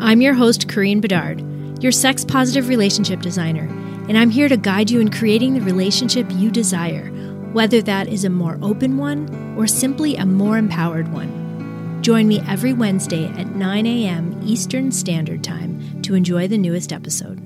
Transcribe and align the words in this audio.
I'm 0.00 0.20
your 0.20 0.34
host, 0.34 0.68
Corinne 0.68 1.00
Bedard, 1.00 1.42
your 1.82 1.90
sex 1.90 2.24
positive 2.24 2.68
relationship 2.68 3.20
designer, 3.20 3.66
and 4.08 4.16
I'm 4.16 4.30
here 4.30 4.48
to 4.48 4.56
guide 4.56 4.90
you 4.90 5.00
in 5.00 5.10
creating 5.10 5.54
the 5.54 5.60
relationship 5.60 6.26
you 6.30 6.52
desire, 6.52 7.08
whether 7.52 7.82
that 7.82 8.06
is 8.06 8.24
a 8.24 8.30
more 8.30 8.60
open 8.62 8.96
one 8.96 9.56
or 9.58 9.66
simply 9.66 10.14
a 10.14 10.24
more 10.24 10.56
empowered 10.56 11.12
one. 11.12 12.00
Join 12.00 12.28
me 12.28 12.40
every 12.46 12.72
Wednesday 12.72 13.26
at 13.26 13.56
9 13.56 13.86
a.m. 13.86 14.40
Eastern 14.44 14.92
Standard 14.92 15.42
Time 15.42 16.00
to 16.02 16.14
enjoy 16.14 16.46
the 16.46 16.58
newest 16.58 16.92
episode. 16.92 17.42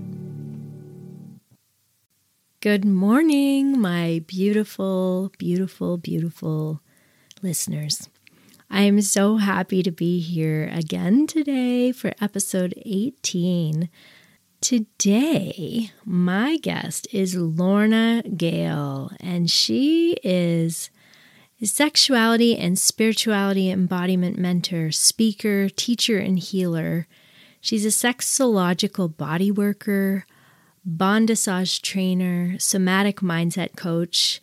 Good 2.61 2.85
morning, 2.85 3.81
my 3.81 4.23
beautiful, 4.27 5.33
beautiful, 5.39 5.97
beautiful 5.97 6.83
listeners. 7.41 8.11
I 8.75 8.85
am 8.85 9.03
so 9.03 9.37
happy 9.37 9.83
to 9.83 9.91
be 9.91 10.19
here 10.19 10.71
again 10.73 11.27
today 11.27 11.93
for 11.93 12.15
episode 12.23 12.73
18. 12.87 13.91
Today, 14.63 15.91
my 16.07 16.57
guest 16.57 17.07
is 17.13 17.37
Lorna 17.37 18.23
Gale, 18.35 19.13
and 19.21 19.51
she 19.51 20.17
is 20.25 20.89
a 21.61 21.67
sexuality 21.67 22.57
and 22.57 22.79
spirituality 22.79 23.71
embodiment 23.71 24.39
mentor, 24.39 24.91
speaker, 24.91 25.69
teacher, 25.69 26.17
and 26.17 26.39
healer. 26.39 27.07
She's 27.61 27.85
a 27.85 27.89
sexological 27.89 29.15
body 29.15 29.51
worker, 29.51 30.25
bondage 30.83 31.83
trainer, 31.83 32.59
somatic 32.59 33.21
mindset 33.21 33.77
coach. 33.77 34.41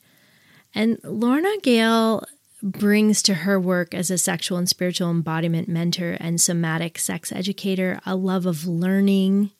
And 0.75 0.99
Lorna 1.03 1.57
Gale 1.63 2.23
brings 2.61 3.21
to 3.23 3.33
her 3.33 3.59
work 3.59 3.93
as 3.93 4.11
a 4.11 4.17
sexual 4.17 4.57
and 4.57 4.67
spiritual 4.67 5.09
embodiment 5.09 5.67
mentor 5.67 6.17
and 6.19 6.41
somatic 6.41 6.97
sex 6.97 7.31
educator 7.31 7.99
a 8.05 8.15
love 8.15 8.45
of 8.45 8.67
learning, 8.67 9.51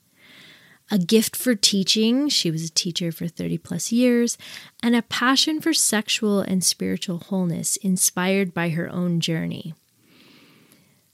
a 0.92 0.98
gift 0.98 1.36
for 1.36 1.56
teaching. 1.56 2.30
She 2.30 2.52
was 2.52 2.64
a 2.64 2.72
teacher 2.72 3.12
for 3.12 3.28
30 3.28 3.58
plus 3.60 3.92
years, 3.92 4.38
and 4.84 4.96
a 4.96 5.02
passion 5.02 5.62
for 5.62 5.74
sexual 5.74 6.42
and 6.42 6.64
spiritual 6.64 7.20
wholeness 7.20 7.78
inspired 7.78 8.54
by 8.54 8.70
her 8.70 8.90
own 8.90 9.20
journey. 9.20 9.74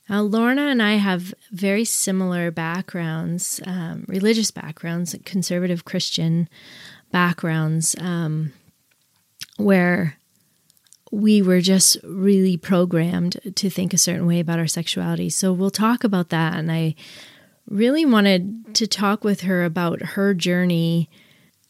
Now, 0.07 0.21
Lorna 0.21 0.67
and 0.67 0.83
I 0.83 0.93
have 0.93 1.33
very 1.51 1.83
similar 1.83 2.51
backgrounds, 2.51 3.59
um, 3.65 4.05
religious 4.07 4.51
backgrounds, 4.51 5.15
conservative 5.25 5.83
Christian 5.83 6.47
backgrounds, 7.11 7.95
um, 7.99 8.53
where 9.57 10.17
we 11.15 11.41
were 11.41 11.61
just 11.61 11.95
really 12.03 12.57
programmed 12.57 13.39
to 13.55 13.69
think 13.69 13.93
a 13.93 13.97
certain 13.97 14.25
way 14.25 14.41
about 14.41 14.59
our 14.59 14.67
sexuality. 14.67 15.29
So 15.29 15.53
we'll 15.53 15.69
talk 15.69 16.03
about 16.03 16.27
that. 16.29 16.55
And 16.55 16.69
I 16.69 16.93
really 17.69 18.05
wanted 18.05 18.75
to 18.75 18.85
talk 18.85 19.23
with 19.23 19.41
her 19.41 19.63
about 19.63 20.01
her 20.01 20.33
journey 20.33 21.09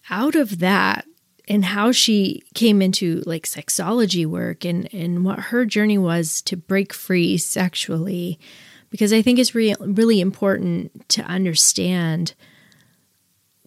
out 0.09 0.33
of 0.33 0.57
that 0.59 1.05
and 1.47 1.63
how 1.63 1.91
she 1.91 2.41
came 2.55 2.81
into 2.81 3.21
like 3.27 3.45
sexology 3.45 4.25
work 4.25 4.65
and 4.65 4.91
and 4.91 5.23
what 5.23 5.39
her 5.39 5.63
journey 5.63 5.99
was 5.99 6.41
to 6.41 6.57
break 6.57 6.91
free 6.91 7.37
sexually 7.37 8.39
because 8.89 9.13
I 9.13 9.21
think 9.21 9.37
it's 9.37 9.53
re- 9.53 9.75
really 9.79 10.21
important 10.21 11.07
to 11.09 11.21
understand 11.21 12.33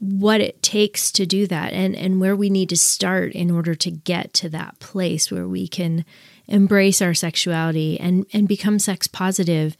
what 0.00 0.40
it 0.40 0.62
takes 0.62 1.10
to 1.10 1.26
do 1.26 1.46
that 1.46 1.72
and 1.72 1.96
and 1.96 2.20
where 2.20 2.36
we 2.36 2.48
need 2.48 2.68
to 2.68 2.76
start 2.76 3.32
in 3.32 3.50
order 3.50 3.74
to 3.74 3.90
get 3.90 4.32
to 4.32 4.48
that 4.48 4.78
place 4.78 5.30
where 5.30 5.48
we 5.48 5.66
can 5.66 6.04
embrace 6.46 7.02
our 7.02 7.14
sexuality 7.14 7.98
and 7.98 8.24
and 8.32 8.46
become 8.46 8.78
sex 8.78 9.06
positive 9.06 9.76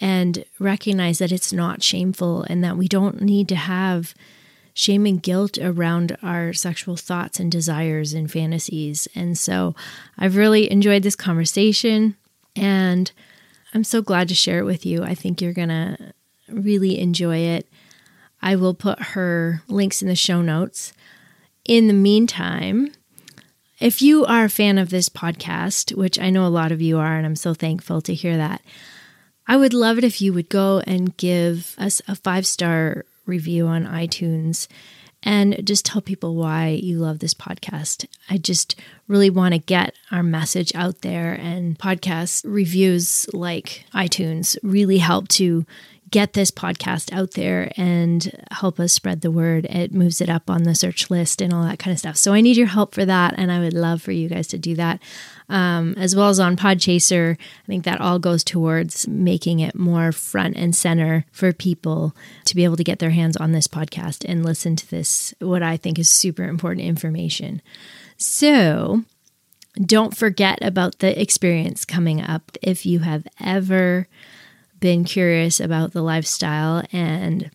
and 0.00 0.44
recognize 0.58 1.18
that 1.18 1.32
it's 1.32 1.52
not 1.52 1.82
shameful 1.82 2.44
and 2.48 2.64
that 2.64 2.76
we 2.76 2.88
don't 2.88 3.20
need 3.20 3.48
to 3.48 3.56
have 3.56 4.14
shame 4.72 5.04
and 5.04 5.22
guilt 5.22 5.58
around 5.58 6.16
our 6.22 6.52
sexual 6.52 6.96
thoughts 6.96 7.38
and 7.38 7.52
desires 7.52 8.12
and 8.14 8.30
fantasies. 8.30 9.06
And 9.14 9.36
so 9.36 9.74
I've 10.16 10.36
really 10.36 10.70
enjoyed 10.70 11.02
this 11.02 11.16
conversation 11.16 12.16
and 12.56 13.10
I'm 13.74 13.84
so 13.84 14.00
glad 14.02 14.28
to 14.28 14.34
share 14.34 14.60
it 14.60 14.64
with 14.64 14.86
you. 14.86 15.02
I 15.02 15.14
think 15.14 15.40
you're 15.40 15.52
going 15.52 15.68
to 15.68 16.12
really 16.48 16.98
enjoy 16.98 17.38
it. 17.38 17.68
I 18.42 18.56
will 18.56 18.74
put 18.74 19.00
her 19.00 19.62
links 19.68 20.02
in 20.02 20.08
the 20.08 20.14
show 20.14 20.42
notes. 20.42 20.92
In 21.64 21.86
the 21.86 21.94
meantime, 21.94 22.92
if 23.78 24.02
you 24.02 24.24
are 24.24 24.44
a 24.44 24.50
fan 24.50 24.78
of 24.78 24.90
this 24.90 25.08
podcast, 25.08 25.94
which 25.94 26.18
I 26.18 26.30
know 26.30 26.46
a 26.46 26.48
lot 26.48 26.72
of 26.72 26.82
you 26.82 26.98
are, 26.98 27.16
and 27.16 27.26
I'm 27.26 27.36
so 27.36 27.54
thankful 27.54 28.00
to 28.02 28.14
hear 28.14 28.36
that, 28.36 28.62
I 29.46 29.56
would 29.56 29.74
love 29.74 29.98
it 29.98 30.04
if 30.04 30.20
you 30.20 30.32
would 30.32 30.48
go 30.48 30.82
and 30.86 31.16
give 31.16 31.74
us 31.78 32.00
a 32.06 32.14
five 32.14 32.46
star 32.46 33.04
review 33.26 33.66
on 33.66 33.86
iTunes 33.86 34.68
and 35.22 35.66
just 35.66 35.84
tell 35.84 36.00
people 36.00 36.34
why 36.34 36.68
you 36.68 36.98
love 36.98 37.18
this 37.18 37.34
podcast. 37.34 38.06
I 38.28 38.38
just 38.38 38.74
really 39.06 39.30
want 39.30 39.52
to 39.52 39.58
get 39.58 39.94
our 40.10 40.22
message 40.22 40.74
out 40.74 41.02
there, 41.02 41.32
and 41.32 41.78
podcast 41.78 42.42
reviews 42.46 43.28
like 43.32 43.84
iTunes 43.94 44.56
really 44.62 44.98
help 44.98 45.28
to 45.28 45.66
get 46.10 46.32
this 46.32 46.50
podcast 46.50 47.12
out 47.12 47.32
there 47.32 47.70
and 47.76 48.44
help 48.50 48.80
us 48.80 48.92
spread 48.92 49.20
the 49.20 49.30
word. 49.30 49.64
It 49.66 49.94
moves 49.94 50.20
it 50.20 50.28
up 50.28 50.50
on 50.50 50.64
the 50.64 50.74
search 50.74 51.08
list 51.10 51.40
and 51.40 51.52
all 51.52 51.62
that 51.64 51.78
kind 51.78 51.92
of 51.92 51.98
stuff. 51.98 52.16
So 52.16 52.32
I 52.32 52.40
need 52.40 52.56
your 52.56 52.66
help 52.66 52.94
for 52.94 53.04
that, 53.04 53.34
and 53.36 53.52
I 53.52 53.60
would 53.60 53.74
love 53.74 54.02
for 54.02 54.12
you 54.12 54.28
guys 54.28 54.48
to 54.48 54.58
do 54.58 54.74
that. 54.74 55.00
Um, 55.48 55.94
as 55.96 56.14
well 56.16 56.28
as 56.28 56.40
on 56.40 56.56
Podchaser, 56.56 57.36
I 57.36 57.66
think 57.66 57.84
that 57.84 58.00
all 58.00 58.18
goes 58.18 58.42
towards 58.42 59.06
making 59.08 59.60
it 59.60 59.74
more 59.74 60.12
front 60.12 60.56
and 60.56 60.74
center 60.74 61.24
for 61.32 61.52
people 61.52 62.14
to 62.44 62.56
be 62.56 62.64
able 62.64 62.76
to 62.76 62.84
get 62.84 62.98
their 62.98 63.10
hands 63.10 63.36
on 63.36 63.52
this 63.52 63.66
podcast 63.68 64.24
and 64.28 64.44
listen 64.44 64.76
to 64.76 64.90
this, 64.90 65.34
what 65.38 65.62
I 65.62 65.76
think 65.76 65.98
is 65.98 66.10
super 66.10 66.44
important 66.44 66.86
information. 66.86 67.62
So, 68.16 69.04
don't 69.80 70.16
forget 70.16 70.58
about 70.62 70.98
the 70.98 71.20
experience 71.20 71.84
coming 71.84 72.20
up 72.20 72.56
if 72.60 72.84
you 72.84 73.00
have 73.00 73.26
ever 73.40 74.08
been 74.80 75.04
curious 75.04 75.60
about 75.60 75.92
the 75.92 76.02
lifestyle 76.02 76.82
and 76.92 77.50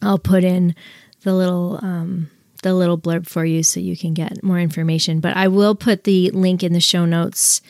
I'll 0.00 0.18
put 0.18 0.44
in 0.44 0.74
the 1.22 1.34
little 1.34 1.78
um, 1.82 2.30
the 2.62 2.74
little 2.74 2.98
blurb 2.98 3.26
for 3.26 3.44
you 3.44 3.62
so 3.62 3.80
you 3.80 3.96
can 3.96 4.14
get 4.14 4.42
more 4.42 4.58
information. 4.58 5.20
But 5.20 5.36
I 5.36 5.48
will 5.48 5.74
put 5.74 6.04
the 6.04 6.30
link 6.30 6.62
in 6.62 6.72
the 6.72 6.80
show 6.80 7.04
notes 7.04 7.60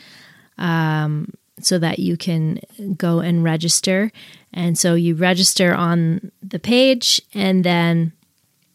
um, 0.58 1.32
so 1.60 1.78
that 1.78 1.98
you 1.98 2.16
can 2.16 2.60
go 2.96 3.20
and 3.20 3.42
register. 3.42 4.10
And 4.52 4.78
so 4.78 4.94
you 4.94 5.14
register 5.14 5.74
on 5.74 6.30
the 6.42 6.58
page, 6.58 7.22
and 7.34 7.64
then 7.64 8.12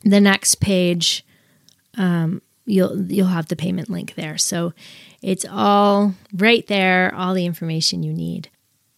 the 0.01 0.19
next 0.19 0.55
page, 0.55 1.25
um, 1.97 2.41
you'll 2.65 2.99
you'll 3.11 3.27
have 3.27 3.47
the 3.47 3.55
payment 3.55 3.89
link 3.89 4.15
there. 4.15 4.37
So 4.37 4.73
it's 5.21 5.45
all 5.49 6.13
right 6.33 6.65
there, 6.67 7.13
all 7.13 7.33
the 7.33 7.45
information 7.45 8.03
you 8.03 8.13
need. 8.13 8.49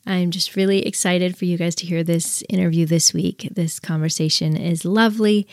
I'm 0.09 0.31
just 0.31 0.55
really 0.55 0.85
excited 0.85 1.37
for 1.37 1.45
you 1.45 1.55
guys 1.55 1.75
to 1.75 1.85
hear 1.85 2.03
this 2.03 2.43
interview 2.49 2.87
this 2.87 3.13
week. 3.13 3.47
This 3.51 3.79
conversation 3.79 4.57
is 4.57 4.83
lovely, 4.83 5.47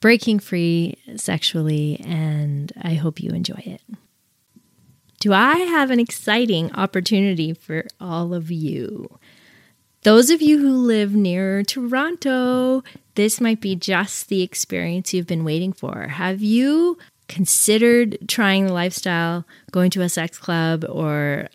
breaking 0.00 0.38
free 0.38 0.96
sexually, 1.16 2.00
and 2.04 2.72
I 2.80 2.94
hope 2.94 3.20
you 3.20 3.30
enjoy 3.30 3.62
it. 3.64 3.82
Do 5.18 5.32
I 5.32 5.56
have 5.56 5.90
an 5.90 5.98
exciting 5.98 6.72
opportunity 6.74 7.52
for 7.52 7.86
all 8.00 8.32
of 8.32 8.50
you? 8.50 9.18
Those 10.02 10.30
of 10.30 10.40
you 10.40 10.58
who 10.58 10.70
live 10.76 11.16
near 11.16 11.64
Toronto, 11.64 12.84
this 13.16 13.40
might 13.40 13.60
be 13.60 13.74
just 13.74 14.28
the 14.28 14.42
experience 14.42 15.12
you've 15.12 15.26
been 15.26 15.44
waiting 15.44 15.72
for. 15.72 16.06
Have 16.06 16.40
you 16.42 16.96
considered 17.26 18.18
trying 18.28 18.66
the 18.66 18.72
lifestyle, 18.72 19.44
going 19.72 19.90
to 19.90 20.02
a 20.02 20.08
sex 20.08 20.38
club, 20.38 20.84
or 20.88 21.48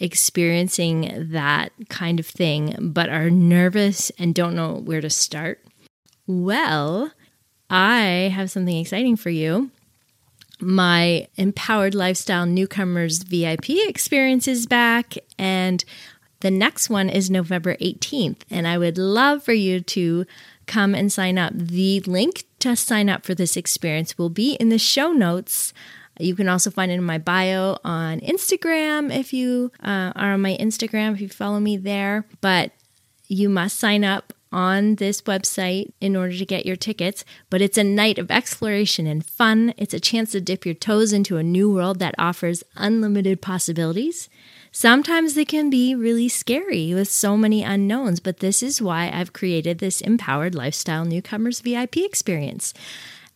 experiencing 0.00 1.28
that 1.30 1.72
kind 1.88 2.18
of 2.18 2.26
thing, 2.26 2.74
but 2.80 3.08
are 3.08 3.30
nervous 3.30 4.10
and 4.18 4.34
don't 4.34 4.56
know 4.56 4.74
where 4.74 5.00
to 5.00 5.10
start? 5.10 5.62
Well, 6.26 7.12
I 7.68 8.32
have 8.34 8.50
something 8.50 8.76
exciting 8.76 9.16
for 9.16 9.30
you. 9.30 9.70
My 10.60 11.28
Empowered 11.36 11.94
Lifestyle 11.94 12.46
Newcomers 12.46 13.22
VIP 13.22 13.70
experience 13.70 14.48
is 14.48 14.66
back, 14.66 15.14
and 15.38 15.84
The 16.40 16.50
next 16.50 16.88
one 16.88 17.10
is 17.10 17.30
November 17.30 17.76
18th, 17.76 18.42
and 18.50 18.66
I 18.66 18.78
would 18.78 18.96
love 18.96 19.42
for 19.42 19.52
you 19.52 19.80
to 19.80 20.24
come 20.66 20.94
and 20.94 21.12
sign 21.12 21.36
up. 21.36 21.52
The 21.54 22.00
link 22.00 22.44
to 22.60 22.76
sign 22.76 23.10
up 23.10 23.24
for 23.24 23.34
this 23.34 23.56
experience 23.56 24.16
will 24.16 24.30
be 24.30 24.54
in 24.54 24.70
the 24.70 24.78
show 24.78 25.12
notes. 25.12 25.74
You 26.22 26.34
can 26.34 26.48
also 26.48 26.70
find 26.70 26.90
it 26.90 26.96
in 26.96 27.04
my 27.04 27.18
bio 27.18 27.78
on 27.84 28.20
Instagram 28.20 29.14
if 29.14 29.32
you 29.32 29.72
uh, 29.82 30.12
are 30.14 30.34
on 30.34 30.42
my 30.42 30.56
Instagram, 30.60 31.14
if 31.14 31.20
you 31.20 31.28
follow 31.28 31.60
me 31.60 31.76
there. 31.76 32.26
But 32.40 32.72
you 33.28 33.48
must 33.48 33.78
sign 33.78 34.04
up 34.04 34.32
on 34.52 34.96
this 34.96 35.22
website 35.22 35.92
in 36.00 36.16
order 36.16 36.36
to 36.36 36.44
get 36.44 36.66
your 36.66 36.76
tickets, 36.76 37.24
but 37.48 37.62
it's 37.62 37.78
a 37.78 37.84
night 37.84 38.18
of 38.18 38.30
exploration 38.30 39.06
and 39.06 39.24
fun. 39.24 39.72
It's 39.76 39.94
a 39.94 40.00
chance 40.00 40.32
to 40.32 40.40
dip 40.40 40.66
your 40.66 40.74
toes 40.74 41.12
into 41.12 41.36
a 41.36 41.42
new 41.42 41.72
world 41.72 42.00
that 42.00 42.14
offers 42.18 42.64
unlimited 42.76 43.40
possibilities. 43.40 44.28
Sometimes 44.72 45.34
they 45.34 45.44
can 45.44 45.70
be 45.70 45.94
really 45.94 46.28
scary 46.28 46.94
with 46.94 47.08
so 47.08 47.36
many 47.36 47.62
unknowns, 47.62 48.20
but 48.20 48.38
this 48.38 48.62
is 48.62 48.80
why 48.82 49.10
I've 49.12 49.32
created 49.32 49.78
this 49.78 50.00
Empowered 50.00 50.54
Lifestyle 50.54 51.04
Newcomers 51.04 51.60
VIP 51.60 51.98
experience. 51.98 52.72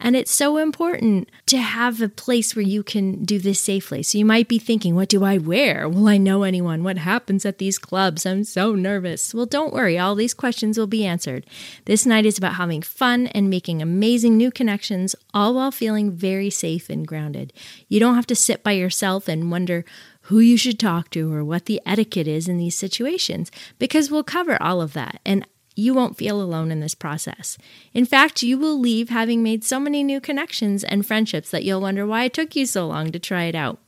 And 0.00 0.16
it's 0.16 0.32
so 0.32 0.58
important 0.58 1.30
to 1.46 1.58
have 1.58 2.02
a 2.02 2.08
place 2.08 2.54
where 2.54 2.64
you 2.64 2.82
can 2.82 3.24
do 3.24 3.38
this 3.38 3.60
safely. 3.60 4.02
So 4.02 4.18
you 4.18 4.24
might 4.24 4.48
be 4.48 4.58
thinking, 4.58 4.94
what 4.94 5.08
do 5.08 5.24
I 5.24 5.38
wear? 5.38 5.88
Will 5.88 6.08
I 6.08 6.18
know 6.18 6.42
anyone? 6.42 6.84
What 6.84 6.98
happens 6.98 7.46
at 7.46 7.58
these 7.58 7.78
clubs? 7.78 8.26
I'm 8.26 8.44
so 8.44 8.74
nervous. 8.74 9.32
Well, 9.32 9.46
don't 9.46 9.72
worry, 9.72 9.98
all 9.98 10.14
these 10.14 10.34
questions 10.34 10.76
will 10.76 10.86
be 10.86 11.06
answered. 11.06 11.46
This 11.86 12.04
night 12.04 12.26
is 12.26 12.36
about 12.36 12.54
having 12.54 12.82
fun 12.82 13.28
and 13.28 13.48
making 13.48 13.80
amazing 13.80 14.36
new 14.36 14.50
connections, 14.50 15.14
all 15.32 15.54
while 15.54 15.70
feeling 15.70 16.12
very 16.12 16.50
safe 16.50 16.90
and 16.90 17.06
grounded. 17.06 17.52
You 17.88 17.98
don't 17.98 18.16
have 18.16 18.26
to 18.26 18.36
sit 18.36 18.62
by 18.62 18.72
yourself 18.72 19.28
and 19.28 19.50
wonder, 19.50 19.84
who 20.28 20.38
you 20.38 20.56
should 20.56 20.78
talk 20.78 21.10
to 21.10 21.30
or 21.32 21.44
what 21.44 21.66
the 21.66 21.80
etiquette 21.84 22.26
is 22.26 22.48
in 22.48 22.56
these 22.56 22.74
situations 22.74 23.50
because 23.78 24.10
we'll 24.10 24.24
cover 24.24 24.60
all 24.62 24.80
of 24.80 24.94
that. 24.94 25.20
And 25.26 25.46
you 25.74 25.94
won't 25.94 26.16
feel 26.16 26.40
alone 26.40 26.70
in 26.70 26.80
this 26.80 26.94
process. 26.94 27.58
In 27.92 28.04
fact, 28.04 28.42
you 28.42 28.58
will 28.58 28.78
leave 28.78 29.08
having 29.08 29.42
made 29.42 29.64
so 29.64 29.80
many 29.80 30.02
new 30.02 30.20
connections 30.20 30.84
and 30.84 31.06
friendships 31.06 31.50
that 31.50 31.64
you'll 31.64 31.80
wonder 31.80 32.06
why 32.06 32.24
it 32.24 32.34
took 32.34 32.54
you 32.54 32.66
so 32.66 32.86
long 32.86 33.10
to 33.12 33.18
try 33.18 33.44
it 33.44 33.54
out. 33.54 33.78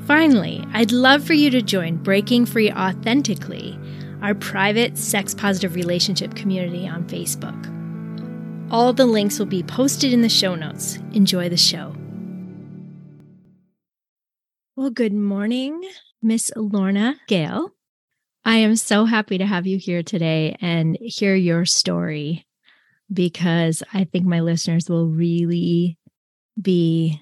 Finally, 0.04 0.64
I'd 0.72 0.90
love 0.90 1.22
for 1.22 1.34
you 1.34 1.48
to 1.50 1.62
join 1.62 1.96
Breaking 1.96 2.46
Free 2.46 2.72
Authentically, 2.72 3.78
our 4.20 4.34
private 4.34 4.98
sex 4.98 5.32
positive 5.32 5.76
relationship 5.76 6.34
community 6.34 6.88
on 6.88 7.04
Facebook. 7.04 7.68
All 8.72 8.92
the 8.92 9.06
links 9.06 9.38
will 9.38 9.46
be 9.46 9.62
posted 9.62 10.12
in 10.12 10.22
the 10.22 10.28
show 10.28 10.56
notes. 10.56 10.98
Enjoy 11.12 11.48
the 11.48 11.56
show. 11.56 11.94
Well, 14.76 14.90
good 14.90 15.12
morning, 15.12 15.82
Miss 16.22 16.52
Lorna 16.54 17.16
Gale. 17.26 17.74
I 18.44 18.58
am 18.58 18.76
so 18.76 19.04
happy 19.04 19.36
to 19.36 19.44
have 19.44 19.66
you 19.66 19.78
here 19.78 20.04
today 20.04 20.56
and 20.60 20.96
hear 21.00 21.34
your 21.34 21.66
story 21.66 22.46
because 23.12 23.82
I 23.92 24.04
think 24.04 24.26
my 24.26 24.40
listeners 24.40 24.88
will 24.88 25.08
really 25.08 25.98
be 26.58 27.20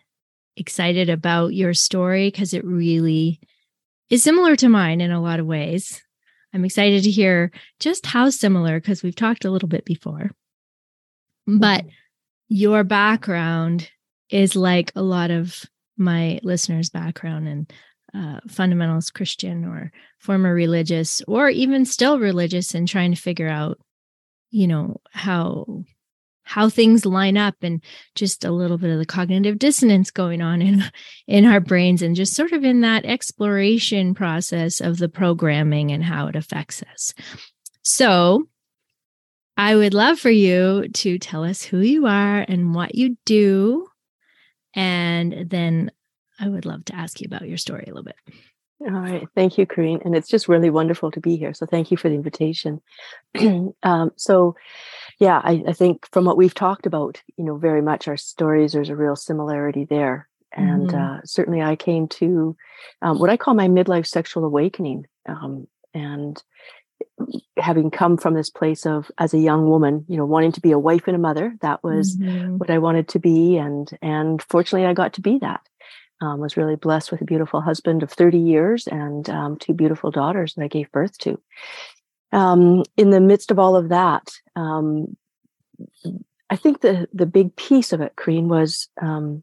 excited 0.57 1.09
about 1.09 1.55
your 1.55 1.73
story 1.73 2.29
because 2.29 2.53
it 2.53 2.65
really 2.67 3.41
is 4.11 4.23
similar 4.23 4.55
to 4.57 4.69
mine 4.69 5.01
in 5.01 5.11
a 5.11 5.23
lot 5.23 5.41
of 5.41 5.47
ways. 5.47 6.03
I'm 6.53 6.67
excited 6.67 7.03
to 7.05 7.11
hear 7.11 7.51
just 7.81 8.05
how 8.05 8.29
similar 8.29 8.79
because 8.79 9.03
we've 9.03 9.17
talked 9.17 9.47
a 9.47 9.51
little 9.51 9.71
bit 9.71 9.87
before. 9.87 10.31
But 11.47 11.85
mm-hmm. 11.85 11.91
your 12.49 12.85
background 12.85 13.91
is 14.29 14.55
like 14.55 14.93
a 14.95 15.03
lot 15.03 15.31
of 15.31 15.65
my 15.99 16.41
listeners' 16.43 16.91
background 16.91 17.49
and 17.49 17.73
uh, 18.15 18.41
fundamentalist 18.49 19.13
Christian 19.13 19.65
or 19.65 19.93
former 20.19 20.55
religious 20.55 21.23
or 21.29 21.49
even 21.51 21.85
still 21.85 22.19
religious 22.19 22.75
and 22.75 22.89
trying 22.89 23.15
to 23.15 23.21
figure 23.21 23.49
out, 23.49 23.79
you 24.51 24.67
know, 24.67 25.01
how 25.11 25.85
how 26.49 26.71
things 26.71 27.05
line 27.05 27.37
up 27.37 27.57
and 27.61 27.83
just 28.15 28.43
a 28.43 28.51
little 28.51 28.79
bit 28.79 28.89
of 28.91 28.99
the 28.99 29.05
cognitive 29.05 29.59
dissonance 29.59 30.11
going 30.11 30.41
on 30.41 30.63
in 30.63 30.83
in 31.27 31.45
our 31.45 31.61
brains 31.61 32.01
and 32.01 32.17
just 32.17 32.35
sort 32.35 32.53
of 32.53 32.65
in 32.65 32.81
that 32.81 33.05
exploration 33.05 34.15
process 34.15 34.81
of 34.81 34.97
the 34.97 35.11
programming 35.11 35.93
and 35.93 36.03
how 36.03 36.27
it 36.27 36.37
affects 36.37 36.83
us. 36.95 37.13
So, 37.83 38.49
I 39.59 39.75
would 39.75 39.93
love 39.93 40.19
for 40.19 40.31
you 40.31 40.89
to 40.89 41.19
tell 41.19 41.45
us 41.45 41.63
who 41.63 41.81
you 41.81 42.07
are 42.07 42.39
and 42.41 42.75
what 42.75 42.95
you 42.95 43.17
do 43.27 43.89
and 44.79 45.51
then 45.51 45.91
I 46.39 46.49
would 46.49 46.65
love 46.65 46.85
to 46.85 46.95
ask 46.95 47.21
you 47.21 47.27
about 47.27 47.49
your 47.49 47.59
story 47.59 47.83
a 47.85 47.91
little 47.91 48.05
bit. 48.05 48.15
All 48.81 48.91
right. 48.91 49.27
Thank 49.35 49.59
you, 49.59 49.67
Corinne. 49.67 50.03
And 50.05 50.15
it's 50.15 50.29
just 50.29 50.47
really 50.47 50.71
wonderful 50.71 51.11
to 51.11 51.21
be 51.21 51.35
here. 51.35 51.53
So 51.53 51.67
thank 51.67 51.91
you 51.91 51.97
for 51.97 52.09
the 52.09 52.15
invitation. 52.15 52.81
um, 53.83 54.13
so, 54.15 54.55
yeah, 55.19 55.41
I, 55.43 55.65
I, 55.67 55.73
think 55.73 56.07
from 56.13 56.25
what 56.25 56.37
we've 56.37 56.55
talked 56.55 56.87
about, 56.87 57.21
you 57.37 57.45
know, 57.45 57.57
very 57.57 57.83
much 57.83 58.07
our 58.07 58.17
stories, 58.17 58.73
there's 58.73 58.89
a 58.89 58.95
real 58.95 59.17
similarity 59.17 59.85
there. 59.85 60.29
And 60.53 60.91
mm-hmm. 60.91 60.97
uh, 60.97 61.21
certainly 61.25 61.61
I 61.61 61.75
came 61.75 62.07
to 62.07 62.57
um, 63.03 63.19
what 63.19 63.31
I 63.31 63.37
call 63.37 63.55
my 63.55 63.67
midlife 63.67 64.07
sexual 64.07 64.45
awakening. 64.45 65.07
Um, 65.29 65.67
and 65.93 66.41
having 67.57 67.91
come 67.91 68.17
from 68.17 68.35
this 68.35 68.51
place 68.51 68.87
of 68.87 69.11
as 69.19 69.35
a 69.35 69.39
young 69.39 69.69
woman 69.69 70.05
you 70.09 70.17
know 70.17 70.25
wanting 70.25 70.53
to 70.53 70.61
be 70.61 70.71
a 70.73 70.79
wife 70.79 71.07
and 71.07 71.17
a 71.17 71.19
mother 71.19 71.55
that 71.61 71.83
was 71.83 72.17
mm-hmm. 72.17 72.57
what 72.59 72.71
i 72.71 72.79
wanted 72.79 73.09
to 73.09 73.19
be. 73.19 73.57
And 73.57 73.91
and 74.01 74.43
fortunately 74.43 74.87
i 74.87 74.95
got 74.95 75.15
to 75.15 75.21
be 75.21 75.39
that. 75.39 75.61
Um, 76.21 76.41
was 76.41 76.57
really 76.57 76.75
blessed 76.75 77.13
with 77.13 77.21
a 77.21 77.25
beautiful 77.25 77.61
husband 77.61 78.03
of 78.03 78.11
30 78.11 78.39
years 78.39 78.89
and 78.89 79.31
um, 79.31 79.57
two 79.57 79.73
beautiful 79.73 80.11
daughters 80.11 80.55
that 80.55 80.65
i 80.65 80.69
gave 80.69 80.91
birth 80.91 81.17
to. 81.19 81.41
Um, 82.33 82.83
in 82.97 83.11
the 83.11 83.21
midst 83.21 83.51
of 83.51 83.59
all 83.59 83.77
of 83.77 83.89
that 83.91 84.31
um, 84.57 85.17
i 86.51 86.57
think 86.57 86.81
the 86.81 87.09
the 87.13 87.27
big 87.27 87.55
piece 87.57 87.93
of 87.93 88.01
it 88.01 88.17
Corinne, 88.17 88.49
was 88.49 88.89
um, 89.01 89.43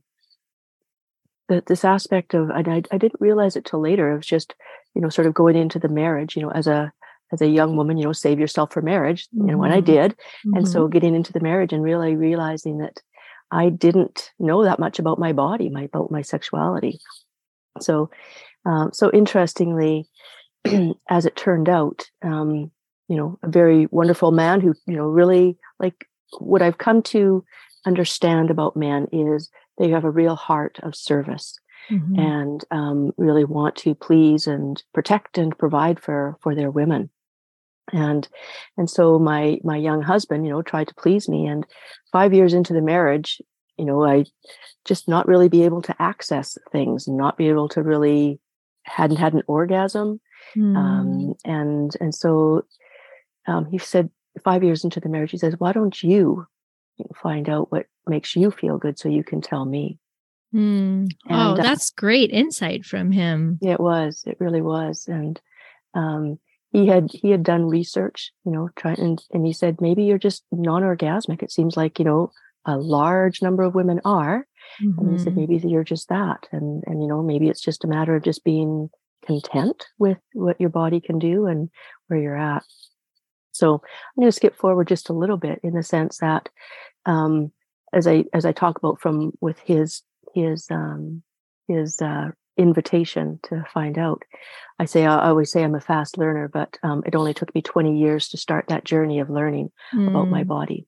that 1.47 1.65
this 1.67 1.85
aspect 1.85 2.33
of 2.33 2.51
I, 2.51 2.59
I 2.91 2.97
didn't 2.97 3.21
realize 3.21 3.55
it 3.55 3.65
till 3.65 3.79
later 3.79 4.11
of 4.11 4.21
just 4.21 4.55
you 4.93 5.01
know 5.01 5.09
sort 5.09 5.27
of 5.27 5.33
going 5.33 5.55
into 5.55 5.79
the 5.79 5.89
marriage 5.89 6.35
you 6.35 6.41
know 6.41 6.51
as 6.51 6.67
a 6.67 6.91
as 7.31 7.41
a 7.41 7.47
young 7.47 7.75
woman, 7.75 7.97
you 7.97 8.05
know, 8.05 8.13
save 8.13 8.39
yourself 8.39 8.71
for 8.73 8.81
marriage. 8.81 9.27
Mm-hmm. 9.27 9.49
And 9.49 9.59
when 9.59 9.71
I 9.71 9.79
did, 9.79 10.11
mm-hmm. 10.11 10.57
and 10.57 10.67
so 10.67 10.87
getting 10.87 11.15
into 11.15 11.33
the 11.33 11.39
marriage 11.39 11.73
and 11.73 11.83
really 11.83 12.15
realizing 12.15 12.77
that 12.79 13.01
I 13.51 13.69
didn't 13.69 14.31
know 14.39 14.63
that 14.63 14.79
much 14.79 14.99
about 14.99 15.19
my 15.19 15.33
body, 15.33 15.69
my 15.69 15.83
about 15.83 16.11
my 16.11 16.21
sexuality. 16.21 16.99
So, 17.79 18.09
um, 18.65 18.91
so 18.93 19.11
interestingly, 19.11 20.07
as 21.09 21.25
it 21.25 21.35
turned 21.35 21.69
out, 21.69 22.09
um, 22.23 22.71
you 23.07 23.17
know, 23.17 23.37
a 23.43 23.49
very 23.49 23.87
wonderful 23.91 24.31
man 24.31 24.61
who, 24.61 24.73
you 24.87 24.95
know, 24.95 25.05
really 25.05 25.57
like 25.79 26.07
what 26.39 26.61
I've 26.61 26.79
come 26.79 27.01
to 27.03 27.45
understand 27.85 28.49
about 28.49 28.75
men 28.75 29.07
is 29.11 29.49
they 29.77 29.89
have 29.89 30.05
a 30.05 30.09
real 30.09 30.35
heart 30.35 30.79
of 30.83 30.95
service. 30.95 31.59
Mm-hmm. 31.91 32.19
and 32.19 32.65
um, 32.71 33.11
really 33.15 33.45
want 33.45 33.75
to 33.75 33.93
please 33.93 34.47
and 34.47 34.81
protect 34.91 35.37
and 35.37 35.55
provide 35.55 35.99
for 35.99 36.35
for 36.41 36.55
their 36.55 36.71
women 36.71 37.11
and 37.95 38.27
and 38.77 38.89
so 38.89 39.17
my 39.17 39.57
my 39.63 39.77
young 39.77 40.01
husband 40.01 40.45
you 40.45 40.51
know 40.51 40.61
tried 40.61 40.87
to 40.87 40.95
please 40.95 41.27
me 41.27 41.47
and 41.47 41.65
5 42.11 42.33
years 42.33 42.53
into 42.53 42.73
the 42.73 42.81
marriage 42.81 43.41
you 43.77 43.85
know 43.85 44.05
i 44.05 44.25
just 44.85 45.07
not 45.07 45.27
really 45.27 45.49
be 45.49 45.63
able 45.63 45.81
to 45.81 45.95
access 45.99 46.57
things 46.71 47.07
not 47.07 47.37
be 47.37 47.49
able 47.49 47.69
to 47.69 47.81
really 47.81 48.39
hadn't 48.85 49.17
had 49.17 49.33
an 49.33 49.43
orgasm. 49.47 50.19
Mm. 50.55 50.77
Um, 50.77 51.33
and 51.43 51.95
and 51.99 52.13
so 52.13 52.65
um, 53.47 53.65
he 53.65 53.77
said 53.77 54.09
five 54.43 54.63
years 54.63 54.83
into 54.83 54.99
the 54.99 55.09
marriage, 55.09 55.31
he 55.31 55.37
says, 55.37 55.55
"Why 55.57 55.71
don't 55.71 56.01
you 56.01 56.47
find 57.21 57.49
out 57.49 57.71
what 57.71 57.87
makes 58.07 58.35
you 58.35 58.51
feel 58.51 58.77
good 58.77 58.97
so 58.97 59.09
you 59.09 59.23
can 59.23 59.41
tell 59.41 59.65
me?" 59.65 59.99
Mm. 60.53 61.07
And, 61.07 61.11
oh, 61.29 61.35
uh, 61.35 61.55
that's 61.55 61.91
great 61.91 62.31
insight 62.31 62.85
from 62.85 63.11
him. 63.11 63.59
It 63.61 63.79
was. 63.79 64.23
It 64.25 64.37
really 64.39 64.61
was. 64.61 65.07
And 65.07 65.39
um, 65.93 66.39
he 66.75 66.87
had 66.87 67.09
he 67.11 67.31
had 67.31 67.43
done 67.43 67.65
research, 67.67 68.31
you 68.45 68.51
know, 68.51 68.69
trying 68.75 68.99
and, 68.99 69.23
and 69.31 69.45
he 69.45 69.53
said 69.53 69.81
maybe 69.81 70.03
you're 70.03 70.17
just 70.17 70.43
non-orgasmic. 70.51 71.43
It 71.43 71.51
seems 71.51 71.77
like 71.77 71.99
you 71.99 72.05
know 72.05 72.31
a 72.65 72.77
large 72.77 73.41
number 73.41 73.63
of 73.63 73.75
women 73.75 74.01
are, 74.05 74.47
and 74.97 75.11
he 75.11 75.17
said 75.17 75.33
Mhm. 75.33 75.37
maybe 75.37 75.57
you're 75.67 75.83
just 75.83 76.09
that, 76.09 76.47
and 76.51 76.83
and 76.87 77.01
you 77.01 77.07
know 77.07 77.21
maybe 77.23 77.49
it's 77.49 77.61
just 77.61 77.83
a 77.85 77.87
matter 77.87 78.15
of 78.15 78.23
just 78.23 78.43
being 78.43 78.89
content 79.25 79.85
with 79.99 80.17
what 80.33 80.59
your 80.59 80.69
body 80.69 81.01
can 81.01 81.19
do 81.19 81.47
and 81.47 81.69
where 82.07 82.19
you're 82.19 82.37
at. 82.37 82.63
So 83.51 83.75
I'm 83.75 84.21
going 84.21 84.27
to 84.27 84.31
skip 84.31 84.55
forward 84.55 84.87
just 84.87 85.09
a 85.09 85.13
little 85.13 85.37
bit 85.37 85.59
in 85.63 85.73
the 85.73 85.83
sense 85.83 86.17
that 86.19 86.49
um, 87.05 87.51
as 87.93 88.07
I 88.07 88.25
as 88.33 88.45
I 88.45 88.51
talk 88.53 88.77
about 88.77 88.99
from 89.01 89.33
with 89.41 89.59
his 89.59 90.03
his 90.33 90.67
um, 90.71 91.23
his 91.67 92.01
uh, 92.01 92.31
invitation 92.57 93.39
to 93.43 93.63
find 93.73 93.97
out. 93.97 94.23
I 94.79 94.85
say 94.85 95.05
I 95.05 95.29
always 95.29 95.51
say 95.51 95.63
I'm 95.63 95.75
a 95.75 95.81
fast 95.81 96.17
learner, 96.17 96.47
but 96.47 96.77
um, 96.83 97.03
it 97.05 97.15
only 97.15 97.33
took 97.33 97.53
me 97.55 97.61
20 97.61 97.97
years 97.97 98.27
to 98.29 98.37
start 98.37 98.65
that 98.67 98.83
journey 98.85 99.19
of 99.19 99.29
learning 99.29 99.71
about 99.93 100.29
my 100.29 100.43
Mm. 100.43 100.47
body, 100.47 100.87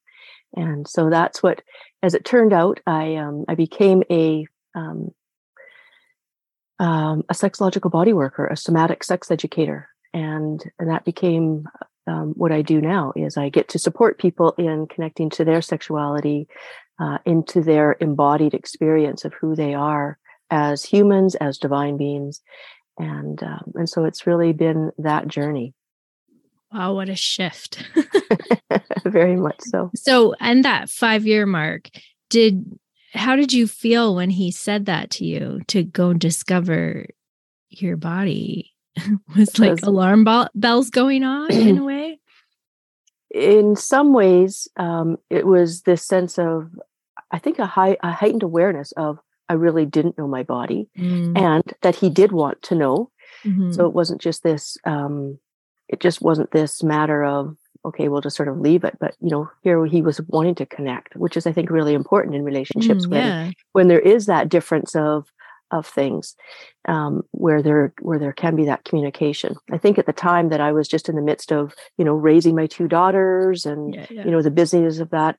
and 0.55 0.87
so 0.87 1.09
that's 1.09 1.41
what. 1.43 1.61
As 2.03 2.13
it 2.13 2.25
turned 2.25 2.53
out, 2.53 2.79
I 2.85 3.15
um, 3.15 3.45
I 3.47 3.55
became 3.55 4.03
a 4.11 4.45
um, 4.75 5.11
um, 6.79 7.23
a 7.29 7.33
sexological 7.33 7.89
body 7.91 8.13
worker, 8.13 8.45
a 8.45 8.55
somatic 8.57 9.03
sex 9.03 9.31
educator, 9.31 9.89
and 10.13 10.63
and 10.79 10.89
that 10.89 11.05
became 11.05 11.67
um, 12.05 12.33
what 12.37 12.51
I 12.51 12.61
do 12.61 12.79
now. 12.81 13.13
Is 13.15 13.37
I 13.37 13.49
get 13.49 13.69
to 13.69 13.79
support 13.79 14.19
people 14.19 14.51
in 14.57 14.87
connecting 14.87 15.29
to 15.31 15.43
their 15.45 15.61
sexuality, 15.61 16.47
uh, 16.99 17.17
into 17.25 17.61
their 17.61 17.97
embodied 17.99 18.53
experience 18.53 19.25
of 19.25 19.33
who 19.33 19.55
they 19.55 19.73
are 19.73 20.19
as 20.49 20.83
humans, 20.83 21.35
as 21.35 21.57
divine 21.57 21.97
beings, 21.97 22.41
and 22.97 23.41
um, 23.43 23.71
and 23.75 23.89
so 23.89 24.05
it's 24.05 24.25
really 24.27 24.53
been 24.53 24.91
that 24.97 25.27
journey, 25.27 25.73
Wow, 26.71 26.95
what 26.95 27.09
a 27.09 27.15
shift. 27.15 27.83
very 29.05 29.35
much 29.37 29.59
so. 29.61 29.89
so, 29.95 30.33
and 30.39 30.65
that 30.65 30.89
five 30.89 31.25
year 31.25 31.45
mark, 31.45 31.89
did 32.29 32.77
how 33.13 33.35
did 33.35 33.53
you 33.53 33.67
feel 33.67 34.15
when 34.15 34.29
he 34.29 34.51
said 34.51 34.85
that 34.85 35.09
to 35.11 35.25
you 35.25 35.61
to 35.67 35.83
go 35.83 36.13
discover 36.13 37.07
your 37.69 37.97
body? 37.97 38.73
Was 39.37 39.57
like 39.59 39.71
Was- 39.71 39.83
alarm 39.83 40.23
bell- 40.23 40.49
bells 40.55 40.89
going 40.89 41.23
off 41.23 41.51
in 41.51 41.77
a 41.77 41.83
way? 41.85 42.19
In 43.33 43.75
some 43.75 44.13
ways, 44.13 44.67
um, 44.77 45.17
it 45.29 45.45
was 45.45 45.81
this 45.81 46.03
sense 46.07 46.39
of, 46.39 46.71
I 47.29 47.39
think, 47.39 47.59
a 47.59 47.65
high, 47.65 47.97
a 48.01 48.11
heightened 48.11 48.41
awareness 48.41 48.93
of 48.93 49.19
I 49.49 49.53
really 49.53 49.85
didn't 49.85 50.17
know 50.17 50.27
my 50.27 50.43
body, 50.43 50.89
Mm, 50.97 51.37
and 51.37 51.63
that 51.81 51.95
he 51.95 52.09
did 52.09 52.31
want 52.31 52.61
to 52.63 52.75
know. 52.75 53.11
mhm. 53.45 53.73
So 53.73 53.85
it 53.85 53.93
wasn't 53.93 54.21
just 54.21 54.43
this. 54.43 54.77
Um, 54.83 55.39
it 55.87 55.99
just 56.01 56.21
wasn't 56.21 56.51
this 56.51 56.83
matter 56.83 57.23
of 57.23 57.55
okay, 57.85 58.09
we'll 58.09 58.19
just 58.21 58.35
sort 58.35 58.49
of 58.49 58.59
leave 58.59 58.83
it. 58.83 58.97
But 58.99 59.15
you 59.21 59.29
know, 59.29 59.49
here 59.61 59.85
he 59.85 60.01
was 60.01 60.19
wanting 60.27 60.55
to 60.55 60.65
connect, 60.65 61.15
which 61.15 61.37
is, 61.37 61.47
I 61.47 61.53
think, 61.53 61.69
really 61.69 61.93
important 61.93 62.35
in 62.35 62.43
relationships 62.43 63.05
Mm, 63.05 63.09
when 63.11 63.23
yeah. 63.25 63.51
when 63.71 63.87
there 63.87 63.99
is 64.01 64.25
that 64.25 64.49
difference 64.49 64.95
of 64.95 65.31
of 65.71 65.85
things 65.85 66.35
um, 66.87 67.23
where 67.31 67.61
there 67.61 67.93
where 68.01 68.19
there 68.19 68.33
can 68.33 68.55
be 68.55 68.65
that 68.65 68.83
communication. 68.85 69.55
I 69.71 69.77
think 69.77 69.97
at 69.97 70.05
the 70.05 70.13
time 70.13 70.49
that 70.49 70.61
I 70.61 70.71
was 70.71 70.87
just 70.87 71.07
in 71.09 71.15
the 71.15 71.21
midst 71.21 71.51
of 71.51 71.73
you 71.97 72.05
know 72.05 72.13
raising 72.15 72.55
my 72.55 72.67
two 72.67 72.87
daughters 72.87 73.65
and 73.65 73.93
Yeah, 73.93 74.05
yeah. 74.09 74.25
you 74.25 74.31
know 74.31 74.41
the 74.41 74.51
busyness 74.51 74.99
of 74.99 75.09
that, 75.11 75.37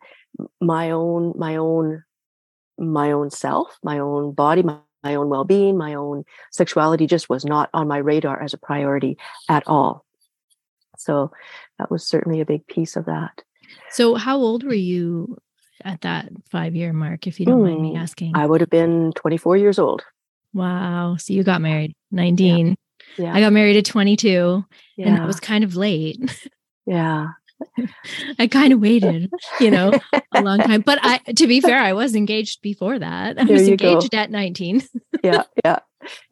my 0.60 0.90
own 0.90 1.32
my 1.36 1.56
own 1.56 2.04
my 2.78 3.12
own 3.12 3.30
self, 3.30 3.78
my 3.82 3.99
own 3.99 4.32
body, 4.32 4.62
my, 4.62 4.76
my 5.02 5.14
own 5.14 5.28
well 5.28 5.44
being, 5.44 5.76
my 5.76 5.94
own 5.94 6.25
sexuality 6.52 7.06
just 7.06 7.28
was 7.28 7.44
not 7.44 7.70
on 7.75 7.88
my 7.88 7.99
radar 7.99 8.40
as 8.42 8.54
a 8.54 8.58
priority 8.58 9.16
at 9.49 9.62
all. 9.66 10.04
So 10.97 11.30
that 11.78 11.90
was 11.90 12.04
certainly 12.06 12.40
a 12.40 12.47
big 12.47 12.66
piece 12.66 12.97
of 12.97 13.04
that. 13.06 13.42
So, 13.90 14.14
how 14.14 14.38
old 14.38 14.64
were 14.64 14.73
you 14.75 15.38
at 15.85 16.00
that 16.00 16.30
five 16.50 16.75
year 16.75 16.92
mark, 16.92 17.26
if 17.26 17.38
you 17.38 17.47
don't 17.47 17.62
mind 17.62 17.82
me 17.82 17.90
Hmm, 17.92 17.99
asking? 17.99 18.32
I 18.35 18.47
would 18.47 18.61
have 18.61 18.70
been 18.70 19.12
24 19.14 19.56
years 19.58 19.78
old. 19.78 20.02
wow. 20.54 21.16
So, 21.16 21.32
you 21.35 21.44
got 21.44 21.61
married 21.61 21.94
19. 22.11 22.76
Yeah. 23.16 23.35
I 23.35 23.40
got 23.40 23.52
married 23.52 23.76
at 23.76 23.85
22, 23.85 24.64
yeah. 24.97 25.06
and 25.06 25.16
that 25.16 25.26
was 25.26 25.38
kind 25.40 25.64
of 25.64 25.76
late. 25.76 26.18
yeah. 26.87 27.28
I 28.38 28.46
kind 28.46 28.72
of 28.72 28.80
waited, 28.80 29.30
you 29.60 29.70
know, 29.70 29.98
a 30.34 30.40
long 30.40 30.62
time. 30.62 30.80
But 30.82 30.98
I, 31.02 31.18
to 31.18 31.46
be 31.46 31.60
fair, 31.60 31.78
I 31.80 31.92
was 31.92 32.14
engaged 32.14 32.62
before 32.62 32.98
that. 32.98 33.38
I 33.38 33.44
There 33.44 33.54
was 33.54 33.68
you 33.68 33.76
go. 33.76 33.92
engaged 33.94 34.14
at 34.14 34.30
19. 34.30 34.82
yeah, 35.22 35.42
yeah. 35.64 35.78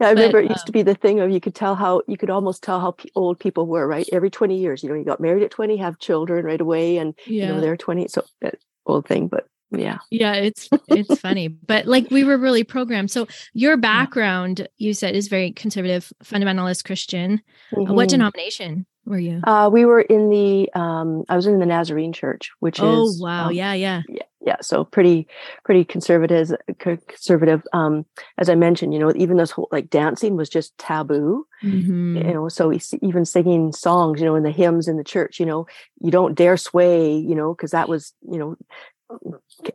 Yeah, 0.00 0.08
I 0.08 0.14
But, 0.14 0.16
remember 0.16 0.38
it 0.40 0.50
used 0.50 0.66
to 0.66 0.70
um, 0.70 0.72
be 0.72 0.82
the 0.82 0.94
thing 0.94 1.20
of 1.20 1.30
you 1.30 1.40
could 1.40 1.54
tell 1.54 1.74
how 1.74 2.02
you 2.06 2.16
could 2.16 2.30
almost 2.30 2.62
tell 2.62 2.80
how 2.80 2.92
pe- 2.92 3.08
old 3.14 3.38
people 3.40 3.66
were, 3.66 3.86
right? 3.86 4.08
Every 4.12 4.30
20 4.30 4.58
years, 4.58 4.82
you 4.82 4.88
know, 4.88 4.94
you 4.94 5.04
got 5.04 5.20
married 5.20 5.42
at 5.42 5.50
20, 5.50 5.76
have 5.78 5.98
children 5.98 6.44
right 6.44 6.60
away, 6.60 6.98
and 6.98 7.14
you 7.26 7.46
know, 7.46 7.60
they're 7.60 7.76
20. 7.76 8.08
So 8.08 8.24
that 8.42 8.56
old 8.86 9.06
thing, 9.06 9.28
but 9.28 9.46
yeah. 9.72 9.98
Yeah, 10.10 10.34
it's 10.34 10.70
it's 10.86 11.18
funny. 11.18 11.48
But 11.48 11.86
like 11.86 12.08
we 12.10 12.22
were 12.22 12.38
really 12.38 12.62
programmed. 12.62 13.10
So 13.10 13.26
your 13.52 13.76
background, 13.76 14.68
you 14.78 14.94
said, 14.94 15.16
is 15.16 15.26
very 15.26 15.50
conservative, 15.50 16.12
fundamentalist 16.22 16.84
Christian. 16.84 17.42
Uh, 17.76 17.92
What 17.92 18.06
Mhm. 18.08 18.10
denomination 18.10 18.86
were 19.06 19.18
you? 19.18 19.40
Uh, 19.44 19.70
we 19.72 19.84
were 19.84 20.00
in 20.00 20.28
the, 20.30 20.70
um, 20.74 21.24
I 21.28 21.36
was 21.36 21.46
in 21.46 21.58
the 21.58 21.66
Nazarene 21.66 22.12
church, 22.12 22.50
which 22.60 22.80
Oh 22.80 23.04
is, 23.08 23.20
oh 23.20 23.24
wow. 23.24 23.46
um, 23.46 23.52
yeah, 23.52 23.72
yeah. 23.72 24.02
yeah, 24.08 24.22
yeah. 24.40 24.56
So 24.60 24.84
pretty, 24.84 25.26
pretty 25.64 25.84
conservative, 25.84 26.50
conservative. 26.78 27.62
Um, 27.72 28.04
as 28.38 28.48
I 28.48 28.54
mentioned, 28.54 28.92
you 28.92 28.98
know, 28.98 29.12
even 29.16 29.36
this 29.36 29.50
whole 29.52 29.68
like 29.72 29.88
dancing 29.90 30.36
was 30.36 30.48
just 30.48 30.76
taboo. 30.78 31.46
Mhm. 31.64 32.16
you 32.26 32.34
know 32.34 32.50
so 32.50 32.70
even 33.00 33.24
singing 33.24 33.72
songs 33.72 34.20
you 34.20 34.26
know 34.26 34.34
in 34.36 34.42
the 34.42 34.50
hymns 34.50 34.88
in 34.88 34.98
the 34.98 35.02
church 35.02 35.40
you 35.40 35.46
know 35.46 35.66
you 36.02 36.10
don't 36.10 36.34
dare 36.34 36.58
sway 36.58 37.16
you 37.16 37.34
know 37.34 37.54
because 37.54 37.70
that 37.70 37.88
was 37.88 38.12
you 38.30 38.38
know 38.38 38.56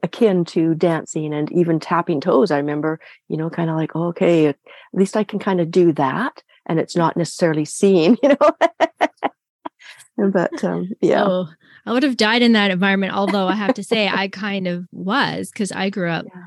akin 0.04 0.44
to 0.46 0.76
dancing 0.76 1.34
and 1.34 1.52
even 1.52 1.80
tapping 1.80 2.20
toes 2.20 2.52
i 2.52 2.58
remember 2.58 3.00
you 3.30 3.38
know 3.38 3.50
kind 3.50 3.70
of 3.70 3.76
like 3.76 3.96
oh, 3.96 4.08
okay 4.08 4.48
at 4.48 4.58
least 4.94 5.16
i 5.16 5.24
can 5.24 5.40
kind 5.40 5.62
of 5.62 5.72
do 5.72 5.92
that 5.94 6.44
and 6.68 6.80
it's 6.80 6.96
not 6.96 7.16
necessarily 7.16 7.66
seen 7.66 8.18
you 8.24 8.30
know 8.30 10.30
but 10.32 10.64
um 10.64 10.90
yeah 11.02 11.24
Oh, 11.26 11.48
I 11.86 11.94
would 11.94 12.04
have 12.04 12.18
died 12.18 12.44
in 12.44 12.54
that 12.54 12.70
environment. 12.70 13.14
Although 13.14 13.48
I 13.48 13.56
have 13.56 13.74
to 13.74 13.84
say, 13.84 14.08
I 14.08 14.28
kind 14.28 14.68
of 14.68 14.86
was 14.92 15.50
because 15.50 15.72
I 15.72 15.90
grew 15.90 16.12
up. 16.12 16.26
Yeah. 16.28 16.44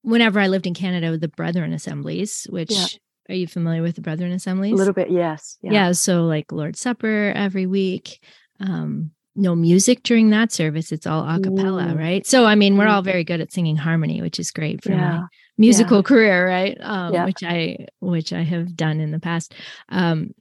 Whenever 0.00 0.40
I 0.40 0.46
lived 0.46 0.66
in 0.66 0.72
Canada 0.72 1.10
with 1.10 1.20
the 1.20 1.28
Brethren 1.28 1.74
Assemblies, 1.74 2.46
which 2.48 2.70
Yeah. 2.70 2.86
are 3.28 3.34
you 3.34 3.46
familiar 3.46 3.82
with 3.82 3.96
the 3.96 4.00
Brethren 4.00 4.32
Assemblies? 4.32 4.72
a 4.72 4.76
little 4.76 4.94
bit 4.94 5.10
yes 5.10 5.58
yeah. 5.60 5.92
so 5.92 6.24
like 6.24 6.50
lord's 6.50 6.80
supper 6.80 7.30
every 7.36 7.66
week 7.66 8.24
um 8.58 9.10
no 9.40 9.54
music 9.56 10.02
during 10.02 10.30
that 10.30 10.52
service 10.52 10.92
it's 10.92 11.06
all 11.06 11.26
a 11.28 11.40
cappella 11.40 11.94
right 11.96 12.26
so 12.26 12.44
i 12.44 12.54
mean 12.54 12.76
we're 12.76 12.86
all 12.86 13.02
very 13.02 13.24
good 13.24 13.40
at 13.40 13.50
singing 13.52 13.76
harmony 13.76 14.20
which 14.20 14.38
is 14.38 14.50
great 14.50 14.82
for 14.84 14.92
yeah 14.92 15.20
my 15.20 15.26
musical 15.56 16.02
career 16.02 16.46
right 16.46 16.76
um 16.80 17.12
Yeah. 17.14 17.24
which 17.24 17.42
i 17.42 17.86
which 18.00 18.32
i 18.32 18.42
have 18.42 18.76
done 18.76 19.00
in 19.00 19.10
the 19.10 19.18
past 19.20 19.54
um 19.88 20.32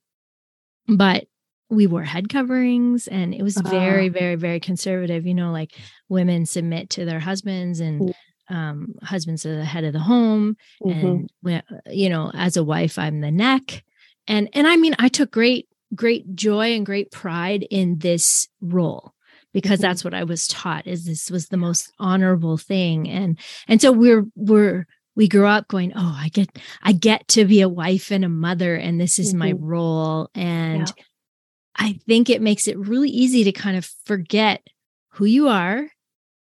but 0.87 1.25
we 1.69 1.85
wore 1.87 2.03
head 2.03 2.29
coverings 2.29 3.07
and 3.07 3.33
it 3.33 3.43
was 3.43 3.55
very 3.57 4.09
Ah. 4.09 4.11
very 4.11 4.35
very 4.35 4.59
conservative 4.59 5.25
you 5.25 5.33
know 5.33 5.51
like 5.51 5.71
women 6.09 6.45
submit 6.45 6.89
to 6.91 7.05
their 7.05 7.19
husbands 7.19 7.79
and 7.79 8.01
Mm. 8.01 8.13
um 8.55 8.95
husbands 9.03 9.45
are 9.45 9.55
the 9.55 9.65
head 9.65 9.83
of 9.83 9.93
the 9.93 9.99
home 9.99 10.57
Mhm. 10.83 11.27
and 11.43 11.63
you 11.91 12.09
know 12.09 12.31
as 12.33 12.57
a 12.57 12.63
wife 12.63 12.97
i'm 12.97 13.21
the 13.21 13.31
neck 13.31 13.83
and 14.27 14.49
and 14.53 14.67
i 14.67 14.75
mean 14.75 14.95
i 14.99 15.07
took 15.07 15.31
great 15.31 15.67
great 15.95 16.35
joy 16.35 16.73
and 16.75 16.85
great 16.85 17.11
pride 17.11 17.65
in 17.69 17.97
this 17.99 18.47
role 18.61 19.13
because 19.53 19.79
Mhm. 19.79 19.81
that's 19.83 20.03
what 20.03 20.13
i 20.13 20.23
was 20.23 20.47
taught 20.47 20.85
is 20.87 21.05
this 21.05 21.31
was 21.31 21.47
the 21.47 21.57
most 21.57 21.91
honorable 21.99 22.57
thing 22.57 23.09
and 23.09 23.39
and 23.67 23.81
so 23.81 23.91
we're 23.91 24.25
we're 24.35 24.85
we 25.15 25.27
grew 25.27 25.47
up 25.47 25.67
going 25.67 25.91
oh 25.95 26.15
i 26.17 26.29
get 26.29 26.49
i 26.83 26.91
get 26.91 27.27
to 27.29 27.45
be 27.45 27.61
a 27.61 27.69
wife 27.69 28.11
and 28.11 28.23
a 28.23 28.29
mother 28.29 28.75
and 28.75 29.01
this 29.01 29.17
is 29.19 29.33
my 29.33 29.53
Mhm. 29.53 29.57
role 29.61 30.29
and 30.35 30.87
Yeah. 30.95 31.03
i 31.77 31.99
think 32.07 32.29
it 32.29 32.41
makes 32.41 32.67
it 32.67 32.77
really 32.77 33.09
easy 33.09 33.43
to 33.43 33.51
kind 33.51 33.75
of 33.77 33.89
forget 34.05 34.61
who 35.13 35.25
you 35.25 35.47
are 35.47 35.89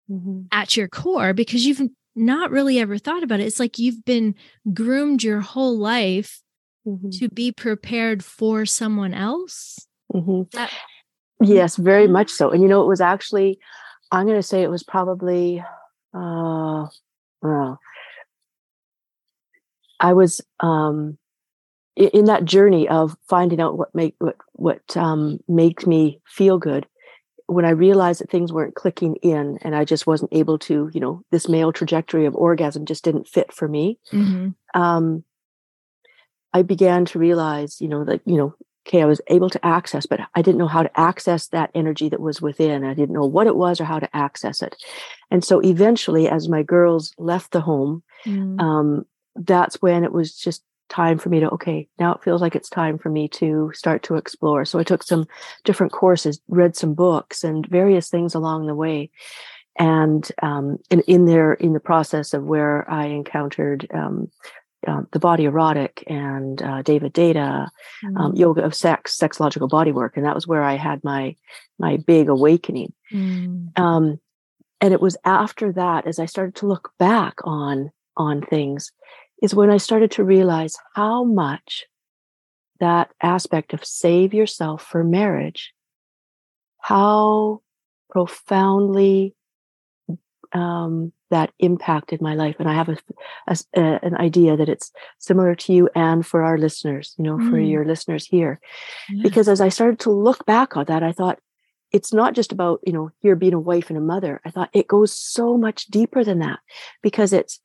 Mhm. 0.09 0.47
at 0.51 0.77
your 0.77 0.87
core 0.87 1.33
because 1.33 1.65
you've 1.65 1.81
not 2.15 2.51
really 2.51 2.77
ever 2.77 2.97
thought 2.97 3.23
about 3.23 3.39
it. 3.39 3.45
It's 3.45 3.59
like 3.59 3.79
you've 3.79 4.03
been 4.03 4.35
groomed 4.73 5.23
your 5.23 5.39
whole 5.39 5.77
life 5.77 6.41
Mhm. 6.85 7.17
to 7.19 7.29
be 7.29 7.51
prepared 7.51 8.23
for 8.23 8.65
someone 8.65 9.13
else. 9.13 9.87
Mhm. 10.13 10.49
That 10.51 10.71
Yes, 11.41 11.75
very 11.75 12.07
much 12.07 12.29
so. 12.29 12.51
And 12.51 12.61
you 12.61 12.67
know, 12.67 12.83
it 12.83 12.87
was 12.87 13.01
actually, 13.01 13.59
I'm 14.11 14.27
going 14.27 14.37
to 14.37 14.43
say 14.43 14.61
it 14.61 14.69
was 14.69 14.83
probably, 14.83 15.63
uh, 16.13 16.85
well, 17.41 17.79
I 19.99 20.13
was, 20.13 20.41
um, 20.59 21.17
in 21.95 22.25
that 22.25 22.45
journey 22.45 22.87
of 22.87 23.15
finding 23.27 23.59
out 23.59 23.77
what 23.77 23.93
make 23.93 24.15
what 24.19 24.37
what 24.53 24.97
um, 24.97 25.39
makes 25.47 25.85
me 25.85 26.21
feel 26.25 26.57
good 26.57 26.87
when 27.47 27.65
i 27.65 27.69
realized 27.69 28.21
that 28.21 28.29
things 28.29 28.53
weren't 28.53 28.75
clicking 28.75 29.17
in 29.17 29.59
and 29.61 29.75
i 29.75 29.83
just 29.83 30.07
wasn't 30.07 30.31
able 30.33 30.57
to 30.57 30.89
you 30.93 31.01
know 31.01 31.21
this 31.31 31.49
male 31.49 31.73
trajectory 31.73 32.25
of 32.25 32.35
orgasm 32.35 32.85
just 32.85 33.03
didn't 33.03 33.27
fit 33.27 33.51
for 33.51 33.67
me 33.67 33.99
mm-hmm. 34.13 34.49
um, 34.79 35.23
i 36.53 36.61
began 36.61 37.05
to 37.05 37.19
realize 37.19 37.81
you 37.81 37.87
know 37.87 38.03
that 38.03 38.21
you 38.25 38.37
know 38.37 38.53
okay 38.87 39.01
i 39.01 39.05
was 39.05 39.21
able 39.27 39.49
to 39.49 39.63
access 39.65 40.05
but 40.05 40.19
i 40.35 40.41
didn't 40.41 40.57
know 40.57 40.67
how 40.67 40.83
to 40.83 40.99
access 40.99 41.47
that 41.47 41.71
energy 41.75 42.09
that 42.09 42.19
was 42.19 42.41
within. 42.41 42.83
I 42.83 42.93
didn't 42.93 43.15
know 43.15 43.25
what 43.25 43.47
it 43.47 43.55
was 43.55 43.79
or 43.79 43.85
how 43.85 43.99
to 43.99 44.15
access 44.15 44.61
it. 44.61 44.75
And 45.29 45.43
so 45.43 45.61
eventually 45.61 46.27
as 46.27 46.49
my 46.49 46.63
girls 46.63 47.13
left 47.17 47.51
the 47.51 47.61
home 47.61 48.03
mm. 48.25 48.59
um, 48.59 49.05
that's 49.35 49.81
when 49.81 50.03
it 50.03 50.11
was 50.11 50.35
just 50.35 50.63
time 50.89 51.17
for 51.17 51.29
me 51.29 51.39
to 51.39 51.49
okay 51.49 51.87
now 51.99 52.13
it 52.13 52.21
feels 52.21 52.41
like 52.41 52.53
it's 52.53 52.69
time 52.69 52.97
for 52.97 53.09
me 53.09 53.27
to 53.29 53.71
start 53.73 54.03
to 54.03 54.15
explore. 54.15 54.65
So 54.65 54.79
i 54.79 54.83
took 54.83 55.03
some 55.03 55.27
different 55.63 55.93
courses 55.93 56.41
read 56.47 56.75
some 56.75 56.93
books 56.93 57.43
and 57.43 57.65
various 57.67 58.09
things 58.09 58.35
along 58.35 58.67
the 58.67 58.75
way. 58.75 59.09
And 59.79 60.29
um, 60.41 60.79
in, 60.89 60.99
in 61.07 61.25
there 61.25 61.53
in 61.53 61.71
the 61.73 61.79
process 61.79 62.33
of 62.33 62.43
where 62.43 62.89
i 62.91 63.05
encountered 63.05 63.87
um, 63.93 64.29
uh, 64.87 65.01
the 65.11 65.19
body 65.19 65.45
erotic 65.45 66.03
and 66.07 66.61
uh, 66.61 66.81
david 66.81 67.13
deida 67.13 67.67
um, 68.17 68.31
mm. 68.31 68.37
yoga 68.37 68.63
of 68.63 68.75
sex 68.75 69.17
sexological 69.17 69.69
body 69.69 69.91
work 69.91 70.17
and 70.17 70.25
that 70.25 70.35
was 70.35 70.47
where 70.47 70.63
i 70.63 70.75
had 70.75 71.03
my 71.03 71.35
my 71.79 71.97
big 71.97 72.29
awakening 72.29 72.93
mm. 73.11 73.79
Um, 73.79 74.19
and 74.83 74.93
it 74.93 75.01
was 75.01 75.17
after 75.25 75.71
that 75.73 76.07
as 76.07 76.19
i 76.19 76.25
started 76.25 76.55
to 76.55 76.67
look 76.67 76.91
back 76.97 77.35
on 77.43 77.91
on 78.17 78.41
things 78.41 78.91
is 79.41 79.55
when 79.55 79.71
I 79.71 79.77
started 79.77 80.11
to 80.11 80.23
realize 80.23 80.75
how 80.93 81.23
much 81.23 81.85
that 82.79 83.11
aspect 83.21 83.73
of 83.73 83.83
save 83.83 84.33
yourself 84.33 84.83
for 84.83 85.03
marriage, 85.03 85.73
how 86.79 87.61
profoundly 88.09 89.35
um, 90.53 91.11
that 91.29 91.51
impacted 91.59 92.21
my 92.21 92.35
life. 92.35 92.55
And 92.59 92.69
I 92.69 92.73
have 92.73 92.89
a, 92.89 92.97
a, 93.47 93.57
a, 93.75 93.99
an 94.03 94.15
idea 94.15 94.57
that 94.57 94.69
it's 94.69 94.91
similar 95.19 95.55
to 95.55 95.73
you 95.73 95.89
and 95.95 96.25
for 96.25 96.43
our 96.43 96.57
listeners, 96.57 97.15
you 97.17 97.23
know, 97.23 97.37
mm. 97.37 97.49
for 97.49 97.59
your 97.59 97.85
listeners 97.85 98.25
here. 98.25 98.59
Yeah. 99.09 99.23
Because 99.23 99.47
as 99.47 99.61
I 99.61 99.69
started 99.69 99.99
to 99.99 100.11
look 100.11 100.45
back 100.45 100.75
on 100.75 100.85
that, 100.85 101.03
I 101.03 101.11
thought, 101.11 101.39
it's 101.91 102.13
not 102.13 102.33
just 102.33 102.53
about, 102.53 102.79
you 102.85 102.93
know, 102.93 103.11
here 103.19 103.35
being 103.35 103.53
a 103.53 103.59
wife 103.59 103.89
and 103.89 103.97
a 103.97 104.01
mother. 104.01 104.39
I 104.45 104.49
thought 104.49 104.69
it 104.71 104.87
goes 104.87 105.11
so 105.13 105.57
much 105.57 105.87
deeper 105.87 106.23
than 106.23 106.39
that 106.39 106.59
because 107.01 107.33
it's, 107.33 107.59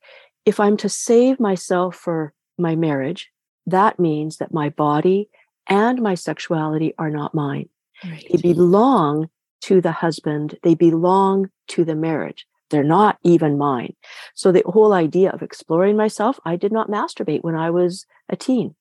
if 0.45 0.59
I'm 0.59 0.75
to 0.77 0.89
save 0.89 1.39
myself 1.39 1.95
for 1.95 2.33
my 2.57 2.75
marriage, 2.75 3.29
that 3.65 3.99
means 3.99 4.37
that 4.37 4.53
my 4.53 4.69
body 4.69 5.29
and 5.67 6.01
my 6.01 6.15
sexuality 6.15 6.93
are 6.97 7.09
not 7.09 7.33
mine. 7.33 7.69
Right. 8.03 8.25
They 8.29 8.53
belong 8.53 9.29
to 9.61 9.81
the 9.81 9.91
husband, 9.91 10.57
they 10.61 10.75
belong 10.75 11.49
to 11.69 11.83
the 11.83 11.95
marriage. 11.95 12.45
They're 12.69 12.83
not 12.83 13.17
even 13.23 13.57
mine. 13.57 13.95
So 14.35 14.51
the 14.51 14.63
whole 14.65 14.93
idea 14.93 15.31
of 15.31 15.41
exploring 15.41 15.95
myself, 15.95 16.39
I 16.45 16.55
did 16.55 16.71
not 16.71 16.89
masturbate 16.89 17.43
when 17.43 17.55
I 17.55 17.69
was 17.69 18.05
a 18.29 18.35
teen. 18.35 18.75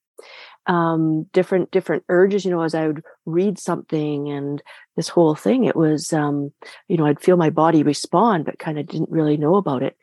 Um, 0.66 1.24
different 1.32 1.70
different 1.70 2.02
urges, 2.08 2.44
you 2.44 2.50
know, 2.50 2.62
as 2.62 2.74
I 2.74 2.88
would 2.88 3.04
read 3.24 3.56
something 3.58 4.28
and 4.28 4.60
this 4.96 5.08
whole 5.08 5.36
thing, 5.36 5.64
it 5.64 5.76
was 5.76 6.12
um, 6.12 6.52
you 6.88 6.96
know, 6.96 7.06
I'd 7.06 7.20
feel 7.20 7.36
my 7.36 7.50
body 7.50 7.84
respond, 7.84 8.46
but 8.46 8.58
kind 8.58 8.78
of 8.78 8.86
didn't 8.86 9.10
really 9.10 9.36
know 9.36 9.56
about 9.56 9.82
it 9.82 9.96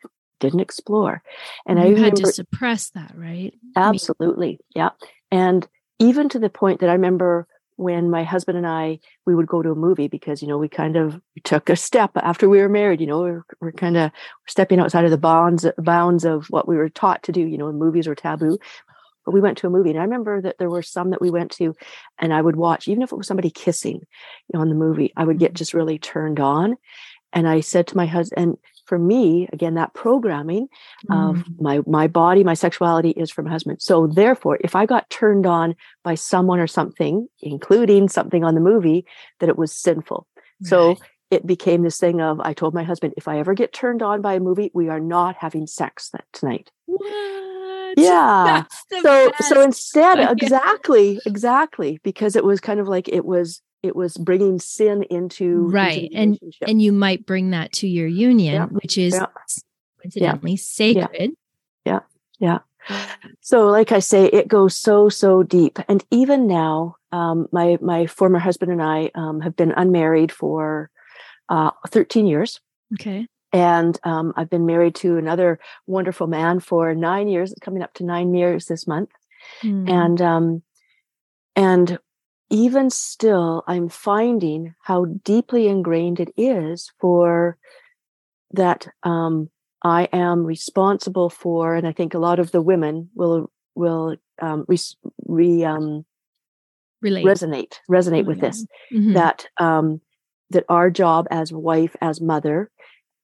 didn't 0.43 0.59
explore. 0.59 1.23
And 1.65 1.79
you 1.79 1.95
I 1.95 1.99
had 1.99 2.17
to 2.17 2.27
suppress 2.27 2.89
that, 2.91 3.13
right? 3.15 3.53
Absolutely. 3.75 4.59
Yeah. 4.75 4.89
And 5.31 5.65
even 5.99 6.27
to 6.29 6.39
the 6.39 6.49
point 6.49 6.81
that 6.81 6.89
I 6.89 6.93
remember 6.93 7.47
when 7.75 8.09
my 8.09 8.23
husband 8.23 8.57
and 8.57 8.67
I 8.67 8.99
we 9.25 9.35
would 9.35 9.47
go 9.47 9.61
to 9.61 9.71
a 9.71 9.75
movie 9.75 10.07
because 10.07 10.41
you 10.41 10.47
know 10.47 10.57
we 10.57 10.69
kind 10.69 10.95
of 10.95 11.19
took 11.43 11.69
a 11.69 11.75
step 11.75 12.11
after 12.15 12.47
we 12.49 12.59
were 12.59 12.69
married 12.69 13.01
you 13.01 13.07
know 13.07 13.21
we're, 13.21 13.43
we're 13.59 13.71
kind 13.71 13.97
of 13.97 14.11
stepping 14.47 14.79
outside 14.79 15.05
of 15.05 15.11
the 15.11 15.17
bounds 15.17 15.65
bounds 15.77 16.25
of 16.25 16.47
what 16.47 16.67
we 16.67 16.75
were 16.75 16.89
taught 16.89 17.23
to 17.23 17.31
do 17.31 17.41
you 17.41 17.57
know 17.57 17.71
movies 17.71 18.07
were 18.07 18.15
taboo. 18.15 18.57
But 19.25 19.33
we 19.33 19.39
went 19.39 19.57
to 19.59 19.67
a 19.67 19.69
movie 19.69 19.89
and 19.89 19.99
I 19.99 20.03
remember 20.03 20.41
that 20.41 20.57
there 20.57 20.69
were 20.69 20.81
some 20.81 21.11
that 21.11 21.21
we 21.21 21.31
went 21.31 21.51
to 21.51 21.73
and 22.19 22.33
I 22.33 22.41
would 22.41 22.57
watch 22.57 22.87
even 22.87 23.03
if 23.03 23.11
it 23.11 23.17
was 23.17 23.27
somebody 23.27 23.49
kissing 23.49 23.95
you 23.95 24.53
know, 24.53 24.59
on 24.59 24.69
the 24.69 24.75
movie 24.75 25.13
I 25.15 25.23
would 25.23 25.39
get 25.39 25.51
mm-hmm. 25.51 25.57
just 25.57 25.73
really 25.73 25.97
turned 25.97 26.39
on. 26.39 26.75
And 27.31 27.47
I 27.47 27.61
said 27.61 27.87
to 27.87 27.97
my 27.97 28.05
husband 28.05 28.57
for 28.93 28.99
me 28.99 29.49
again 29.51 29.73
that 29.73 29.91
programming 29.95 30.67
mm. 31.09 31.31
of 31.31 31.43
my 31.59 31.81
my 31.87 32.05
body 32.05 32.43
my 32.43 32.53
sexuality 32.53 33.09
is 33.09 33.31
from 33.31 33.47
husband 33.47 33.81
so 33.81 34.05
therefore 34.05 34.59
if 34.63 34.75
i 34.75 34.85
got 34.85 35.09
turned 35.09 35.47
on 35.47 35.73
by 36.03 36.13
someone 36.13 36.59
or 36.59 36.67
something 36.67 37.27
including 37.41 38.07
something 38.07 38.43
on 38.43 38.53
the 38.53 38.61
movie 38.61 39.03
that 39.39 39.49
it 39.49 39.57
was 39.57 39.75
sinful 39.75 40.27
right. 40.37 40.69
so 40.69 40.95
it 41.31 41.47
became 41.47 41.81
this 41.81 41.99
thing 41.99 42.21
of 42.21 42.39
i 42.41 42.53
told 42.53 42.75
my 42.75 42.83
husband 42.83 43.15
if 43.17 43.27
i 43.27 43.39
ever 43.39 43.55
get 43.55 43.73
turned 43.73 44.03
on 44.03 44.21
by 44.21 44.35
a 44.35 44.39
movie 44.39 44.69
we 44.75 44.89
are 44.89 44.99
not 44.99 45.35
having 45.39 45.65
sex 45.65 46.11
that 46.11 46.25
tonight 46.31 46.69
what? 46.85 47.97
yeah 47.97 48.63
so 48.91 49.31
best. 49.31 49.49
so 49.49 49.59
instead 49.59 50.19
exactly 50.39 51.19
exactly 51.25 51.99
because 52.03 52.35
it 52.35 52.43
was 52.43 52.59
kind 52.59 52.79
of 52.79 52.87
like 52.87 53.09
it 53.09 53.25
was 53.25 53.59
it 53.83 53.95
was 53.95 54.17
bringing 54.17 54.59
sin 54.59 55.03
into 55.03 55.67
right 55.67 56.09
and 56.15 56.39
and 56.65 56.81
you 56.81 56.91
might 56.91 57.25
bring 57.25 57.51
that 57.51 57.71
to 57.73 57.87
your 57.87 58.07
union 58.07 58.53
yeah. 58.53 58.65
which 58.65 58.97
is 58.97 59.13
yeah. 59.13 59.25
coincidentally 60.01 60.51
yeah. 60.51 60.57
sacred 60.57 61.31
yeah 61.85 61.99
yeah 62.39 62.59
so 63.41 63.67
like 63.67 63.91
i 63.91 63.99
say 63.99 64.25
it 64.25 64.47
goes 64.47 64.75
so 64.75 65.09
so 65.09 65.43
deep 65.43 65.77
and 65.87 66.03
even 66.09 66.47
now 66.47 66.95
um, 67.11 67.47
my 67.51 67.77
my 67.81 68.07
former 68.07 68.39
husband 68.39 68.71
and 68.71 68.81
i 68.81 69.11
um, 69.15 69.41
have 69.41 69.55
been 69.55 69.71
unmarried 69.71 70.31
for 70.31 70.89
uh, 71.49 71.71
13 71.87 72.25
years 72.25 72.59
okay 72.93 73.27
and 73.51 73.99
um, 74.03 74.33
i've 74.35 74.49
been 74.49 74.65
married 74.65 74.95
to 74.95 75.17
another 75.17 75.59
wonderful 75.87 76.27
man 76.27 76.59
for 76.59 76.95
nine 76.95 77.27
years 77.27 77.53
coming 77.61 77.83
up 77.83 77.93
to 77.93 78.03
nine 78.03 78.33
years 78.33 78.65
this 78.65 78.87
month 78.87 79.09
mm. 79.61 79.89
and 79.89 80.21
um 80.21 80.63
and 81.55 81.99
even 82.49 82.89
still, 82.89 83.63
I'm 83.67 83.89
finding 83.89 84.75
how 84.81 85.05
deeply 85.05 85.67
ingrained 85.67 86.19
it 86.19 86.31
is 86.37 86.91
for 86.99 87.57
that 88.51 88.87
um, 89.03 89.49
I 89.83 90.07
am 90.13 90.45
responsible 90.45 91.29
for, 91.29 91.75
and 91.75 91.87
I 91.87 91.91
think 91.91 92.13
a 92.13 92.19
lot 92.19 92.39
of 92.39 92.51
the 92.51 92.61
women 92.61 93.09
will 93.15 93.51
will 93.75 94.15
um, 94.41 94.65
re, 94.67 94.77
re 95.25 95.63
um, 95.63 96.05
resonate 97.03 97.79
resonate 97.89 98.23
oh, 98.23 98.27
with 98.27 98.37
yeah. 98.37 98.49
this 98.49 98.65
mm-hmm. 98.93 99.13
that 99.13 99.45
um, 99.57 99.99
that 100.51 100.65
our 100.69 100.89
job 100.89 101.27
as 101.31 101.51
wife 101.51 101.95
as 102.01 102.21
mother, 102.21 102.69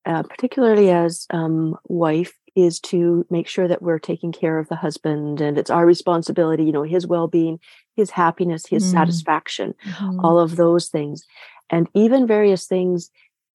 uh, 0.06 0.24
particularly 0.24 0.90
as 0.90 1.28
um, 1.30 1.76
wife, 1.86 2.34
is 2.56 2.80
to 2.80 3.26
make 3.30 3.48
sure 3.48 3.68
that 3.68 3.82
we're 3.82 4.00
taking 4.00 4.32
care 4.32 4.60
of 4.60 4.68
the 4.70 4.76
husband 4.76 5.42
and 5.42 5.58
it's 5.58 5.70
our 5.70 5.86
responsibility 5.86 6.64
you 6.64 6.72
know 6.72 6.84
his 6.84 7.08
well-being 7.08 7.60
his 7.96 8.10
happiness 8.10 8.66
his 8.66 8.86
mm. 8.86 8.92
satisfaction 8.92 9.74
mm-hmm. 9.86 10.20
all 10.20 10.40
of 10.40 10.56
those 10.56 10.88
things 10.88 11.26
and 11.70 11.88
even 11.94 12.28
various 12.28 12.66
things 12.66 13.10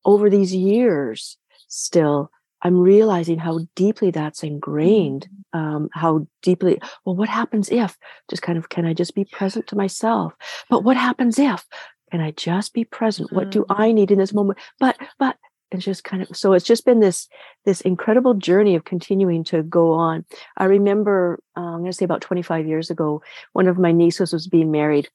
over 0.05 0.29
these 0.29 0.55
years 0.55 1.37
still 1.69 2.31
i'm 2.63 2.79
realizing 2.79 3.39
how 3.39 3.61
deeply 3.75 4.11
that's 4.11 4.43
ingrained 4.43 5.29
mm. 5.55 5.59
um, 5.59 5.89
how 5.93 6.27
deeply 6.43 6.81
well 7.05 7.17
what 7.17 7.29
happens 7.29 7.71
if 7.71 7.97
just 8.29 8.43
kind 8.43 8.59
of 8.59 8.69
can 8.69 8.85
i 8.85 8.93
just 8.93 9.15
be 9.15 9.25
present 9.25 9.67
to 9.67 9.77
myself 9.77 10.35
but 10.69 10.85
what 10.85 10.97
happens 10.97 11.39
if 11.39 11.65
can 12.11 12.21
i 12.21 12.31
just 12.33 12.73
be 12.73 12.85
present 12.85 13.33
what 13.33 13.51
do 13.51 13.61
mm. 13.61 13.77
i 13.77 13.93
need 13.93 14.11
in 14.11 14.19
this 14.19 14.35
moment 14.35 14.59
but 14.79 14.97
but 15.19 15.37
it's 15.75 15.85
just 15.85 16.05
kind 16.05 16.23
of 16.23 16.37
so 16.37 16.53
it's 16.53 16.65
just 16.65 16.85
been 16.85 17.01
this 17.01 17.29
this 17.65 17.81
incredible 17.83 18.35
journey 18.35 18.75
of 18.75 18.85
continuing 18.85 19.45
to 19.45 19.63
go 19.63 19.93
on 19.93 20.25
i 20.57 20.65
remember 20.65 21.41
uh, 21.57 21.61
i'm 21.61 21.81
going 21.81 21.87
to 21.87 21.93
say 21.93 22.05
about 22.05 22.21
25 22.21 22.67
years 22.67 22.91
ago 22.91 23.23
one 23.53 23.69
of 23.69 23.79
my 23.79 23.93
nieces 23.93 24.33
was 24.33 24.47
being 24.47 24.71
married 24.71 25.09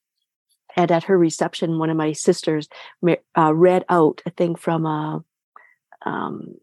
and 0.75 0.91
at 0.91 1.03
her 1.03 1.17
reception 1.17 1.79
one 1.79 1.89
of 1.89 1.97
my 1.97 2.11
sisters 2.11 2.67
uh, 3.37 3.53
read 3.53 3.85
out 3.89 4.21
a 4.25 4.29
thing 4.31 4.55
from 4.55 4.85
a, 4.85 5.23
um, 6.05 6.55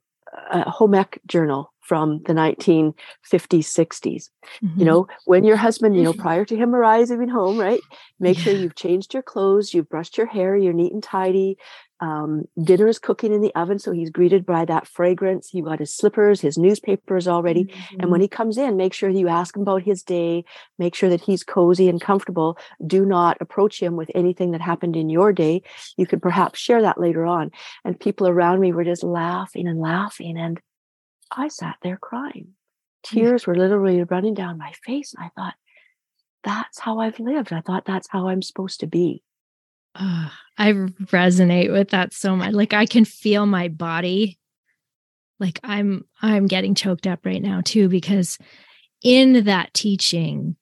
a 0.50 0.70
home 0.70 0.94
ec 0.94 1.18
journal 1.26 1.72
from 1.80 2.20
the 2.26 2.32
1950s 2.32 2.94
60s 3.32 4.28
mm-hmm. 4.62 4.78
you 4.78 4.85
know 4.85 5.06
when 5.24 5.44
your 5.44 5.56
husband 5.56 5.96
you 5.96 6.02
know 6.02 6.12
prior 6.24 6.44
to 6.44 6.56
him 6.56 6.74
arriving 6.74 7.28
home 7.28 7.59
right 7.59 7.80
make 8.18 8.37
yeah. 8.38 8.44
sure 8.44 8.54
you've 8.54 8.74
changed 8.74 9.14
your 9.14 9.22
clothes 9.22 9.72
you've 9.72 9.88
brushed 9.88 10.18
your 10.18 10.26
hair 10.26 10.56
you're 10.56 10.72
neat 10.72 10.92
and 10.92 11.02
tidy 11.02 11.56
um, 12.00 12.44
dinner 12.62 12.88
is 12.88 12.98
cooking 12.98 13.32
in 13.32 13.40
the 13.40 13.54
oven, 13.54 13.78
so 13.78 13.92
he's 13.92 14.11
greeted 14.11 14.44
by 14.44 14.64
that 14.66 14.87
fragrance. 14.87 15.48
He 15.48 15.62
got 15.62 15.78
his 15.78 15.94
slippers, 15.94 16.40
his 16.40 16.59
newspapers 16.59 17.26
already. 17.26 17.64
Mm-hmm. 17.64 18.00
And 18.00 18.11
when 18.11 18.18
mm-hmm. 18.18 18.24
he 18.24 18.28
comes 18.28 18.59
in, 18.59 18.76
make 18.76 18.92
sure 18.92 19.09
you 19.09 19.28
ask 19.28 19.56
him 19.56 19.62
about 19.62 19.82
his 19.82 20.02
day, 20.02 20.44
make 20.78 20.94
sure 20.94 21.09
that 21.09 21.22
he's 21.22 21.42
cozy 21.42 21.88
and 21.88 22.00
comfortable. 22.00 22.59
Do 22.87 23.06
not 23.06 23.38
approach 23.40 23.80
him 23.80 23.96
with 23.96 24.11
anything 24.14 24.50
that 24.50 24.61
happened 24.61 24.96
in 24.96 25.09
your 25.09 25.32
day. 25.32 25.62
You 25.96 26.06
could 26.06 26.20
perhaps 26.20 26.59
share 26.59 26.82
that 26.82 27.00
later 27.00 27.24
on. 27.24 27.50
And 27.85 27.98
people 27.98 28.28
around 28.28 28.61
me 28.61 28.72
were 28.72 28.85
just 28.85 29.02
laughing 29.02 29.66
and 29.66 29.80
laughing. 29.80 30.37
And 30.37 30.61
I 31.30 31.48
sat 31.48 31.76
there 31.82 31.96
crying. 31.96 32.48
Tears 33.02 33.46
were 33.46 33.56
literally 33.56 34.02
running 34.02 34.35
down 34.35 34.59
my 34.59 34.72
face. 34.85 35.14
And 35.14 35.24
I 35.24 35.30
thought, 35.35 35.54
that's 36.44 36.78
how 36.78 37.00
I've 37.00 37.18
lived. 37.18 37.52
I 37.52 37.61
thought 37.61 37.85
that's 37.85 38.09
how 38.09 38.28
I'm 38.28 38.42
supposed 38.42 38.80
to 38.80 38.87
be. 38.87 39.22
Uh, 39.98 40.28
I 40.59 40.72
resonate 40.72 41.72
with 41.72 41.90
that 41.90 42.12
so 42.12 42.37
much. 42.37 42.52
Like 42.52 42.72
I 42.72 42.87
can 42.87 43.04
feel 43.04 43.46
my 43.46 43.68
body. 43.68 44.38
Like 45.38 45.61
I'm 45.62 46.04
I'm 46.22 46.46
getting 46.46 46.74
choked 46.74 47.06
up 47.06 47.24
right 47.24 47.42
now 47.42 47.61
too 47.64 47.88
because 47.88 48.38
in 49.02 49.44
that 49.44 49.74
teaching 49.74 50.56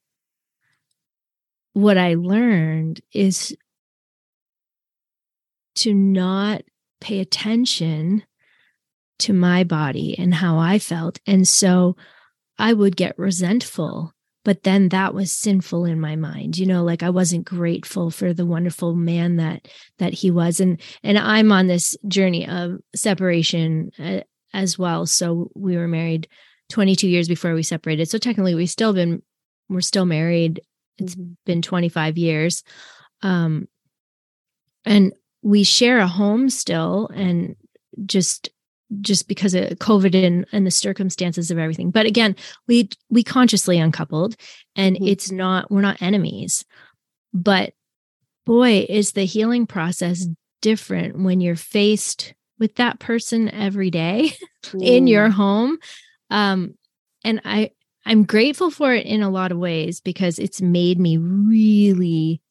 what 1.73 1.97
I 1.97 2.15
learned 2.15 3.01
is 3.13 3.55
to 5.75 5.93
not 5.93 6.63
pay 7.01 7.19
attention 7.19 8.23
to 9.19 9.33
my 9.33 9.63
body 9.63 10.17
and 10.17 10.33
how 10.33 10.57
I 10.57 10.79
felt. 10.79 11.19
And 11.27 11.47
so 11.47 11.95
I 12.57 12.73
would 12.73 12.95
get 12.95 13.19
resentful 13.19 14.14
but 14.45 14.63
then 14.63 14.89
that 14.89 15.13
was 15.13 15.33
sinful 15.33 15.83
in 15.83 15.99
my 15.99 16.15
mind 16.15 16.57
you 16.57 16.65
know 16.65 16.83
like 16.83 17.03
i 17.03 17.09
wasn't 17.09 17.43
grateful 17.43 18.09
for 18.09 18.33
the 18.33 18.45
wonderful 18.45 18.95
man 18.95 19.35
that 19.35 19.67
that 19.97 20.13
he 20.13 20.31
was. 20.31 20.59
And 20.59 20.81
and 21.03 21.17
i'm 21.17 21.51
on 21.51 21.67
this 21.67 21.97
journey 22.07 22.47
of 22.47 22.79
separation 22.95 23.91
uh, 23.99 24.21
as 24.53 24.79
well. 24.79 25.05
So 25.05 25.51
we 25.53 25.75
were 25.75 25.87
married 25.87 26.27
22 26.69 27.07
years 27.07 27.27
before 27.27 27.53
we 27.53 27.61
separated. 27.61 28.09
So 28.09 28.17
technically 28.17 28.55
we've 28.55 28.69
still 28.69 28.93
been 28.93 29.21
we're 29.69 29.81
still 29.81 30.05
married. 30.05 30.61
It's 30.97 31.15
mm-hmm. 31.15 31.33
been 31.45 31.61
25 31.61 32.17
years. 32.17 32.63
Um 33.21 33.67
and 34.85 35.13
we 35.41 35.63
share 35.63 35.99
a 35.99 36.07
home 36.07 36.49
still 36.49 37.09
and 37.13 37.55
just 38.05 38.49
just 39.01 39.27
because 39.27 39.53
of 39.53 39.69
COVID 39.79 40.25
and, 40.25 40.45
and 40.51 40.65
the 40.65 40.71
circumstances 40.71 41.51
of 41.51 41.57
everything. 41.57 41.91
But 41.91 42.05
again, 42.05 42.35
we 42.67 42.89
we 43.09 43.23
consciously 43.23 43.79
uncoupled 43.79 44.35
and 44.75 44.95
mm-hmm. 44.95 45.07
it's 45.07 45.31
not 45.31 45.71
we're 45.71 45.81
not 45.81 46.01
enemies. 46.01 46.65
But 47.33 47.73
boy, 48.45 48.85
is 48.87 49.11
the 49.11 49.25
healing 49.25 49.65
process 49.65 50.27
different 50.61 51.19
when 51.19 51.41
you're 51.41 51.55
faced 51.55 52.33
with 52.59 52.75
that 52.75 52.99
person 52.99 53.49
every 53.49 53.91
day 53.91 54.31
mm. 54.63 54.81
in 54.85 55.07
your 55.07 55.29
home. 55.29 55.77
Um 56.29 56.75
and 57.23 57.41
I 57.43 57.71
I'm 58.05 58.23
grateful 58.23 58.69
for 58.69 58.93
it 58.93 59.05
in 59.07 59.23
a 59.23 59.31
lot 59.31 59.51
of 59.51 59.57
ways 59.57 59.99
because 59.99 60.37
it's 60.37 60.61
made 60.61 60.99
me 60.99 61.17
really 61.17 62.41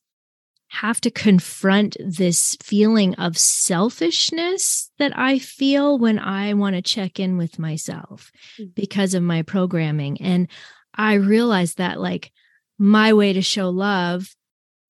have 0.74 1.00
to 1.02 1.10
confront 1.10 1.96
this 1.98 2.56
feeling 2.62 3.14
of 3.14 3.38
selfishness 3.38 4.90
that 4.98 5.16
I 5.16 5.38
feel 5.38 5.98
when 5.98 6.18
I 6.18 6.54
want 6.54 6.76
to 6.76 6.82
check 6.82 7.18
in 7.18 7.36
with 7.36 7.58
myself 7.58 8.30
mm. 8.58 8.74
because 8.74 9.14
of 9.14 9.22
my 9.22 9.42
programming. 9.42 10.20
And 10.20 10.48
I 10.94 11.14
realized 11.14 11.78
that, 11.78 12.00
like, 12.00 12.32
my 12.78 13.12
way 13.12 13.32
to 13.32 13.42
show 13.42 13.70
love, 13.70 14.34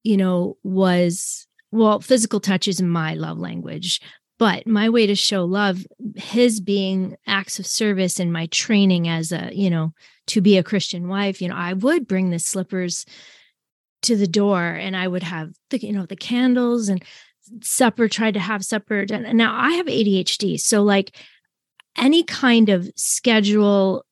you 0.02 0.16
know, 0.16 0.56
was 0.62 1.46
well, 1.74 2.00
physical 2.00 2.38
touch 2.38 2.68
is 2.68 2.80
my 2.80 3.14
love 3.14 3.36
language, 3.36 4.00
but 4.38 4.64
my 4.64 4.88
way 4.88 5.08
to 5.08 5.16
show 5.16 5.44
love, 5.44 5.84
his 6.14 6.60
being 6.60 7.16
acts 7.26 7.58
of 7.58 7.66
service 7.66 8.20
and 8.20 8.32
my 8.32 8.46
training 8.46 9.08
as 9.08 9.32
a, 9.32 9.50
you 9.52 9.68
know, 9.68 9.92
to 10.28 10.40
be 10.40 10.56
a 10.56 10.62
Christian 10.62 11.08
wife, 11.08 11.42
you 11.42 11.48
know, 11.48 11.56
I 11.56 11.72
would 11.72 12.06
bring 12.06 12.30
the 12.30 12.38
slippers 12.38 13.04
to 14.04 14.16
the 14.16 14.26
door 14.26 14.62
and 14.62 14.96
I 14.96 15.08
would 15.08 15.22
have 15.22 15.52
the, 15.70 15.78
you 15.78 15.92
know, 15.92 16.06
the 16.06 16.16
candles 16.16 16.88
and 16.88 17.02
supper, 17.62 18.08
tried 18.08 18.34
to 18.34 18.40
have 18.40 18.64
supper. 18.64 19.04
And 19.10 19.36
now 19.36 19.54
I 19.56 19.72
have 19.72 19.86
ADHD. 19.86 20.58
So 20.60 20.82
like 20.82 21.16
any 21.96 22.22
kind 22.22 22.68
of 22.68 22.90
schedule, 22.96 24.04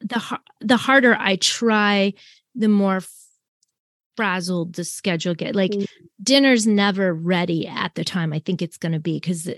the, 0.00 0.38
the 0.60 0.76
harder 0.76 1.16
I 1.18 1.36
try, 1.36 2.14
the 2.54 2.68
more 2.68 3.00
frazzled 4.16 4.74
the 4.74 4.82
schedule 4.82 5.32
get 5.32 5.54
like 5.54 5.70
mm. 5.70 5.86
dinner's 6.20 6.66
never 6.66 7.14
ready 7.14 7.68
at 7.68 7.94
the 7.94 8.02
time 8.02 8.32
i 8.32 8.40
think 8.40 8.60
it's 8.60 8.76
going 8.76 8.90
to 8.90 8.98
be 8.98 9.14
because 9.14 9.48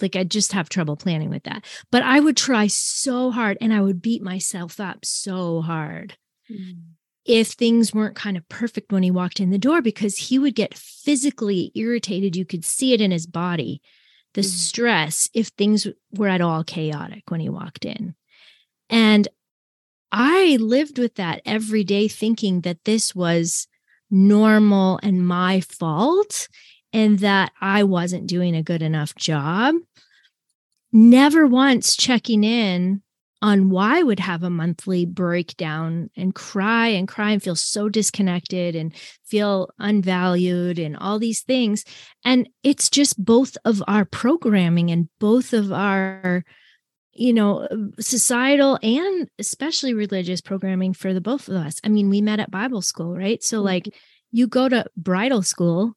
like 0.00 0.14
i 0.14 0.22
just 0.22 0.52
have 0.52 0.68
trouble 0.68 0.94
planning 0.94 1.28
with 1.28 1.42
that 1.42 1.64
but 1.90 2.04
i 2.04 2.20
would 2.20 2.36
try 2.36 2.68
so 2.68 3.32
hard 3.32 3.58
and 3.60 3.74
i 3.74 3.80
would 3.80 4.00
beat 4.00 4.22
myself 4.22 4.78
up 4.78 5.04
so 5.04 5.60
hard 5.60 6.16
mm 6.48 6.76
if 7.26 7.48
things 7.48 7.92
weren't 7.92 8.14
kind 8.16 8.36
of 8.36 8.48
perfect 8.48 8.92
when 8.92 9.02
he 9.02 9.10
walked 9.10 9.40
in 9.40 9.50
the 9.50 9.58
door 9.58 9.82
because 9.82 10.16
he 10.16 10.38
would 10.38 10.54
get 10.54 10.74
physically 10.74 11.72
irritated. 11.74 12.36
You 12.36 12.44
could 12.44 12.64
see 12.64 12.92
it 12.92 13.00
in 13.00 13.10
his 13.10 13.26
body, 13.26 13.82
the 14.34 14.42
mm-hmm. 14.42 14.48
stress, 14.48 15.28
if 15.34 15.48
things 15.48 15.86
were 16.12 16.28
at 16.28 16.40
all 16.40 16.62
chaotic 16.62 17.24
when 17.28 17.40
he 17.40 17.48
walked 17.48 17.84
in. 17.84 18.14
And 18.88 19.26
I 20.12 20.56
lived 20.60 20.98
with 20.98 21.16
that 21.16 21.42
every 21.44 21.82
day, 21.82 22.06
thinking 22.06 22.60
that 22.60 22.84
this 22.84 23.14
was 23.14 23.66
normal 24.08 25.00
and 25.02 25.26
my 25.26 25.60
fault 25.60 26.48
and 26.92 27.18
that 27.18 27.52
I 27.60 27.82
wasn't 27.82 28.28
doing 28.28 28.54
a 28.54 28.62
good 28.62 28.82
enough 28.82 29.16
job. 29.16 29.74
Never 30.92 31.46
once 31.46 31.96
checking 31.96 32.44
in 32.44 33.02
on 33.46 33.70
why 33.70 34.00
I 34.00 34.02
would 34.02 34.18
have 34.18 34.42
a 34.42 34.50
monthly 34.50 35.06
breakdown 35.06 36.10
and 36.16 36.34
cry 36.34 36.88
and 36.88 37.06
cry 37.06 37.30
and 37.30 37.40
feel 37.40 37.54
so 37.54 37.88
disconnected 37.88 38.74
and 38.74 38.92
feel 39.24 39.70
unvalued 39.78 40.80
and 40.80 40.96
all 40.96 41.20
these 41.20 41.42
things. 41.42 41.84
And 42.24 42.48
it's 42.64 42.90
just 42.90 43.24
both 43.24 43.56
of 43.64 43.84
our 43.86 44.04
programming 44.04 44.90
and 44.90 45.08
both 45.20 45.52
of 45.52 45.70
our, 45.70 46.44
you 47.12 47.32
know, 47.32 47.68
societal 48.00 48.80
and 48.82 49.30
especially 49.38 49.94
religious 49.94 50.40
programming 50.40 50.92
for 50.92 51.14
the 51.14 51.20
both 51.20 51.48
of 51.48 51.54
us. 51.54 51.80
I 51.84 51.88
mean, 51.88 52.10
we 52.10 52.20
met 52.20 52.40
at 52.40 52.50
Bible 52.50 52.82
school, 52.82 53.16
right? 53.16 53.40
So, 53.44 53.62
like, 53.62 53.84
mm-hmm. 53.84 53.96
you 54.32 54.48
go 54.48 54.68
to 54.68 54.86
bridal 54.96 55.42
school 55.42 55.92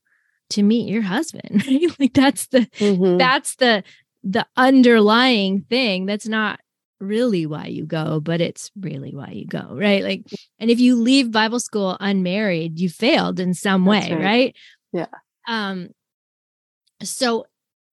to 0.52 0.62
meet 0.62 0.88
your 0.88 1.02
husband, 1.02 1.66
right? 1.68 2.00
Like, 2.00 2.14
that's 2.14 2.46
the, 2.46 2.60
mm-hmm. 2.78 3.18
that's 3.18 3.56
the, 3.56 3.84
the 4.24 4.46
underlying 4.56 5.62
thing 5.68 6.06
that's 6.06 6.28
not 6.28 6.60
really 7.00 7.46
why 7.46 7.68
you 7.68 7.86
go, 7.86 8.20
but 8.20 8.42
it's 8.42 8.72
really 8.80 9.14
why 9.14 9.30
you 9.32 9.46
go, 9.46 9.68
right? 9.72 10.04
Like, 10.04 10.26
and 10.60 10.70
if 10.70 10.80
you 10.80 10.96
leave 10.96 11.32
Bible 11.32 11.60
school 11.60 11.98
unmarried, 12.00 12.80
you 12.80 12.90
failed 12.90 13.40
in 13.40 13.54
some 13.54 13.86
way, 13.86 14.12
right. 14.12 14.24
right? 14.24 14.56
Yeah. 14.94 15.08
Um, 15.48 15.90
so 17.02 17.46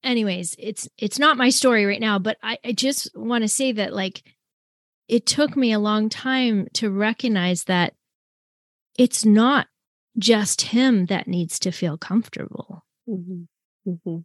anyways, 0.02 0.56
it's 0.58 0.88
it's 0.98 1.18
not 1.18 1.36
my 1.36 1.50
story 1.50 1.84
right 1.86 2.00
now, 2.00 2.18
but 2.18 2.38
I, 2.42 2.58
I 2.64 2.72
just 2.72 3.10
want 3.16 3.42
to 3.42 3.48
say 3.48 3.72
that 3.72 3.92
like 3.92 4.22
it 5.08 5.26
took 5.26 5.56
me 5.56 5.72
a 5.72 5.78
long 5.78 6.08
time 6.08 6.66
to 6.74 6.90
recognize 6.90 7.64
that 7.64 7.94
it's 8.98 9.24
not 9.24 9.66
just 10.18 10.62
him 10.62 11.06
that 11.06 11.28
needs 11.28 11.58
to 11.60 11.70
feel 11.70 11.98
comfortable. 11.98 12.84
Mm-hmm. 13.08 13.90
Mm-hmm. 13.90 14.18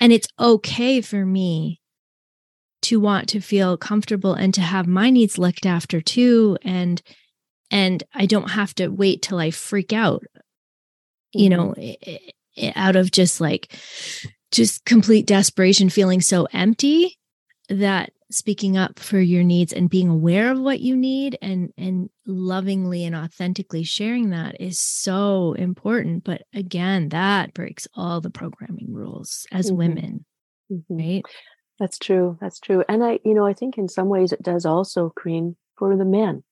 And 0.00 0.12
it's 0.12 0.28
okay 0.38 1.00
for 1.00 1.24
me 1.24 1.80
to 2.86 3.00
want 3.00 3.28
to 3.28 3.40
feel 3.40 3.76
comfortable 3.76 4.34
and 4.34 4.54
to 4.54 4.60
have 4.60 4.86
my 4.86 5.10
needs 5.10 5.38
looked 5.38 5.66
after 5.66 6.00
too 6.00 6.56
and 6.62 7.02
and 7.68 8.04
I 8.14 8.26
don't 8.26 8.50
have 8.50 8.74
to 8.76 8.88
wait 8.88 9.22
till 9.22 9.38
I 9.38 9.50
freak 9.50 9.92
out 9.92 10.22
you 11.32 11.50
know 11.50 11.74
mm-hmm. 11.76 12.68
out 12.76 12.94
of 12.94 13.10
just 13.10 13.40
like 13.40 13.72
just 14.52 14.84
complete 14.84 15.26
desperation 15.26 15.90
feeling 15.90 16.20
so 16.20 16.46
empty 16.52 17.18
that 17.68 18.12
speaking 18.30 18.76
up 18.76 19.00
for 19.00 19.18
your 19.18 19.42
needs 19.42 19.72
and 19.72 19.90
being 19.90 20.08
aware 20.08 20.52
of 20.52 20.60
what 20.60 20.78
you 20.78 20.96
need 20.96 21.36
and 21.42 21.72
and 21.76 22.08
lovingly 22.24 23.04
and 23.04 23.16
authentically 23.16 23.82
sharing 23.82 24.30
that 24.30 24.60
is 24.60 24.78
so 24.78 25.54
important 25.54 26.22
but 26.22 26.42
again 26.54 27.08
that 27.08 27.52
breaks 27.52 27.88
all 27.94 28.20
the 28.20 28.30
programming 28.30 28.92
rules 28.92 29.44
as 29.50 29.66
mm-hmm. 29.66 29.76
women 29.76 30.24
mm-hmm. 30.70 30.96
right 30.96 31.22
that's 31.78 31.98
true. 31.98 32.38
That's 32.40 32.58
true. 32.58 32.84
And 32.88 33.04
I, 33.04 33.20
you 33.24 33.34
know, 33.34 33.46
I 33.46 33.52
think 33.52 33.78
in 33.78 33.88
some 33.88 34.08
ways 34.08 34.32
it 34.32 34.42
does 34.42 34.64
also, 34.64 35.12
Kareen, 35.18 35.56
for 35.76 35.96
the 35.96 36.04
men 36.04 36.42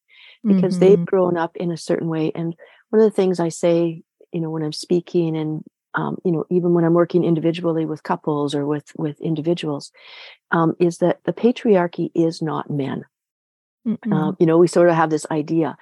because 0.44 0.78
mm-hmm. 0.78 0.84
they've 0.84 1.06
grown 1.06 1.36
up 1.36 1.56
in 1.56 1.72
a 1.72 1.76
certain 1.76 2.08
way. 2.08 2.30
And 2.34 2.54
one 2.90 3.00
of 3.00 3.10
the 3.10 3.14
things 3.14 3.40
I 3.40 3.48
say, 3.48 4.02
you 4.32 4.40
know, 4.40 4.50
when 4.50 4.62
I'm 4.62 4.72
speaking 4.72 5.36
and, 5.36 5.62
um, 5.94 6.18
you 6.24 6.32
know, 6.32 6.44
even 6.50 6.74
when 6.74 6.84
I'm 6.84 6.94
working 6.94 7.24
individually 7.24 7.86
with 7.86 8.02
couples 8.02 8.54
or 8.54 8.66
with 8.66 8.90
with 8.98 9.20
individuals, 9.20 9.92
um, 10.50 10.74
is 10.80 10.98
that 10.98 11.20
the 11.24 11.32
patriarchy 11.32 12.10
is 12.14 12.42
not 12.42 12.68
men. 12.68 13.04
Uh, 14.10 14.32
you 14.40 14.46
know, 14.46 14.56
we 14.56 14.66
sort 14.66 14.88
of 14.88 14.96
have 14.96 15.10
this 15.10 15.26
idea, 15.30 15.76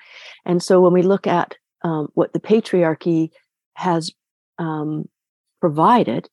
and 0.45 0.63
so 0.63 0.81
when 0.81 0.93
we 0.93 1.03
look 1.03 1.27
at 1.27 1.57
um, 1.83 2.09
what 2.15 2.33
the 2.33 2.41
patriarchy 2.41 3.31
has 3.75 4.11
um, 4.59 5.09
provided, 5.61 6.29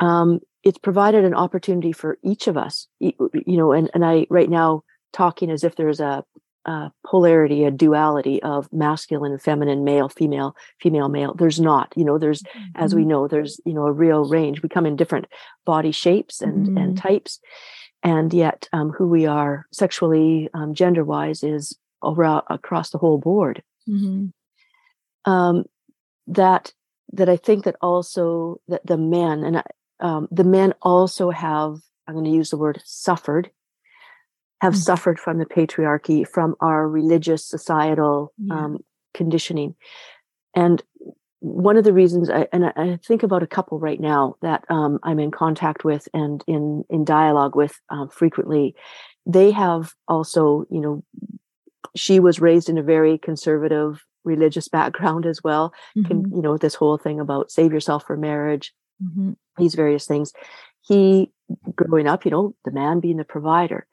um, 0.00 0.40
it's 0.62 0.78
provided 0.78 1.24
an 1.24 1.34
opportunity 1.34 1.92
for 1.92 2.18
each 2.22 2.46
of 2.46 2.56
us 2.56 2.86
you 2.98 3.14
know 3.46 3.72
and, 3.72 3.90
and 3.94 4.04
i 4.04 4.26
right 4.30 4.50
now 4.50 4.82
talking 5.12 5.50
as 5.50 5.64
if 5.64 5.76
there's 5.76 6.00
a, 6.00 6.24
a 6.66 6.90
polarity 7.06 7.64
a 7.64 7.70
duality 7.70 8.42
of 8.42 8.72
masculine 8.72 9.32
and 9.32 9.42
feminine 9.42 9.84
male 9.84 10.08
female 10.08 10.54
female 10.80 11.08
male 11.08 11.34
there's 11.34 11.60
not 11.60 11.92
you 11.96 12.04
know 12.04 12.18
there's 12.18 12.42
mm-hmm. 12.42 12.64
as 12.74 12.94
we 12.94 13.02
mm-hmm. 13.02 13.10
know 13.10 13.28
there's 13.28 13.60
you 13.64 13.72
know 13.72 13.86
a 13.86 13.92
real 13.92 14.28
range 14.28 14.62
we 14.62 14.68
come 14.68 14.86
in 14.86 14.96
different 14.96 15.26
body 15.64 15.92
shapes 15.92 16.40
and 16.40 16.66
mm-hmm. 16.66 16.76
and 16.76 16.98
types 16.98 17.40
and 18.02 18.32
yet 18.32 18.66
um, 18.72 18.90
who 18.90 19.06
we 19.06 19.26
are 19.26 19.66
sexually 19.72 20.48
um, 20.54 20.74
gender 20.74 21.04
wise 21.04 21.42
is 21.42 21.76
over 22.02 22.42
across 22.48 22.90
the 22.90 22.98
whole 22.98 23.18
board 23.18 23.62
mm-hmm. 23.88 24.26
um, 25.30 25.64
that 26.26 26.72
that 27.12 27.28
I 27.28 27.36
think 27.36 27.64
that 27.64 27.76
also 27.80 28.60
that 28.68 28.86
the 28.86 28.96
men 28.96 29.42
and 29.44 29.62
um, 30.00 30.28
the 30.30 30.44
men 30.44 30.74
also 30.82 31.30
have 31.30 31.78
I'm 32.06 32.14
going 32.14 32.24
to 32.24 32.30
use 32.30 32.50
the 32.50 32.58
word 32.58 32.80
suffered 32.84 33.50
have 34.60 34.74
mm-hmm. 34.74 34.80
suffered 34.80 35.18
from 35.18 35.38
the 35.38 35.46
patriarchy 35.46 36.26
from 36.26 36.54
our 36.60 36.88
religious 36.88 37.44
societal 37.44 38.32
yeah. 38.38 38.54
um, 38.54 38.78
conditioning 39.14 39.74
and 40.54 40.82
one 41.40 41.78
of 41.78 41.84
the 41.84 41.92
reasons 41.92 42.28
I, 42.28 42.46
and 42.52 42.66
I 42.66 42.98
think 43.04 43.22
about 43.22 43.42
a 43.42 43.46
couple 43.46 43.78
right 43.78 43.98
now 43.98 44.36
that 44.42 44.64
um, 44.68 44.98
I'm 45.02 45.18
in 45.18 45.30
contact 45.30 45.84
with 45.84 46.06
and 46.12 46.44
in 46.46 46.84
in 46.90 47.04
dialogue 47.04 47.56
with 47.56 47.80
um, 47.88 48.10
frequently, 48.10 48.74
they 49.26 49.50
have 49.50 49.94
also, 50.06 50.66
you 50.70 50.80
know, 50.80 51.02
she 51.96 52.20
was 52.20 52.40
raised 52.40 52.68
in 52.68 52.78
a 52.78 52.82
very 52.82 53.16
conservative 53.18 54.04
religious 54.22 54.68
background 54.78 55.24
as 55.24 55.42
well. 55.42 55.72
Mm-hmm. 55.96 56.08
Can, 56.08 56.30
you 56.36 56.42
know, 56.42 56.56
this 56.56 56.74
whole 56.74 56.98
thing 56.98 57.18
about 57.18 57.50
save 57.50 57.72
yourself 57.72 58.06
for 58.06 58.16
marriage, 58.16 58.74
mm-hmm. 59.02 59.32
these 59.56 59.74
various 59.74 60.06
things. 60.06 60.32
He, 60.82 61.30
growing 61.74 62.06
up, 62.06 62.24
you 62.24 62.30
know, 62.30 62.54
the 62.64 62.70
man 62.70 63.00
being 63.00 63.16
the 63.16 63.24
provider. 63.24 63.86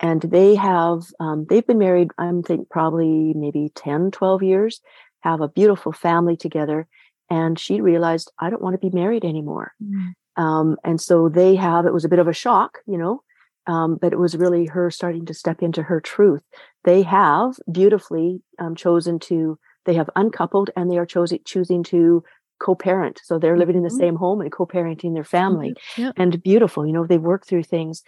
And 0.00 0.20
they 0.20 0.56
have, 0.56 1.02
um, 1.20 1.46
they've 1.48 1.66
been 1.66 1.78
married, 1.78 2.10
I'm 2.18 2.42
think 2.42 2.68
probably 2.68 3.32
maybe 3.34 3.70
10, 3.74 4.10
12 4.10 4.42
years, 4.42 4.80
have 5.20 5.40
a 5.40 5.48
beautiful 5.48 5.92
family 5.92 6.36
together. 6.36 6.88
And 7.30 7.58
she 7.58 7.80
realized, 7.80 8.32
I 8.38 8.50
don't 8.50 8.62
want 8.62 8.74
to 8.74 8.90
be 8.90 8.94
married 8.94 9.24
anymore. 9.24 9.72
Mm-hmm. 9.82 10.42
Um, 10.42 10.76
and 10.82 11.00
so 11.00 11.28
they 11.28 11.54
have, 11.56 11.86
it 11.86 11.92
was 11.92 12.04
a 12.04 12.08
bit 12.08 12.18
of 12.18 12.26
a 12.26 12.32
shock, 12.32 12.78
you 12.86 12.98
know, 12.98 13.22
um, 13.66 13.96
but 14.00 14.12
it 14.12 14.18
was 14.18 14.36
really 14.36 14.66
her 14.66 14.90
starting 14.90 15.26
to 15.26 15.34
step 15.34 15.62
into 15.62 15.82
her 15.82 16.00
truth. 16.00 16.42
They 16.84 17.02
have 17.02 17.54
beautifully 17.70 18.42
um, 18.58 18.74
chosen 18.74 19.18
to, 19.20 19.58
they 19.84 19.94
have 19.94 20.10
uncoupled 20.16 20.70
and 20.76 20.90
they 20.90 20.98
are 20.98 21.06
choosing 21.06 21.40
choosing 21.44 21.82
to 21.84 22.24
co-parent. 22.62 23.20
So 23.24 23.38
they're 23.38 23.58
living 23.58 23.76
in 23.76 23.82
the 23.82 23.88
mm-hmm. 23.88 23.98
same 23.98 24.16
home 24.16 24.40
and 24.40 24.52
co-parenting 24.52 25.14
their 25.14 25.24
family. 25.24 25.70
Mm-hmm. 25.70 26.02
Yep. 26.02 26.14
And 26.16 26.42
beautiful, 26.42 26.86
you 26.86 26.92
know, 26.92 27.06
they 27.06 27.18
work 27.18 27.46
through 27.46 27.64
things. 27.64 28.02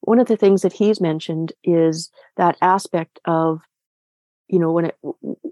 One 0.00 0.18
of 0.18 0.26
the 0.26 0.36
things 0.36 0.62
that 0.62 0.72
he's 0.72 1.00
mentioned 1.00 1.52
is 1.64 2.10
that 2.36 2.56
aspect 2.60 3.20
of, 3.24 3.60
you 4.48 4.58
know, 4.58 4.70
when 4.72 4.86
it 4.86 4.98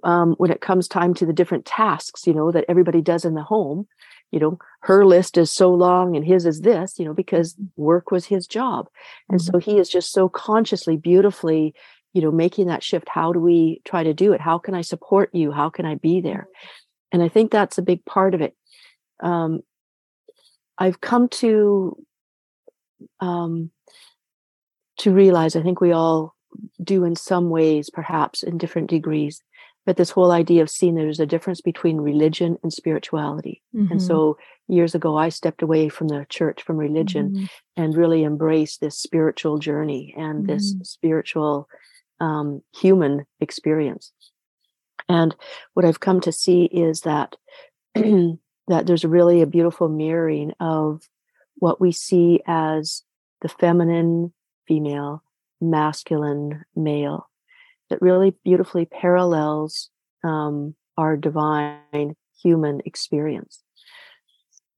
um, 0.05 0.35
when 0.39 0.51
it 0.51 0.61
comes 0.61 0.87
time 0.87 1.15
to 1.15 1.27
the 1.27 1.33
different 1.33 1.65
tasks, 1.65 2.27
you 2.27 2.35
know, 2.35 2.53
that 2.53 2.67
everybody 2.69 3.01
does 3.01 3.25
in 3.25 3.35
the 3.35 3.43
home, 3.43 3.87
you 4.31 4.41
know 4.41 4.59
her 4.81 5.07
list 5.07 5.39
is 5.39 5.51
so 5.51 5.73
long 5.73 6.17
and 6.17 6.25
his 6.25 6.45
is 6.45 6.63
this 6.63 6.99
you 6.99 7.05
know 7.05 7.15
because 7.15 7.55
mm-hmm. 7.55 7.67
work 7.77 8.11
was 8.11 8.27
his 8.27 8.49
job 8.49 8.89
and 9.29 9.41
mm-hmm. 9.41 9.53
so 9.53 9.59
he 9.59 9.79
is 9.79 9.89
just 9.89 10.13
so 10.13 10.29
consciously 10.29 10.97
beautifully 10.97 11.73
you 12.15 12.21
know 12.21 12.33
making 12.33 12.67
that 12.67 12.83
shift 12.83 13.09
how 13.09 13.33
do 13.33 13.39
we 13.39 13.81
try 13.85 14.03
to 14.03 14.13
do 14.13 14.33
it 14.33 14.41
how 14.41 14.59
can 14.59 14.75
i 14.75 14.81
support 14.81 15.31
you 15.33 15.53
how 15.53 15.71
can 15.71 15.87
i 15.87 15.95
be 15.95 16.21
there. 16.21 16.49
And 17.13 17.23
i 17.23 17.29
think 17.29 17.51
that's 17.51 17.79
a 17.79 17.83
big 17.83 18.05
part 18.05 18.35
of 18.35 18.41
it 18.41 18.55
um, 19.23 19.61
i've 20.79 21.01
come 21.01 21.29
to 21.29 21.97
um, 23.21 23.71
to 24.99 25.13
realize 25.13 25.57
i 25.57 25.63
think 25.63 25.81
we 25.81 25.93
all 25.93 26.35
do 26.83 27.05
in 27.05 27.17
some 27.17 27.51
ways 27.51 27.91
perhaps 27.91 28.43
in 28.43 28.59
different 28.59 28.89
degrees 28.89 29.43
but 29.87 29.97
this 29.97 30.11
whole 30.11 30.33
idea 30.33 30.63
of 30.63 30.71
seeing 30.71 30.95
there's 30.95 31.21
a 31.21 31.27
difference 31.27 31.61
between 31.61 31.99
religion 31.99 32.57
and 32.63 32.73
spirituality. 32.73 33.63
Mm-hmm. 33.75 33.93
And 33.93 34.03
so 34.03 34.39
years 34.67 34.95
ago, 34.95 35.17
I 35.17 35.29
stepped 35.29 35.63
away 35.63 35.89
from 35.89 36.09
the 36.09 36.27
church, 36.31 36.63
from 36.63 36.77
religion, 36.77 37.31
mm-hmm. 37.31 37.45
and 37.77 37.97
really 37.97 38.25
embraced 38.25 38.81
this 38.81 38.99
spiritual 38.99 39.59
journey 39.59 40.15
and 40.17 40.45
mm-hmm. 40.45 40.55
this 40.55 40.75
spiritual 40.83 41.69
um, 42.21 42.63
human 42.75 43.27
experience. 43.41 44.13
And 45.09 45.35
what 45.75 45.85
I've 45.85 46.01
come 46.01 46.21
to 46.23 46.33
see 46.33 46.65
is 46.65 47.03
that 47.03 47.37
that 47.95 48.87
there's 48.87 49.05
really 49.05 49.43
a 49.43 49.47
beautiful 49.47 49.89
mirroring 49.89 50.53
of 50.61 51.03
what 51.57 51.81
we 51.81 51.93
see 51.93 52.41
as 52.47 53.03
the 53.43 53.49
feminine 53.49 54.33
female, 54.67 55.23
masculine 55.61 56.65
male, 56.75 57.29
that 57.91 58.03
really 58.03 58.35
beautifully 58.45 58.87
parallels 58.87 59.91
um, 60.23 60.75
our 60.97 61.17
divine 61.17 62.17
human 62.43 62.81
experience 62.85 63.63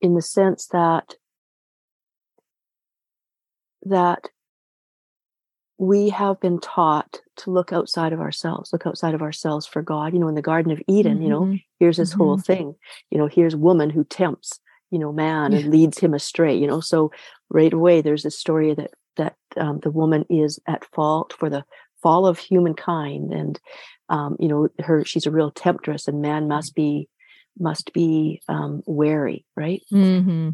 in 0.01 0.15
the 0.15 0.23
sense 0.23 0.67
that 0.69 1.15
that 3.83 4.29
we 5.79 6.09
have 6.09 6.41
been 6.41 6.59
taught 6.61 7.21
to 7.37 7.51
look 7.51 7.73
outside 7.73 8.12
of 8.12 8.21
ourselves 8.21 8.73
look 8.73 8.87
outside 8.87 9.15
of 9.15 9.23
ourselves 9.23 9.67
for 9.67 9.83
god 9.83 10.12
you 10.12 10.19
know 10.19 10.29
in 10.29 10.35
the 10.35 10.43
garden 10.43 10.73
of 10.73 10.81
eden 10.89 11.15
mm-hmm. 11.15 11.23
you 11.23 11.29
know 11.29 11.43
mm-hmm. 11.43 11.57
here's 11.79 11.97
this 11.97 12.11
mm-hmm. 12.11 12.23
whole 12.23 12.39
thing 12.39 12.75
you 13.11 13.19
know 13.19 13.27
here's 13.27 13.55
woman 13.55 13.91
who 13.91 14.05
tempts 14.05 14.61
you 14.91 14.99
know 14.99 15.12
man 15.12 15.53
yeah. 15.53 15.59
and 15.59 15.71
leads 15.71 15.99
him 15.99 16.15
astray 16.15 16.57
you 16.57 16.67
know 16.67 16.81
so 16.81 17.11
right 17.51 17.73
away 17.73 18.01
there's 18.01 18.23
this 18.23 18.39
story 18.39 18.75
that 18.75 18.91
that 19.17 19.37
um, 19.57 19.81
the 19.83 19.91
woman 19.91 20.25
is 20.29 20.61
at 20.67 20.85
fault 20.93 21.35
for 21.39 21.49
the 21.49 21.65
fall 22.03 22.27
of 22.27 22.39
humankind 22.39 23.33
and 23.33 23.61
um, 24.09 24.37
you 24.39 24.49
know 24.49 24.69
her 24.79 25.05
she's 25.05 25.27
a 25.27 25.31
real 25.31 25.51
temptress 25.51 26.09
and 26.09 26.23
man 26.23 26.49
must 26.49 26.75
be 26.75 27.09
must 27.59 27.93
be 27.93 28.41
um, 28.49 28.83
wary 28.87 29.45
right 29.57 29.83
mm-hmm. 29.93 30.51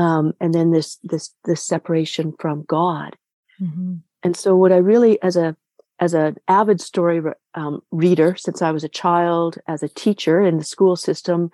um, 0.00 0.32
and 0.40 0.54
then 0.54 0.70
this 0.70 0.98
this 1.02 1.34
this 1.44 1.62
separation 1.62 2.34
from 2.38 2.64
god 2.66 3.16
mm-hmm. 3.60 3.96
And 4.26 4.36
so 4.36 4.56
what 4.56 4.72
i 4.72 4.76
really 4.76 5.20
as 5.22 5.36
a 5.36 5.56
as 5.98 6.12
an 6.12 6.36
avid 6.48 6.80
story 6.80 7.22
um, 7.54 7.80
reader 7.90 8.36
since 8.36 8.60
i 8.60 8.70
was 8.70 8.84
a 8.84 8.88
child 8.88 9.58
as 9.66 9.82
a 9.82 9.88
teacher 9.88 10.40
in 10.42 10.58
the 10.58 10.64
school 10.64 10.96
system 10.96 11.50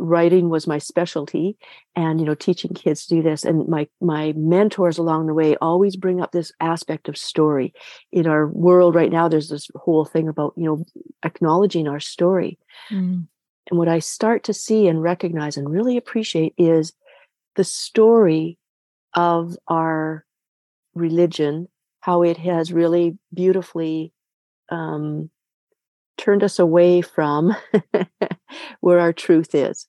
writing 0.00 0.48
was 0.48 0.66
my 0.66 0.78
specialty. 0.78 1.56
And 1.94 2.20
you 2.20 2.26
know 2.26 2.34
teaching 2.34 2.72
kids 2.74 3.06
to 3.06 3.16
do 3.16 3.22
this. 3.22 3.44
And 3.44 3.68
my 3.68 3.88
my 4.00 4.32
mentors 4.36 4.98
along 4.98 5.26
the 5.26 5.34
way 5.34 5.56
always 5.56 5.96
bring 5.96 6.20
up 6.20 6.32
this 6.32 6.52
aspect 6.60 7.08
of 7.08 7.16
story. 7.16 7.74
In 8.12 8.26
our 8.26 8.46
world 8.48 8.94
right 8.94 9.12
now 9.12 9.28
there's 9.28 9.48
this 9.48 9.68
whole 9.74 10.04
thing 10.04 10.28
about 10.28 10.54
you 10.56 10.64
know 10.64 10.84
acknowledging 11.24 11.88
our 11.88 12.00
story. 12.00 12.58
Mm. 12.90 13.26
and 13.68 13.78
what 13.78 13.88
i 13.88 13.98
start 14.00 14.42
to 14.44 14.54
see 14.54 14.88
and 14.88 15.02
recognize 15.02 15.56
and 15.56 15.70
really 15.70 15.96
appreciate 15.96 16.54
is 16.56 16.92
the 17.56 17.62
story 17.62 18.58
of 19.14 19.56
our 19.68 20.24
religion 20.94 21.68
how 22.00 22.22
it 22.22 22.38
has 22.38 22.72
really 22.72 23.18
beautifully 23.32 24.12
um, 24.70 25.30
turned 26.16 26.42
us 26.42 26.58
away 26.58 27.02
from 27.02 27.54
where 28.80 29.00
our 29.00 29.12
truth 29.12 29.54
is. 29.54 29.86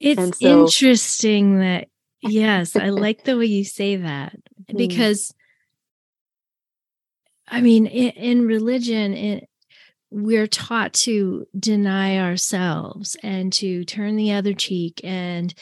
It's 0.00 0.38
so, 0.40 0.64
interesting 0.64 1.60
that, 1.60 1.88
yes, 2.20 2.74
I 2.74 2.88
like 2.88 3.24
the 3.24 3.38
way 3.38 3.46
you 3.46 3.64
say 3.64 3.96
that 3.96 4.32
mm-hmm. 4.34 4.76
because, 4.76 5.32
I 7.46 7.60
mean, 7.60 7.86
in, 7.86 8.10
in 8.10 8.46
religion, 8.46 9.14
it, 9.14 9.48
we're 10.10 10.46
taught 10.46 10.92
to 10.92 11.46
deny 11.58 12.18
ourselves 12.18 13.16
and 13.22 13.52
to 13.54 13.84
turn 13.84 14.16
the 14.16 14.32
other 14.32 14.52
cheek 14.52 15.00
and 15.02 15.54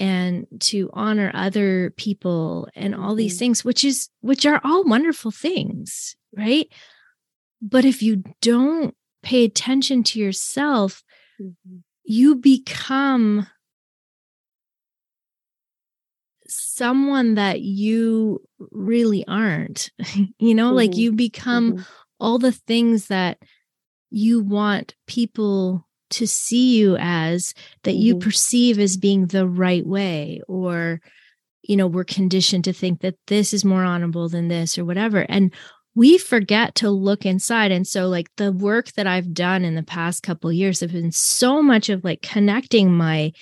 and 0.00 0.46
to 0.60 0.90
honor 0.92 1.30
other 1.34 1.90
people 1.96 2.68
and 2.74 2.94
all 2.94 3.14
these 3.14 3.34
mm-hmm. 3.34 3.38
things 3.38 3.64
which 3.64 3.84
is 3.84 4.08
which 4.20 4.46
are 4.46 4.60
all 4.64 4.84
wonderful 4.84 5.30
things 5.30 6.14
right 6.36 6.68
but 7.60 7.84
if 7.84 8.02
you 8.02 8.22
don't 8.40 8.94
pay 9.22 9.44
attention 9.44 10.02
to 10.02 10.18
yourself, 10.18 11.02
mm-hmm. 11.40 11.78
you 12.04 12.36
become 12.36 13.46
someone 16.46 17.34
that 17.34 17.60
you 17.60 18.40
really 18.70 19.26
aren't. 19.26 19.90
you 20.38 20.54
know, 20.54 20.68
mm-hmm. 20.68 20.76
like 20.76 20.96
you 20.96 21.12
become 21.12 21.74
mm-hmm. 21.74 21.82
all 22.20 22.38
the 22.38 22.52
things 22.52 23.08
that 23.08 23.38
you 24.10 24.42
want 24.42 24.94
people 25.06 25.86
to 26.10 26.26
see 26.26 26.76
you 26.76 26.96
as 26.98 27.54
that 27.84 27.94
you 27.94 28.14
mm-hmm. 28.14 28.26
perceive 28.26 28.78
as 28.78 28.96
being 28.96 29.26
the 29.26 29.46
right 29.46 29.86
way 29.86 30.40
or 30.48 31.00
you 31.62 31.76
know 31.76 31.86
we're 31.86 32.04
conditioned 32.04 32.64
to 32.64 32.72
think 32.72 33.00
that 33.00 33.16
this 33.26 33.52
is 33.52 33.64
more 33.64 33.84
honorable 33.84 34.28
than 34.28 34.48
this 34.48 34.78
or 34.78 34.84
whatever 34.84 35.26
and 35.28 35.52
we 35.94 36.16
forget 36.16 36.74
to 36.76 36.90
look 36.90 37.26
inside 37.26 37.72
and 37.72 37.86
so 37.86 38.08
like 38.08 38.28
the 38.36 38.52
work 38.52 38.92
that 38.92 39.06
i've 39.06 39.34
done 39.34 39.64
in 39.64 39.74
the 39.74 39.82
past 39.82 40.22
couple 40.22 40.52
years 40.52 40.80
have 40.80 40.92
been 40.92 41.12
so 41.12 41.62
much 41.62 41.88
of 41.88 42.04
like 42.04 42.22
connecting 42.22 42.92
my 42.92 43.32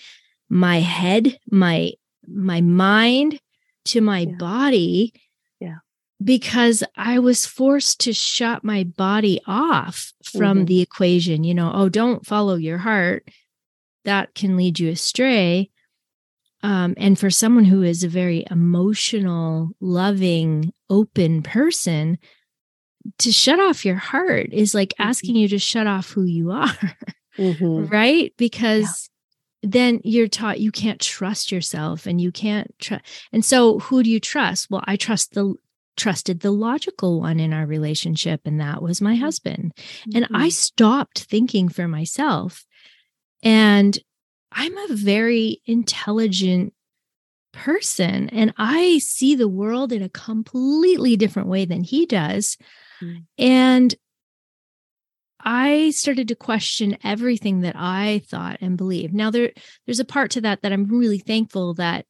my 0.48 0.81
head 0.81 1.38
my 1.50 1.92
my 2.26 2.61
mind 2.61 3.38
to 3.85 4.00
my 4.00 4.20
yeah. 4.20 4.35
body 4.38 5.12
because 6.22 6.83
i 6.96 7.18
was 7.18 7.46
forced 7.46 8.00
to 8.00 8.12
shut 8.12 8.64
my 8.64 8.85
body 8.85 9.40
off 9.46 10.12
from 10.24 10.59
mm-hmm. 10.59 10.64
the 10.66 10.81
equation 10.81 11.44
you 11.44 11.55
know 11.55 11.70
oh 11.74 11.88
don't 11.88 12.26
follow 12.26 12.55
your 12.57 12.79
heart 12.79 13.29
that 14.05 14.35
can 14.35 14.57
lead 14.57 14.79
you 14.79 14.90
astray 14.90 15.70
um, 16.62 16.94
and 16.96 17.18
for 17.18 17.31
someone 17.31 17.64
who 17.64 17.83
is 17.83 18.02
a 18.02 18.09
very 18.09 18.44
emotional, 18.50 19.70
loving, 19.81 20.72
open 20.90 21.42
person, 21.42 22.18
to 23.18 23.31
shut 23.31 23.61
off 23.61 23.85
your 23.85 23.96
heart 23.96 24.48
is 24.52 24.74
like 24.74 24.90
mm-hmm. 24.90 25.09
asking 25.09 25.37
you 25.37 25.48
to 25.48 25.59
shut 25.59 25.87
off 25.87 26.11
who 26.11 26.24
you 26.24 26.50
are. 26.50 26.96
mm-hmm. 27.38 27.87
right? 27.92 28.33
Because 28.37 29.09
yeah. 29.62 29.68
then 29.70 30.00
you're 30.02 30.29
taught 30.29 30.61
you 30.61 30.72
can't 30.72 31.00
trust 31.00 31.52
yourself 31.52 32.07
and 32.07 32.20
you 32.20 32.33
can't 32.33 32.74
trust. 32.81 33.05
And 33.33 33.44
so 33.44 33.79
who 33.79 34.02
do 34.02 34.11
you 34.11 34.20
trust? 34.20 34.68
Well, 34.70 34.83
I 34.87 34.96
trust 34.96 35.35
the 35.35 35.55
trusted 35.96 36.40
the 36.40 36.50
logical 36.50 37.20
one 37.20 37.40
in 37.40 37.52
our 37.52 37.66
relationship 37.66 38.42
and 38.44 38.61
that 38.61 38.82
was 38.82 39.00
my 39.00 39.14
husband. 39.14 39.72
Mm-hmm. 39.76 40.16
And 40.16 40.24
I 40.26 40.28
mm-hmm. 40.28 40.48
stopped 40.50 41.20
thinking 41.20 41.68
for 41.68 41.88
myself. 41.88 42.64
And 43.42 43.98
I'm 44.52 44.76
a 44.76 44.94
very 44.94 45.61
intelligent 45.66 46.72
person 47.52 48.28
and 48.30 48.52
I 48.59 48.98
see 48.98 49.35
the 49.35 49.48
world 49.48 49.92
in 49.92 50.02
a 50.02 50.09
completely 50.09 51.16
different 51.16 51.48
way 51.48 51.64
than 51.64 51.82
he 51.82 52.06
does. 52.06 52.56
Mm. 53.02 53.24
And 53.38 53.94
I 55.40 55.90
started 55.90 56.28
to 56.28 56.35
question 56.35 56.98
everything 57.04 57.61
that 57.61 57.76
I 57.76 58.22
thought 58.26 58.59
and 58.61 58.76
believed. 58.76 59.14
Now 59.14 59.30
there 59.30 59.52
there's 59.87 60.00
a 60.00 60.04
part 60.04 60.30
to 60.32 60.40
that 60.42 60.62
that 60.62 60.72
I'm 60.72 60.87
really 60.87 61.18
thankful 61.18 61.74
that 61.74 62.04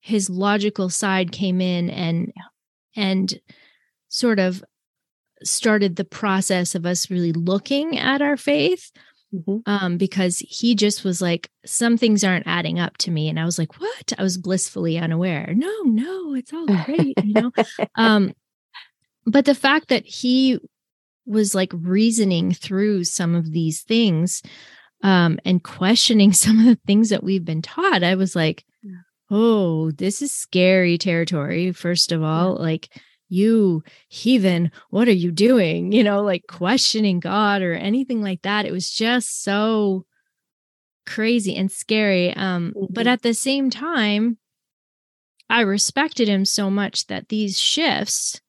his 0.00 0.30
logical 0.30 0.88
side 0.88 1.32
came 1.32 1.60
in 1.60 1.90
and 1.90 2.32
and 2.98 3.40
sort 4.08 4.38
of 4.38 4.62
started 5.44 5.96
the 5.96 6.04
process 6.04 6.74
of 6.74 6.84
us 6.84 7.10
really 7.10 7.32
looking 7.32 7.96
at 7.96 8.20
our 8.20 8.36
faith 8.36 8.90
mm-hmm. 9.32 9.58
um, 9.66 9.96
because 9.96 10.40
he 10.40 10.74
just 10.74 11.04
was 11.04 11.22
like 11.22 11.48
some 11.64 11.96
things 11.96 12.24
aren't 12.24 12.46
adding 12.46 12.78
up 12.78 12.98
to 12.98 13.10
me. 13.10 13.28
And 13.28 13.38
i 13.38 13.44
was 13.44 13.58
like 13.58 13.80
what? 13.80 14.12
I 14.18 14.22
was 14.22 14.36
blissfully 14.36 14.98
unaware. 14.98 15.54
No 15.54 15.72
no 15.84 16.34
it's 16.34 16.52
all 16.52 16.66
great 16.66 17.14
you 17.24 17.34
know? 17.34 17.52
Um, 17.94 18.32
but 19.26 19.44
the 19.44 19.54
fact 19.54 19.88
that 19.88 20.04
he 20.04 20.58
was 21.24 21.54
like 21.54 21.70
reasoning 21.74 22.52
through 22.52 23.04
some 23.04 23.34
of 23.34 23.52
these 23.52 23.82
things 23.82 24.42
um, 25.04 25.38
and 25.44 25.62
questioning 25.62 26.32
some 26.32 26.58
of 26.58 26.64
the 26.64 26.80
things 26.86 27.10
that 27.10 27.22
we've 27.22 27.44
been 27.44 27.62
taught, 27.62 28.02
I 28.02 28.16
was 28.16 28.34
like, 28.34 28.64
oh, 29.30 29.90
this 29.90 30.22
is 30.22 30.32
scary 30.32 30.98
territory. 30.98 31.72
First 31.72 32.12
of 32.12 32.22
all, 32.22 32.54
yeah. 32.56 32.62
like, 32.62 32.88
you 33.28 33.82
heathen, 34.08 34.70
what 34.90 35.08
are 35.08 35.12
you 35.12 35.30
doing? 35.30 35.92
You 35.92 36.02
know, 36.02 36.22
like 36.22 36.44
questioning 36.48 37.20
God 37.20 37.62
or 37.62 37.74
anything 37.74 38.22
like 38.22 38.42
that. 38.42 38.64
It 38.64 38.72
was 38.72 38.90
just 38.90 39.42
so 39.42 40.06
crazy 41.06 41.54
and 41.54 41.70
scary. 41.70 42.34
Um, 42.34 42.72
mm-hmm. 42.76 42.92
but 42.92 43.06
at 43.06 43.22
the 43.22 43.34
same 43.34 43.70
time, 43.70 44.38
I 45.50 45.62
respected 45.62 46.28
him 46.28 46.44
so 46.44 46.70
much 46.70 47.06
that 47.06 47.28
these 47.28 47.58
shifts, 47.58 48.40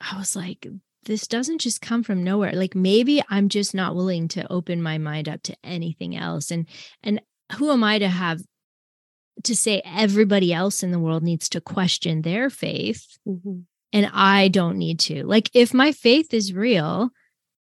I 0.00 0.18
was 0.18 0.36
like, 0.36 0.66
this 1.04 1.26
doesn't 1.26 1.60
just 1.60 1.80
come 1.80 2.02
from 2.02 2.22
nowhere 2.22 2.52
like 2.52 2.74
maybe 2.74 3.22
i'm 3.28 3.48
just 3.48 3.74
not 3.74 3.94
willing 3.94 4.28
to 4.28 4.50
open 4.52 4.82
my 4.82 4.98
mind 4.98 5.28
up 5.28 5.42
to 5.42 5.56
anything 5.64 6.16
else 6.16 6.50
and 6.50 6.66
and 7.02 7.20
who 7.56 7.70
am 7.72 7.82
i 7.82 7.98
to 7.98 8.08
have 8.08 8.40
to 9.44 9.56
say 9.56 9.82
everybody 9.84 10.52
else 10.52 10.82
in 10.82 10.90
the 10.90 10.98
world 10.98 11.22
needs 11.22 11.48
to 11.50 11.60
question 11.60 12.22
their 12.22 12.50
faith 12.50 13.18
mm-hmm. 13.26 13.60
and 13.92 14.10
i 14.12 14.48
don't 14.48 14.78
need 14.78 14.98
to. 15.00 15.24
Like 15.24 15.50
if 15.54 15.74
my 15.74 15.92
faith 15.92 16.32
is 16.34 16.52
real 16.52 17.10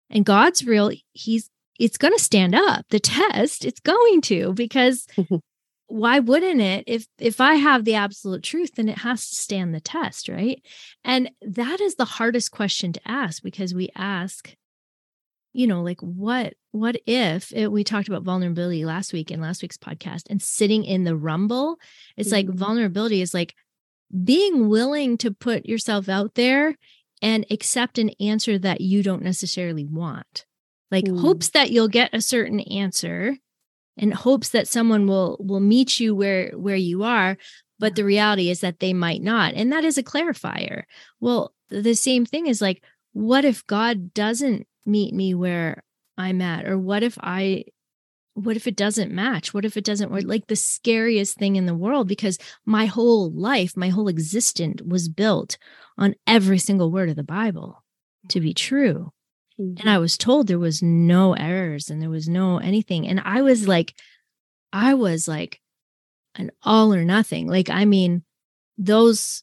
and 0.08 0.24
god's 0.24 0.64
real 0.64 0.90
he's 1.12 1.50
it's 1.78 1.96
going 1.96 2.12
to 2.12 2.22
stand 2.22 2.54
up. 2.54 2.84
The 2.90 3.00
test 3.00 3.64
it's 3.64 3.80
going 3.80 4.20
to 4.22 4.52
because 4.52 5.06
why 5.86 6.18
wouldn't 6.18 6.60
it? 6.60 6.84
If 6.86 7.06
if 7.18 7.40
i 7.40 7.54
have 7.54 7.84
the 7.84 7.94
absolute 7.94 8.42
truth 8.42 8.74
then 8.76 8.88
it 8.88 8.98
has 8.98 9.28
to 9.28 9.34
stand 9.34 9.74
the 9.74 9.80
test 9.80 10.28
right? 10.28 10.62
And 11.04 11.30
that 11.42 11.80
is 11.80 11.94
the 11.94 12.04
hardest 12.04 12.50
question 12.50 12.92
to 12.92 13.00
ask 13.06 13.42
because 13.42 13.74
we 13.74 13.88
ask 13.96 14.54
you 15.52 15.66
know 15.66 15.82
like 15.82 16.00
what 16.00 16.54
what 16.72 16.96
if 17.06 17.52
it, 17.52 17.70
we 17.70 17.82
talked 17.82 18.08
about 18.08 18.22
vulnerability 18.22 18.84
last 18.84 19.12
week 19.12 19.30
in 19.30 19.40
last 19.40 19.62
week's 19.62 19.76
podcast 19.76 20.22
and 20.30 20.40
sitting 20.40 20.84
in 20.84 21.04
the 21.04 21.16
rumble 21.16 21.76
it's 22.16 22.32
mm-hmm. 22.32 22.48
like 22.48 22.56
vulnerability 22.56 23.20
is 23.20 23.34
like 23.34 23.54
being 24.24 24.68
willing 24.68 25.16
to 25.16 25.30
put 25.30 25.66
yourself 25.66 26.08
out 26.08 26.34
there 26.34 26.76
and 27.22 27.46
accept 27.50 27.98
an 27.98 28.10
answer 28.20 28.58
that 28.58 28.80
you 28.80 29.02
don't 29.02 29.22
necessarily 29.22 29.84
want 29.84 30.46
like 30.90 31.04
mm. 31.04 31.20
hopes 31.20 31.50
that 31.50 31.70
you'll 31.70 31.88
get 31.88 32.10
a 32.12 32.20
certain 32.20 32.60
answer 32.60 33.36
and 33.96 34.14
hopes 34.14 34.50
that 34.50 34.68
someone 34.68 35.06
will 35.06 35.36
will 35.40 35.60
meet 35.60 36.00
you 36.00 36.14
where 36.14 36.50
where 36.52 36.76
you 36.76 37.02
are 37.02 37.36
but 37.78 37.96
the 37.96 38.04
reality 38.04 38.50
is 38.50 38.60
that 38.60 38.78
they 38.78 38.92
might 38.92 39.22
not 39.22 39.54
and 39.54 39.72
that 39.72 39.84
is 39.84 39.98
a 39.98 40.02
clarifier 40.02 40.84
well 41.20 41.52
the 41.68 41.94
same 41.94 42.24
thing 42.24 42.46
is 42.46 42.60
like 42.60 42.82
what 43.12 43.44
if 43.44 43.66
god 43.66 44.14
doesn't 44.14 44.66
meet 44.86 45.14
me 45.14 45.34
where 45.34 45.82
i'm 46.18 46.40
at 46.40 46.66
or 46.66 46.78
what 46.78 47.02
if 47.02 47.18
i 47.22 47.64
what 48.34 48.56
if 48.56 48.66
it 48.66 48.76
doesn't 48.76 49.12
match 49.12 49.52
what 49.52 49.64
if 49.64 49.76
it 49.76 49.84
doesn't 49.84 50.10
work 50.10 50.22
like 50.24 50.46
the 50.46 50.56
scariest 50.56 51.36
thing 51.36 51.56
in 51.56 51.66
the 51.66 51.74
world 51.74 52.08
because 52.08 52.38
my 52.64 52.86
whole 52.86 53.30
life 53.30 53.76
my 53.76 53.88
whole 53.88 54.08
existence 54.08 54.80
was 54.82 55.08
built 55.08 55.58
on 55.98 56.14
every 56.26 56.58
single 56.58 56.90
word 56.90 57.10
of 57.10 57.16
the 57.16 57.22
bible 57.22 57.82
to 58.28 58.40
be 58.40 58.54
true 58.54 59.12
Mm-hmm. 59.60 59.80
And 59.80 59.90
I 59.90 59.98
was 59.98 60.16
told 60.16 60.46
there 60.46 60.58
was 60.58 60.82
no 60.82 61.34
errors 61.34 61.90
and 61.90 62.00
there 62.00 62.10
was 62.10 62.28
no 62.28 62.58
anything. 62.58 63.06
And 63.06 63.20
I 63.24 63.42
was 63.42 63.68
like, 63.68 63.94
I 64.72 64.94
was 64.94 65.28
like 65.28 65.60
an 66.34 66.50
all 66.62 66.94
or 66.94 67.04
nothing. 67.04 67.48
Like, 67.48 67.68
I 67.68 67.84
mean, 67.84 68.24
those 68.78 69.42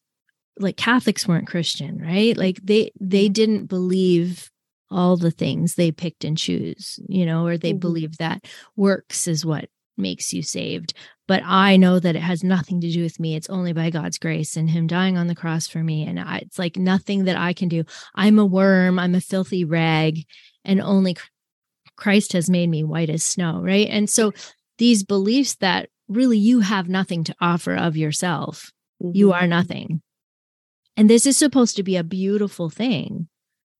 like 0.57 0.77
Catholics 0.77 1.27
weren't 1.27 1.47
Christian, 1.47 1.99
right? 2.01 2.35
Like 2.35 2.59
they 2.63 2.91
they 2.99 3.25
mm-hmm. 3.25 3.33
didn't 3.33 3.65
believe 3.65 4.49
all 4.89 5.17
the 5.17 5.31
things 5.31 5.75
they 5.75 5.91
picked 5.91 6.23
and 6.23 6.37
choose, 6.37 6.99
you 7.07 7.25
know, 7.25 7.45
or 7.45 7.57
they 7.57 7.71
mm-hmm. 7.71 7.79
believe 7.79 8.17
that 8.17 8.45
works 8.75 9.27
is 9.27 9.45
what 9.45 9.69
makes 9.97 10.33
you 10.33 10.41
saved. 10.41 10.93
But 11.27 11.43
I 11.45 11.75
know 11.75 11.99
that 11.99 12.15
it 12.15 12.21
has 12.21 12.43
nothing 12.43 12.79
to 12.81 12.91
do 12.91 13.03
with 13.03 13.19
me. 13.19 13.35
It's 13.35 13.49
only 13.49 13.73
by 13.73 13.89
God's 13.89 14.17
grace 14.17 14.55
and 14.55 14.69
Him 14.69 14.87
dying 14.87 15.17
on 15.17 15.27
the 15.27 15.35
cross 15.35 15.67
for 15.67 15.83
me. 15.83 16.05
And 16.05 16.19
I, 16.19 16.37
it's 16.37 16.59
like 16.59 16.77
nothing 16.77 17.25
that 17.25 17.37
I 17.37 17.53
can 17.53 17.67
do. 17.67 17.83
I'm 18.15 18.39
a 18.39 18.45
worm, 18.45 18.99
I'm 18.99 19.15
a 19.15 19.21
filthy 19.21 19.65
rag, 19.65 20.23
and 20.63 20.79
only 20.79 21.17
Christ 21.95 22.33
has 22.33 22.49
made 22.49 22.69
me 22.69 22.83
white 22.83 23.09
as 23.09 23.23
snow. 23.23 23.61
Right. 23.61 23.87
And 23.89 24.09
so 24.09 24.31
these 24.77 25.03
beliefs 25.03 25.55
that 25.55 25.89
really 26.07 26.37
you 26.37 26.61
have 26.61 26.87
nothing 26.87 27.23
to 27.25 27.35
offer 27.41 27.75
of 27.75 27.97
yourself, 27.97 28.71
mm-hmm. 29.03 29.15
you 29.15 29.33
are 29.33 29.47
nothing. 29.47 30.01
And 30.95 31.09
this 31.09 31.25
is 31.25 31.37
supposed 31.37 31.75
to 31.75 31.83
be 31.83 31.97
a 31.97 32.03
beautiful 32.03 32.69
thing 32.69 33.27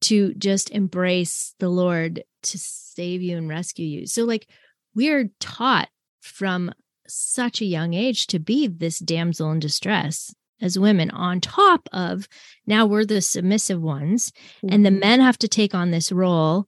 to 0.02 0.34
just 0.36 0.70
embrace 0.72 1.56
the 1.60 1.70
Lord 1.70 2.24
to 2.44 2.58
save 2.58 3.22
you 3.22 3.38
and 3.38 3.50
rescue 3.50 3.86
you. 3.86 4.08
So, 4.08 4.24
like, 4.24 4.48
we 4.96 5.10
are 5.10 5.26
taught 5.40 5.90
from 6.22 6.72
such 7.08 7.62
a 7.62 7.66
young 7.66 7.94
age 7.94 8.28
to 8.28 8.40
be 8.40 8.68
this 8.68 9.00
damsel 9.00 9.52
in 9.52 9.60
distress 9.60 10.34
as 10.62 10.80
women 10.80 11.10
on 11.12 11.40
top 11.40 11.88
of 11.94 12.28
now 12.66 12.86
we're 12.86 13.06
the 13.06 13.22
submissive 13.22 13.82
ones 13.82 14.32
mm-hmm. 14.58 14.74
and 14.74 14.86
the 14.86 14.90
mm-hmm. 14.90 15.00
men 15.00 15.20
have 15.20 15.38
to 15.38 15.48
take 15.48 15.74
on 15.74 15.92
this 15.92 16.12
role 16.12 16.68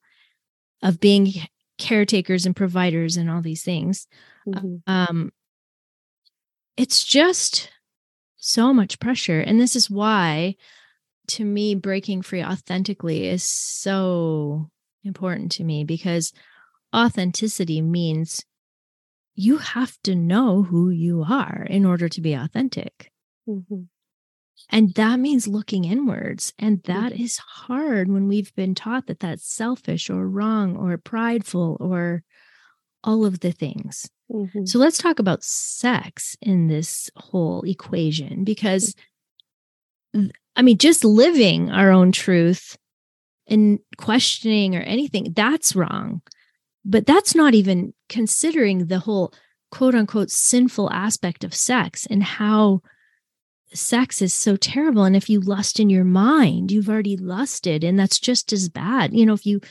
of 0.82 1.00
being 1.00 1.34
caretakers 1.78 2.46
and 2.46 2.56
providers 2.56 3.18
and 3.18 3.30
all 3.30 3.42
these 3.42 3.64
things 3.64 4.08
mm-hmm. 4.48 4.76
um 4.88 5.32
it's 6.78 7.04
just 7.04 7.70
so 8.38 8.74
much 8.74 9.00
pressure 9.00 9.40
and 9.40 9.60
this 9.60 9.76
is 9.76 9.90
why 9.90 10.56
to 11.30 11.46
me 11.46 11.76
breaking 11.76 12.22
free 12.22 12.44
authentically 12.44 13.28
is 13.28 13.44
so 13.44 14.70
important 15.04 15.52
to 15.54 15.64
me 15.64 15.84
because 15.84 16.34
authenticity 16.96 17.82
means 17.82 18.46
you 19.36 19.58
have 19.58 19.98
to 20.04 20.16
know 20.16 20.64
who 20.64 20.90
you 20.90 21.24
are 21.28 21.66
in 21.70 21.86
order 21.86 22.10
to 22.10 22.22
be 22.22 22.34
authentic. 22.34 23.12
Mm-hmm. 23.48 23.84
And 24.70 24.94
that 24.96 25.20
means 25.20 25.48
looking 25.48 25.86
inwards. 25.86 26.54
And 26.60 26.84
that 26.84 27.14
mm-hmm. 27.14 27.24
is 27.24 27.38
hard 27.38 28.10
when 28.10 28.28
we've 28.28 28.54
been 28.56 28.76
taught 28.76 29.08
that 29.08 29.22
that's 29.22 29.48
selfish 29.48 30.10
or 30.10 30.28
wrong 30.28 30.76
or 30.76 30.98
prideful 30.98 31.78
or 31.80 32.24
all 33.04 33.26
of 33.26 33.40
the 33.40 33.52
things. 33.52 34.10
Mm-hmm. 34.32 34.66
So 34.66 34.78
let's 34.78 34.98
talk 34.98 35.20
about 35.20 35.44
sex 35.44 36.36
in 36.42 36.68
this 36.68 37.10
whole 37.16 37.64
equation 37.64 38.44
because, 38.44 38.94
I 40.60 40.62
mean, 40.62 40.78
just 40.78 41.06
living 41.06 41.72
our 41.72 41.90
own 41.90 42.12
truth 42.12 42.78
and 43.48 43.80
questioning 43.98 44.76
or 44.76 44.82
anything, 44.82 45.32
that's 45.34 45.74
wrong. 45.74 46.22
But 46.84 47.06
that's 47.06 47.34
not 47.34 47.54
even 47.54 47.94
considering 48.10 48.88
the 48.88 49.00
whole 49.00 49.34
quote 49.72 49.96
unquote 49.96 50.30
sinful 50.30 50.92
aspect 50.92 51.46
of 51.46 51.56
sex 51.56 52.06
and 52.08 52.22
how 52.22 52.82
sex 53.74 54.22
is 54.22 54.34
so 54.34 54.58
terrible. 54.58 55.06
And 55.06 55.16
if 55.16 55.30
you 55.30 55.40
lust 55.40 55.80
in 55.80 55.90
your 55.90 56.04
mind, 56.04 56.74
you've 56.74 56.90
already 56.90 57.16
lusted, 57.16 57.86
and 57.86 57.98
that's 57.98 58.20
just 58.20 58.52
as 58.52 58.68
bad. 58.68 59.14
You 59.14 59.26
know, 59.26 59.34
if 59.34 59.46
you 59.46 59.62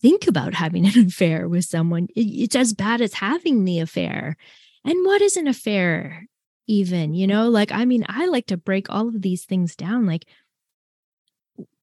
think 0.00 0.28
about 0.28 0.54
having 0.54 0.86
an 0.86 0.98
affair 1.08 1.48
with 1.48 1.64
someone, 1.64 2.06
it's 2.14 2.54
as 2.54 2.74
bad 2.74 3.00
as 3.00 3.14
having 3.14 3.64
the 3.64 3.80
affair. 3.80 4.36
And 4.84 5.04
what 5.04 5.20
is 5.20 5.36
an 5.36 5.48
affair, 5.48 6.28
even? 6.68 7.14
You 7.14 7.26
know, 7.26 7.48
like, 7.48 7.72
I 7.72 7.84
mean, 7.84 8.04
I 8.08 8.26
like 8.26 8.46
to 8.46 8.56
break 8.56 8.88
all 8.88 9.08
of 9.08 9.22
these 9.22 9.44
things 9.44 9.74
down. 9.74 10.06
Like, 10.06 10.26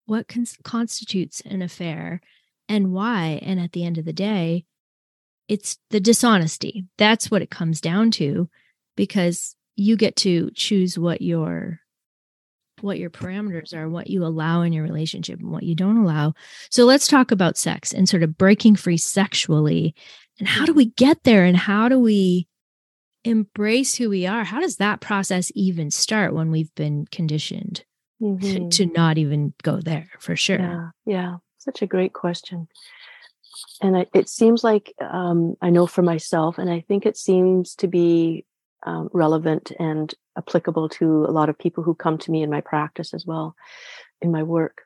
what 0.05 0.29
cons- 0.29 0.57
constitutes 0.63 1.41
an 1.41 1.61
affair? 1.61 2.21
and 2.67 2.91
why. 2.91 3.39
And 3.41 3.59
at 3.59 3.71
the 3.71 3.83
end 3.83 3.97
of 3.97 4.05
the 4.05 4.13
day, 4.13 4.65
it's 5.47 5.77
the 5.89 5.99
dishonesty. 5.99 6.85
That's 6.97 7.29
what 7.29 7.41
it 7.41 7.51
comes 7.51 7.81
down 7.81 8.11
to 8.11 8.49
because 8.95 9.55
you 9.75 9.95
get 9.95 10.15
to 10.17 10.51
choose 10.55 10.97
what 10.97 11.21
your 11.21 11.79
what 12.81 12.99
your 12.99 13.09
parameters 13.09 13.73
are, 13.73 13.87
what 13.87 14.09
you 14.09 14.25
allow 14.25 14.61
in 14.61 14.73
your 14.73 14.83
relationship 14.83 15.39
and 15.39 15.49
what 15.49 15.63
you 15.63 15.75
don't 15.75 15.97
allow. 15.97 16.33
So 16.69 16.83
let's 16.83 17.07
talk 17.07 17.31
about 17.31 17.57
sex 17.57 17.93
and 17.93 18.07
sort 18.07 18.21
of 18.21 18.37
breaking 18.37 18.75
free 18.75 18.97
sexually. 18.97 19.95
And 20.39 20.47
how 20.47 20.65
do 20.65 20.73
we 20.73 20.87
get 20.87 21.23
there 21.23 21.45
and 21.45 21.55
how 21.55 21.87
do 21.87 21.97
we 21.97 22.47
embrace 23.25 23.95
who 23.95 24.09
we 24.09 24.25
are? 24.25 24.43
How 24.43 24.59
does 24.59 24.77
that 24.77 25.01
process 25.01 25.51
even 25.55 25.91
start 25.91 26.33
when 26.33 26.51
we've 26.51 26.73
been 26.75 27.05
conditioned 27.11 27.83
mm-hmm. 28.21 28.69
to, 28.69 28.69
to, 28.69 28.85
not 28.93 29.17
even 29.17 29.53
go 29.63 29.79
there 29.79 30.09
for 30.19 30.35
sure? 30.35 30.59
Yeah, 30.59 30.89
yeah. 31.05 31.35
Such 31.57 31.81
a 31.81 31.87
great 31.87 32.13
question 32.13 32.67
and 33.81 33.97
I, 33.97 34.05
it 34.13 34.29
seems 34.29 34.63
like 34.63 34.93
um, 35.01 35.55
I 35.61 35.69
know 35.69 35.87
for 35.87 36.01
myself, 36.01 36.57
and 36.57 36.69
I 36.69 36.81
think 36.81 37.05
it 37.05 37.17
seems 37.17 37.75
to 37.75 37.87
be 37.87 38.45
um, 38.85 39.09
relevant 39.13 39.71
and 39.79 40.13
applicable 40.37 40.89
to 40.89 41.25
a 41.25 41.31
lot 41.31 41.49
of 41.49 41.57
people 41.57 41.83
who 41.83 41.95
come 41.95 42.17
to 42.19 42.31
me 42.31 42.43
in 42.43 42.49
my 42.49 42.61
practice 42.61 43.13
as 43.13 43.25
well, 43.25 43.55
in 44.21 44.31
my 44.31 44.43
work, 44.43 44.83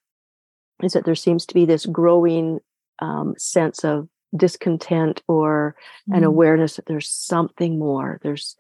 is 0.81 0.93
that 0.93 1.05
there 1.05 1.15
seems 1.15 1.45
to 1.47 1.53
be 1.53 1.65
this 1.65 1.85
growing 1.85 2.59
um, 2.99 3.35
sense 3.37 3.83
of 3.83 4.07
discontent 4.36 5.21
or 5.27 5.75
mm. 6.09 6.17
an 6.17 6.23
awareness 6.23 6.75
that 6.75 6.86
there's 6.86 7.09
something 7.09 7.80
more. 7.80 8.19
There's, 8.23 8.55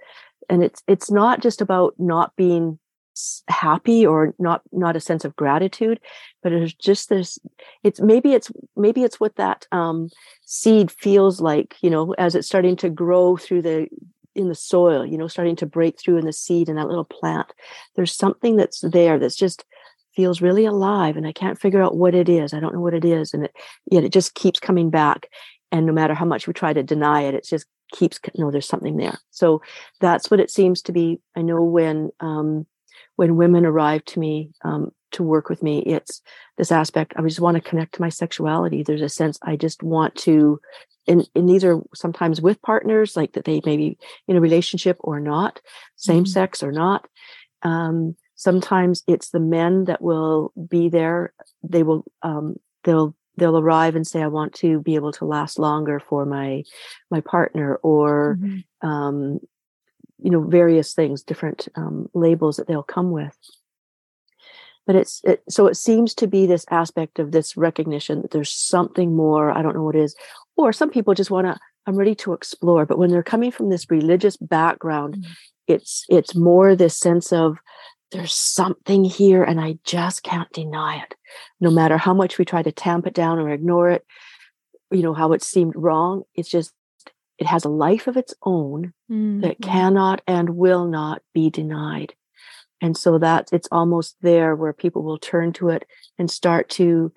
and 0.49 0.63
it's 0.63 0.81
it's 0.87 1.11
not 1.11 1.41
just 1.41 1.61
about 1.61 1.93
not 1.97 2.35
being 2.35 2.79
happy 3.47 4.05
or 4.05 4.33
not 4.39 4.61
not 4.71 4.95
a 4.95 4.99
sense 4.99 5.25
of 5.25 5.35
gratitude 5.35 5.99
but 6.41 6.51
it's 6.53 6.73
just 6.73 7.09
this 7.09 7.37
it's 7.83 7.99
maybe 7.99 8.33
it's 8.33 8.51
maybe 8.75 9.03
it's 9.03 9.19
what 9.19 9.35
that 9.35 9.67
um, 9.71 10.09
seed 10.45 10.91
feels 10.91 11.41
like 11.41 11.75
you 11.81 11.89
know 11.89 12.13
as 12.13 12.35
it's 12.35 12.47
starting 12.47 12.75
to 12.75 12.89
grow 12.89 13.35
through 13.35 13.61
the 13.61 13.87
in 14.35 14.47
the 14.47 14.55
soil 14.55 15.05
you 15.05 15.17
know 15.17 15.27
starting 15.27 15.55
to 15.55 15.65
break 15.65 15.99
through 15.99 16.17
in 16.17 16.25
the 16.25 16.33
seed 16.33 16.69
in 16.69 16.75
that 16.75 16.87
little 16.87 17.03
plant 17.03 17.51
there's 17.95 18.15
something 18.15 18.55
that's 18.55 18.81
there 18.81 19.19
that's 19.19 19.35
just 19.35 19.65
feels 20.15 20.41
really 20.41 20.65
alive 20.65 21.17
and 21.17 21.27
i 21.27 21.31
can't 21.31 21.59
figure 21.59 21.81
out 21.81 21.97
what 21.97 22.15
it 22.15 22.29
is 22.29 22.53
i 22.53 22.59
don't 22.59 22.73
know 22.73 22.81
what 22.81 22.93
it 22.93 23.05
is 23.05 23.33
and 23.33 23.45
it 23.45 23.53
yet 23.91 24.03
it 24.03 24.13
just 24.13 24.35
keeps 24.35 24.59
coming 24.59 24.89
back 24.89 25.27
and 25.71 25.85
no 25.85 25.93
matter 25.93 26.13
how 26.13 26.25
much 26.25 26.47
we 26.47 26.53
try 26.53 26.73
to 26.73 26.83
deny 26.83 27.21
it 27.21 27.35
it 27.35 27.45
just 27.45 27.65
keeps 27.91 28.19
no 28.37 28.51
there's 28.51 28.67
something 28.67 28.97
there 28.97 29.17
so 29.31 29.61
that's 29.99 30.29
what 30.29 30.39
it 30.39 30.51
seems 30.51 30.81
to 30.81 30.91
be 30.91 31.19
i 31.35 31.41
know 31.41 31.63
when 31.63 32.11
um, 32.19 32.65
when 33.15 33.35
women 33.35 33.65
arrive 33.65 34.05
to 34.05 34.19
me 34.19 34.51
um, 34.63 34.91
to 35.11 35.23
work 35.23 35.49
with 35.49 35.63
me, 35.63 35.79
it's 35.79 36.21
this 36.57 36.71
aspect. 36.71 37.13
I 37.15 37.21
just 37.21 37.39
want 37.39 37.55
to 37.55 37.61
connect 37.61 37.95
to 37.95 38.01
my 38.01 38.09
sexuality. 38.09 38.83
There's 38.83 39.01
a 39.01 39.09
sense 39.09 39.39
I 39.41 39.55
just 39.55 39.83
want 39.83 40.15
to, 40.17 40.59
and, 41.07 41.27
and 41.35 41.49
these 41.49 41.63
are 41.63 41.81
sometimes 41.95 42.41
with 42.41 42.61
partners, 42.61 43.15
like 43.15 43.33
that 43.33 43.45
they 43.45 43.61
may 43.65 43.77
be 43.77 43.97
in 44.27 44.37
a 44.37 44.41
relationship 44.41 44.97
or 44.99 45.19
not, 45.19 45.61
same 45.95 46.23
mm-hmm. 46.23 46.29
sex 46.29 46.61
or 46.63 46.71
not. 46.71 47.07
Um, 47.63 48.15
sometimes 48.35 49.03
it's 49.07 49.29
the 49.29 49.39
men 49.39 49.85
that 49.85 50.01
will 50.01 50.53
be 50.69 50.89
there. 50.89 51.33
They 51.63 51.83
will, 51.83 52.05
um, 52.21 52.57
they'll 52.83 53.15
they'll 53.39 53.57
arrive 53.57 53.95
and 53.95 54.05
say 54.05 54.21
i 54.21 54.27
want 54.27 54.53
to 54.53 54.79
be 54.81 54.95
able 54.95 55.11
to 55.11 55.25
last 55.25 55.57
longer 55.59 55.99
for 55.99 56.25
my 56.25 56.63
my 57.09 57.21
partner 57.21 57.75
or 57.77 58.37
mm-hmm. 58.39 58.87
um, 58.87 59.39
you 60.21 60.31
know 60.31 60.41
various 60.41 60.93
things 60.93 61.23
different 61.23 61.67
um, 61.75 62.09
labels 62.13 62.57
that 62.57 62.67
they'll 62.67 62.83
come 62.83 63.11
with 63.11 63.35
but 64.85 64.95
it's 64.95 65.21
it, 65.23 65.43
so 65.49 65.67
it 65.67 65.75
seems 65.75 66.13
to 66.15 66.27
be 66.27 66.45
this 66.45 66.65
aspect 66.69 67.19
of 67.19 67.31
this 67.31 67.55
recognition 67.55 68.21
that 68.21 68.31
there's 68.31 68.53
something 68.53 69.15
more 69.15 69.51
i 69.51 69.61
don't 69.61 69.75
know 69.75 69.83
what 69.83 69.95
it 69.95 70.03
is 70.03 70.15
or 70.57 70.73
some 70.73 70.89
people 70.89 71.13
just 71.13 71.31
want 71.31 71.47
to 71.47 71.57
i'm 71.85 71.95
ready 71.95 72.15
to 72.15 72.33
explore 72.33 72.85
but 72.85 72.97
when 72.97 73.09
they're 73.09 73.23
coming 73.23 73.51
from 73.51 73.69
this 73.69 73.89
religious 73.89 74.37
background 74.37 75.15
mm-hmm. 75.15 75.31
it's 75.67 76.05
it's 76.09 76.35
more 76.35 76.75
this 76.75 76.97
sense 76.97 77.31
of 77.31 77.57
there's 78.11 78.33
something 78.33 79.03
here 79.03 79.43
and 79.43 79.59
i 79.59 79.77
just 79.83 80.23
can't 80.23 80.51
deny 80.51 80.97
it 80.97 81.15
no 81.59 81.69
matter 81.69 81.97
how 81.97 82.13
much 82.13 82.37
we 82.37 82.45
try 82.45 82.61
to 82.63 82.71
tamp 82.71 83.05
it 83.05 83.13
down 83.13 83.39
or 83.39 83.49
ignore 83.49 83.89
it 83.89 84.05
you 84.91 85.01
know 85.01 85.13
how 85.13 85.33
it 85.33 85.43
seemed 85.43 85.73
wrong 85.75 86.23
it's 86.35 86.49
just 86.49 86.73
it 87.39 87.47
has 87.47 87.63
a 87.63 87.69
life 87.69 88.07
of 88.07 88.17
its 88.17 88.35
own 88.43 88.93
mm-hmm. 89.09 89.41
that 89.41 89.61
cannot 89.61 90.21
and 90.27 90.49
will 90.49 90.85
not 90.85 91.21
be 91.33 91.49
denied. 91.49 92.13
And 92.81 92.95
so 92.95 93.17
that 93.17 93.49
it's 93.51 93.67
almost 93.71 94.17
there 94.21 94.55
where 94.55 94.73
people 94.73 95.03
will 95.03 95.17
turn 95.17 95.53
to 95.53 95.69
it 95.69 95.85
and 96.17 96.29
start 96.29 96.69
to 96.71 97.11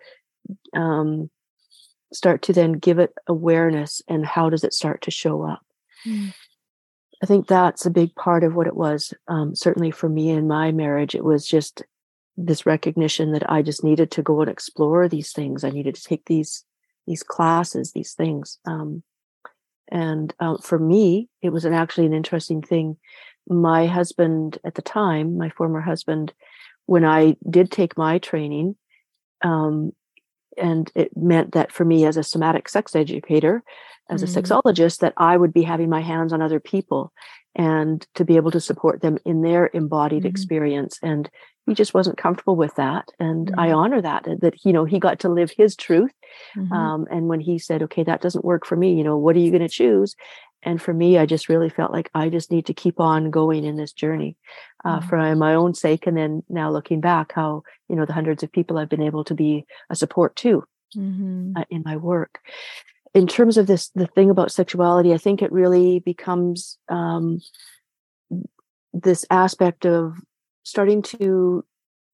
um, 0.75 1.29
start 2.13 2.43
to 2.43 2.53
then 2.53 2.73
give 2.73 2.99
it 2.99 3.13
awareness 3.27 4.01
and 4.09 4.25
how 4.25 4.49
does 4.49 4.65
it 4.65 4.75
start 4.75 5.03
to 5.03 5.11
show 5.11 5.43
up. 5.43 5.65
Mm. 6.07 6.35
I 7.23 7.27
think 7.27 7.47
that's 7.47 7.87
a 7.87 7.91
big 7.91 8.15
part 8.17 8.43
of 8.43 8.55
what 8.55 8.67
it 8.67 8.77
was. 8.77 9.15
Um, 9.29 9.55
certainly 9.55 9.93
for 9.93 10.09
me 10.09 10.31
in 10.31 10.49
my 10.49 10.73
marriage, 10.73 11.15
it 11.15 11.25
was 11.25 11.47
just 11.47 11.83
this 12.37 12.67
recognition 12.67 13.33
that 13.33 13.49
I 13.49 13.63
just 13.63 13.85
needed 13.85 14.11
to 14.13 14.23
go 14.23 14.41
and 14.41 14.51
explore 14.51 15.09
these 15.09 15.33
things. 15.33 15.63
I 15.63 15.71
needed 15.71 15.95
to 15.95 16.03
take 16.03 16.25
these 16.27 16.65
these 17.07 17.23
classes, 17.23 17.93
these 17.93 18.15
things. 18.15 18.59
Um, 18.65 19.03
and 19.91 20.33
uh, 20.39 20.57
for 20.59 20.79
me, 20.79 21.29
it 21.43 21.51
was 21.51 21.65
an, 21.65 21.75
actually 21.75 22.07
an 22.07 22.15
interesting 22.15 22.63
thing. 22.63 22.97
My 23.49 23.87
husband 23.87 24.59
at 24.65 24.77
the 24.77 24.83
time, 24.83 25.37
my 25.37 25.51
former 25.51 25.81
husband, 25.81 26.33
when 26.87 27.05
I 27.05 27.37
did 27.49 27.71
take 27.73 27.99
my 27.99 28.19
training, 28.19 28.77
um, 29.43 29.93
and 30.57 30.91
it 30.95 31.17
meant 31.17 31.53
that 31.53 31.73
for 31.73 31.85
me 31.85 32.05
as 32.05 32.17
a 32.17 32.23
somatic 32.23 32.69
sex 32.69 32.95
educator, 32.95 33.63
as 34.11 34.23
mm-hmm. 34.23 34.39
a 34.39 34.43
sexologist, 34.43 34.99
that 34.99 35.15
I 35.17 35.37
would 35.37 35.53
be 35.53 35.63
having 35.63 35.89
my 35.89 36.01
hands 36.01 36.33
on 36.33 36.43
other 36.43 36.61
people 36.61 37.13
and 37.55 38.07
to 38.15 38.25
be 38.25 38.37
able 38.37 38.51
to 38.51 38.61
support 38.61 39.03
them 39.03 39.19
in 39.25 39.43
their 39.43 39.67
embodied 39.67 40.21
mm-hmm. 40.21 40.29
experience. 40.29 40.99
And 41.03 41.31
he 41.67 41.75
just 41.75 41.95
wasn't 41.95 42.19
comfortable 42.19 42.57
with 42.57 42.75
that 42.75 43.09
and 43.19 43.49
mm-hmm. 43.49 43.61
i 43.61 43.73
honor 43.73 44.01
that 44.01 44.27
that 44.41 44.55
you 44.65 44.73
know 44.73 44.85
he 44.85 44.99
got 44.99 45.21
to 45.21 45.29
live 45.29 45.51
his 45.57 45.77
truth 45.77 46.13
mm-hmm. 46.57 46.73
um, 46.73 47.07
and 47.11 47.29
when 47.29 47.41
he 47.41 47.59
said 47.59 47.83
okay 47.83 48.03
that 48.03 48.21
doesn't 48.21 48.45
work 48.45 48.67
for 48.67 48.77
me 48.77 48.95
you 48.95 49.05
know 49.05 49.17
what 49.17 49.37
are 49.37 49.41
you 49.41 49.51
going 49.51 49.63
to 49.63 49.69
choose 49.69 50.15
and 50.63 50.81
for 50.81 50.93
me 50.93 51.19
i 51.19 51.27
just 51.27 51.49
really 51.49 51.69
felt 51.69 51.93
like 51.93 52.11
i 52.15 52.29
just 52.29 52.51
need 52.51 52.67
to 52.67 52.75
keep 52.75 53.01
on 53.01 53.31
going 53.31 53.65
in 53.65 53.77
this 53.77 53.93
journey 53.93 54.37
uh, 54.85 54.99
mm-hmm. 54.99 55.09
for 55.09 55.37
my 55.37 55.55
own 55.55 55.75
sake 55.75 56.07
and 56.07 56.17
then 56.17 56.43
now 56.49 56.71
looking 56.71 57.01
back 57.01 57.33
how 57.33 57.63
you 57.89 57.97
know 57.97 58.07
the 58.07 58.13
hundreds 58.13 58.43
of 58.43 58.53
people 58.53 58.79
i've 58.79 58.89
been 58.89 59.03
able 59.03 59.25
to 59.25 59.35
be 59.35 59.65
a 59.91 59.97
support 59.97 60.35
to 60.37 60.65
mm-hmm. 60.97 61.53
uh, 61.57 61.65
in 61.71 61.83
my 61.85 61.97
work 61.97 62.39
in 63.15 63.27
terms 63.27 63.57
of 63.57 63.67
this 63.67 63.91
the 63.91 64.07
thing 64.07 64.31
about 64.31 64.53
sexuality 64.53 65.13
i 65.13 65.19
think 65.19 65.43
it 65.43 65.53
really 65.53 65.99
becomes 66.01 66.79
um, 66.89 67.41
this 68.93 69.25
aspect 69.31 69.87
of 69.87 70.15
starting 70.65 71.03
to 71.03 71.65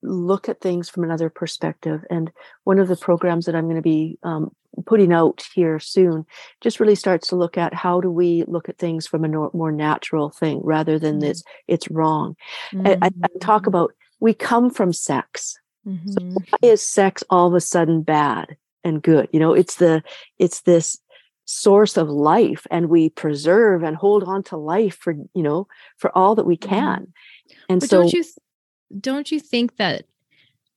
look 0.02 0.48
at 0.48 0.60
things 0.60 0.88
from 0.88 1.04
another 1.04 1.28
perspective. 1.28 2.04
And 2.10 2.30
one 2.64 2.78
of 2.78 2.88
the 2.88 2.96
programs 2.96 3.46
that 3.46 3.54
I'm 3.54 3.64
going 3.64 3.76
to 3.76 3.82
be 3.82 4.18
um, 4.22 4.54
putting 4.86 5.12
out 5.12 5.44
here 5.54 5.78
soon 5.78 6.24
just 6.60 6.80
really 6.80 6.94
starts 6.94 7.28
to 7.28 7.36
look 7.36 7.58
at 7.58 7.74
how 7.74 8.00
do 8.00 8.10
we 8.10 8.44
look 8.46 8.68
at 8.68 8.78
things 8.78 9.06
from 9.06 9.24
a 9.24 9.28
more 9.28 9.72
natural 9.72 10.30
thing 10.30 10.60
rather 10.62 10.98
than 10.98 11.14
mm-hmm. 11.14 11.28
this 11.28 11.42
it's 11.66 11.90
wrong. 11.90 12.36
Mm-hmm. 12.72 13.02
I, 13.02 13.06
I, 13.06 13.28
talk 13.40 13.62
mm-hmm. 13.62 13.68
about 13.68 13.92
we 14.20 14.34
come 14.34 14.70
from 14.70 14.92
sex. 14.92 15.58
Mm-hmm. 15.86 16.10
So 16.10 16.20
why 16.20 16.68
is 16.68 16.84
sex 16.84 17.24
all 17.30 17.48
of 17.48 17.54
a 17.54 17.60
sudden 17.60 18.02
bad 18.02 18.56
and 18.84 19.02
good? 19.02 19.28
You 19.32 19.40
know, 19.40 19.54
it's 19.54 19.76
the 19.76 20.02
it's 20.38 20.62
this 20.62 20.98
source 21.44 21.96
of 21.96 22.10
life 22.10 22.66
and 22.70 22.90
we 22.90 23.08
preserve 23.08 23.82
and 23.82 23.96
hold 23.96 24.22
on 24.24 24.42
to 24.42 24.56
life 24.56 24.94
for 24.96 25.14
you 25.32 25.42
know 25.42 25.66
for 25.96 26.16
all 26.16 26.34
that 26.34 26.44
we 26.44 26.58
mm-hmm. 26.58 26.68
can 26.68 27.12
and 27.70 27.80
but 27.80 27.88
so 27.88 28.02
don't 28.02 28.12
you 28.12 28.22
th- 28.22 28.34
don't 29.00 29.30
you 29.30 29.40
think 29.40 29.76
that 29.76 30.04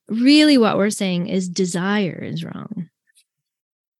really 0.07 0.57
what 0.57 0.77
we're 0.77 0.89
saying 0.89 1.27
is 1.27 1.47
desire 1.47 2.19
is 2.23 2.43
wrong? 2.43 2.89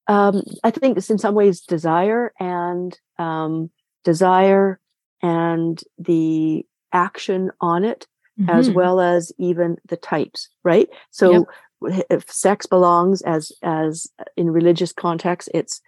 Um, 0.08 0.42
I 0.64 0.70
think 0.70 0.98
it's 0.98 1.10
in 1.10 1.18
some 1.18 1.34
ways 1.34 1.60
desire 1.60 2.32
and 2.38 2.98
um, 3.18 3.70
desire 4.04 4.80
and 5.22 5.80
the 5.98 6.66
action 6.92 7.50
on 7.60 7.84
it, 7.84 8.06
mm-hmm. 8.38 8.50
as 8.50 8.68
well 8.70 9.00
as 9.00 9.32
even 9.38 9.76
the 9.88 9.96
types, 9.96 10.48
right? 10.64 10.88
So 11.10 11.46
yep. 11.82 12.04
if 12.10 12.30
sex 12.30 12.66
belongs 12.66 13.22
as 13.22 13.52
as 13.62 14.08
in 14.36 14.50
religious 14.50 14.92
context, 14.92 15.48
it's 15.54 15.80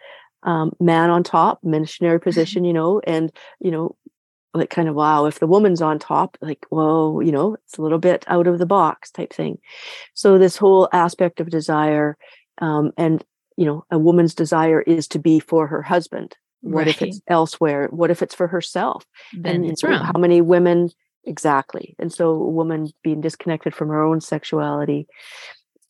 um, 0.44 0.72
man 0.80 1.10
on 1.10 1.22
top, 1.22 1.58
missionary 1.64 2.20
position, 2.28 2.64
you 2.64 2.72
know, 2.72 3.00
and 3.06 3.32
you 3.60 3.70
know 3.70 3.96
like 4.54 4.70
kind 4.70 4.88
of 4.88 4.94
wow 4.94 5.26
if 5.26 5.40
the 5.40 5.46
woman's 5.46 5.82
on 5.82 5.98
top 5.98 6.38
like 6.40 6.64
whoa 6.68 7.20
you 7.20 7.32
know 7.32 7.54
it's 7.54 7.76
a 7.76 7.82
little 7.82 7.98
bit 7.98 8.24
out 8.28 8.46
of 8.46 8.58
the 8.58 8.66
box 8.66 9.10
type 9.10 9.32
thing. 9.32 9.58
So 10.14 10.38
this 10.38 10.56
whole 10.56 10.88
aspect 10.92 11.40
of 11.40 11.50
desire 11.50 12.16
um, 12.58 12.92
and 12.96 13.24
you 13.56 13.66
know 13.66 13.84
a 13.90 13.98
woman's 13.98 14.34
desire 14.34 14.80
is 14.80 15.08
to 15.08 15.18
be 15.18 15.40
for 15.40 15.66
her 15.66 15.82
husband. 15.82 16.36
What 16.60 16.86
right. 16.86 16.88
if 16.88 17.02
it's 17.02 17.20
elsewhere? 17.28 17.88
What 17.90 18.10
if 18.10 18.22
it's 18.22 18.34
for 18.34 18.46
herself? 18.46 19.04
Then 19.36 19.56
and 19.56 19.66
it's 19.66 19.84
wrong. 19.84 20.02
how 20.02 20.18
many 20.18 20.40
women 20.40 20.90
exactly. 21.24 21.94
And 21.98 22.12
so 22.12 22.30
a 22.30 22.48
woman 22.48 22.90
being 23.02 23.20
disconnected 23.20 23.74
from 23.74 23.88
her 23.88 24.02
own 24.02 24.20
sexuality 24.20 25.06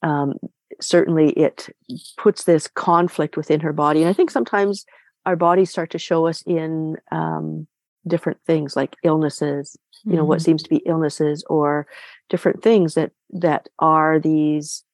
um, 0.03 0.35
certainly 0.81 1.31
it 1.31 1.69
puts 2.17 2.45
this 2.45 2.69
conflict 2.69 3.37
within 3.37 3.61
her 3.61 3.73
body. 3.73 4.01
And 4.01 4.09
i 4.09 4.13
think 4.13 4.31
sometimes 4.31 4.85
our 5.27 5.37
bodies 5.37 5.71
start 5.71 5.91
to 5.91 5.99
show 5.99 6.27
us 6.27 6.43
in 6.43 6.97
um, 7.11 7.67
different 8.07 8.39
things 8.47 8.77
like 8.77 8.97
illnesses 9.03 9.77
you 10.05 10.13
know 10.13 10.19
mm-hmm. 10.19 10.29
what 10.29 10.43
seems 10.43 10.63
to 10.63 10.71
be 10.71 10.83
illnesses 10.87 11.45
or 11.49 11.87
different 12.29 12.63
things 12.63 12.95
that 12.95 13.13
that 13.31 13.69
are 13.79 14.19
these 14.19 14.85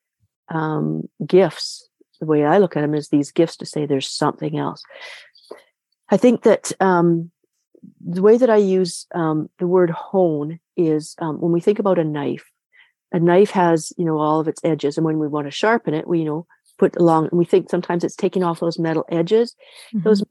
um, 0.49 1.09
gifts 1.27 1.89
the 2.21 2.27
way 2.27 2.45
i 2.45 2.59
look 2.59 2.77
at 2.77 2.81
them 2.81 2.95
is 2.95 3.09
these 3.09 3.31
gifts 3.31 3.57
to 3.57 3.67
say 3.67 3.87
there's 3.87 4.09
something 4.09 4.59
else 4.59 4.83
i 6.11 6.17
think 6.17 6.43
that 6.43 6.73
um, 6.81 7.31
the 8.01 8.23
way 8.23 8.37
that 8.37 8.51
i 8.51 8.57
use 8.57 9.07
um, 9.15 9.49
the 9.59 9.67
word 9.67 9.91
hone 9.91 10.59
is 10.77 11.15
um, 11.19 11.41
when 11.41 11.53
we 11.53 11.61
think 11.61 11.79
about 11.79 11.99
a 11.99 12.05
knife 12.05 12.51
a 13.13 13.19
knife 13.19 13.51
has 13.51 13.93
you 13.97 14.05
know 14.05 14.19
all 14.19 14.41
of 14.41 14.49
its 14.49 14.61
edges 14.65 14.97
and 14.97 15.05
when 15.05 15.19
we 15.19 15.29
want 15.29 15.47
to 15.47 15.51
sharpen 15.51 15.95
it 15.95 16.07
we 16.07 16.21
you 16.21 16.25
know 16.25 16.47
put 16.81 16.97
along 16.97 17.29
and 17.29 17.39
we 17.39 17.45
think 17.45 17.69
sometimes 17.69 18.03
it's 18.03 18.17
taking 18.17 18.43
off 18.43 18.61
those 18.61 18.79
metal 18.79 19.05
edges 19.11 19.55
mm-hmm. 19.95 20.03
those 20.03 20.25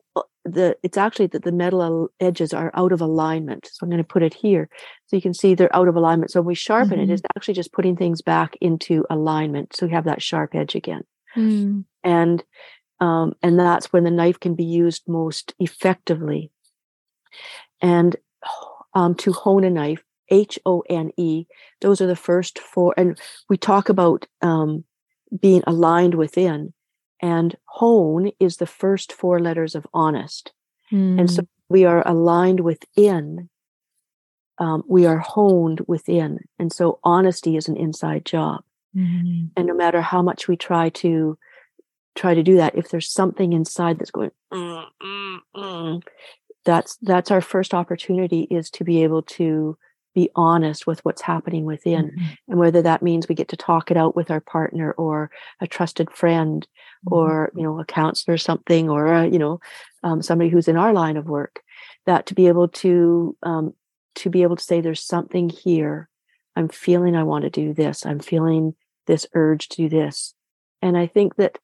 the 0.43 0.76
it's 0.82 0.97
actually 0.97 1.28
that 1.28 1.43
the 1.43 1.52
metal 1.52 2.10
edges 2.20 2.56
are 2.56 2.72
out 2.74 2.91
of 2.91 3.02
alignment 3.02 3.70
so 3.72 3.84
i'm 3.84 3.89
going 3.89 4.02
to 4.02 4.14
put 4.14 4.24
it 4.24 4.34
here 4.34 4.68
so 5.06 5.16
you 5.16 5.22
can 5.22 5.34
see 5.34 5.54
they're 5.54 5.76
out 5.76 5.88
of 5.88 5.95
alignment 5.95 6.32
so 6.32 6.41
when 6.41 6.47
we 6.47 6.56
sharpen 6.56 6.97
mm-hmm. 6.97 7.12
it 7.12 7.14
it's 7.14 7.22
actually 7.36 7.54
just 7.54 7.72
putting 7.72 7.95
things 7.95 8.24
back 8.24 8.58
into 8.62 9.06
alignment 9.12 9.76
so 9.76 9.86
we 9.86 9.93
have 9.93 10.06
that 10.06 10.24
sharp 10.24 10.56
edge 10.56 10.74
again 10.74 11.04
mm. 11.38 11.86
and 12.04 12.43
um, 13.00 13.34
and 13.43 13.60
that's 13.60 13.93
when 13.93 14.04
the 14.04 14.12
knife 14.12 14.39
can 14.39 14.56
be 14.56 14.66
used 14.66 15.04
most 15.08 15.54
effectively 15.60 16.52
and 17.80 18.16
um, 18.95 19.14
to 19.14 19.32
hone 19.32 19.64
a 19.64 19.70
knife 19.70 20.04
h-o-n-e 20.32 21.45
those 21.82 22.02
are 22.02 22.08
the 22.08 22.16
first 22.16 22.58
four 22.58 22.93
and 22.97 23.20
we 23.50 23.58
talk 23.58 23.89
about 23.89 24.26
um, 24.41 24.84
being 25.38 25.64
aligned 25.68 26.16
within. 26.16 26.74
And 27.22 27.56
hone 27.66 28.32
is 28.40 28.58
the 28.58 28.68
first 28.68 29.12
four 29.12 29.40
letters 29.40 29.76
of 29.76 29.86
honest. 29.94 30.54
Mm. 30.92 31.20
And 31.20 31.32
so 31.32 31.42
hmm. 31.42 31.48
we 31.68 31.86
are 31.86 32.08
aligned 32.08 32.62
within. 32.62 33.50
Um, 34.58 34.84
we 34.88 35.06
are 35.06 35.20
honed 35.20 35.82
within. 35.88 36.40
And 36.58 36.72
so 36.72 37.00
honesty 37.04 37.58
is 37.58 37.68
an 37.68 37.78
inside 37.78 38.26
job. 38.26 38.64
Mm. 38.96 39.52
And 39.56 39.68
no 39.68 39.74
matter 39.74 40.02
how 40.02 40.22
much 40.22 40.48
we 40.48 40.56
try 40.56 40.90
to 40.90 41.38
try 42.16 42.34
to 42.34 42.44
do 42.44 42.56
that, 42.58 42.76
if 42.76 42.90
there's 42.90 43.12
something 43.12 43.54
inside 43.54 44.00
that's 44.00 44.12
going, 44.12 44.32
mm, 44.52 44.86
mm, 45.02 45.38
mm 45.56 46.04
that's 46.66 46.98
that's 47.02 47.32
our 47.32 47.42
first 47.42 47.74
opportunity 47.74 48.42
is 48.52 48.70
to 48.70 48.84
be 48.84 49.04
able 49.04 49.22
to 49.24 49.78
be 50.16 50.30
honest 50.36 50.88
with 50.88 51.03
what's 51.05 51.22
happening 51.22 51.66
within. 51.66 52.07
Mm-hmm. 52.07 52.26
and 52.49 52.60
whether 52.60 52.82
that 52.82 53.01
means 53.01 53.28
we 53.28 53.36
get 53.36 53.49
to 53.49 53.57
talk 53.57 53.91
it 53.91 53.97
out 53.97 54.16
with 54.16 54.32
our 54.32 54.41
partner 54.41 54.91
or 54.93 55.30
a 55.60 55.68
trusted 55.68 56.10
friend 56.12 56.68
mm-hmm. 57.05 57.14
or 57.14 57.51
you 57.55 57.64
know 57.64 57.80
a 57.80 57.86
counselor 57.86 58.36
or 58.36 58.38
something 58.38 58.89
or 58.89 59.07
a, 59.07 59.28
you 59.28 59.39
know 59.39 59.60
um, 60.03 60.22
somebody 60.22 60.49
who's 60.49 60.68
in 60.68 60.78
our 60.78 60.93
line 60.93 61.18
of 61.18 61.28
work 61.28 61.62
that 62.05 62.26
to 62.26 62.34
be 62.34 62.47
able 62.47 62.68
to 62.68 63.36
um, 63.43 63.74
to 64.16 64.30
be 64.30 64.43
able 64.43 64.55
to 64.55 64.64
say 64.64 64.82
there's 64.82 65.03
something 65.03 65.49
here. 65.49 66.10
I'm 66.55 66.68
feeling 66.68 67.16
i 67.16 67.24
want 67.24 67.43
to 67.43 67.49
do 67.49 67.74
this. 67.74 68.05
I'm 68.05 68.20
feeling 68.20 68.76
this 69.07 69.26
urge 69.34 69.70
to 69.70 69.78
do 69.78 69.89
this. 69.89 70.34
And 70.82 70.97
i 70.97 71.07
think 71.07 71.36
that 71.36 71.60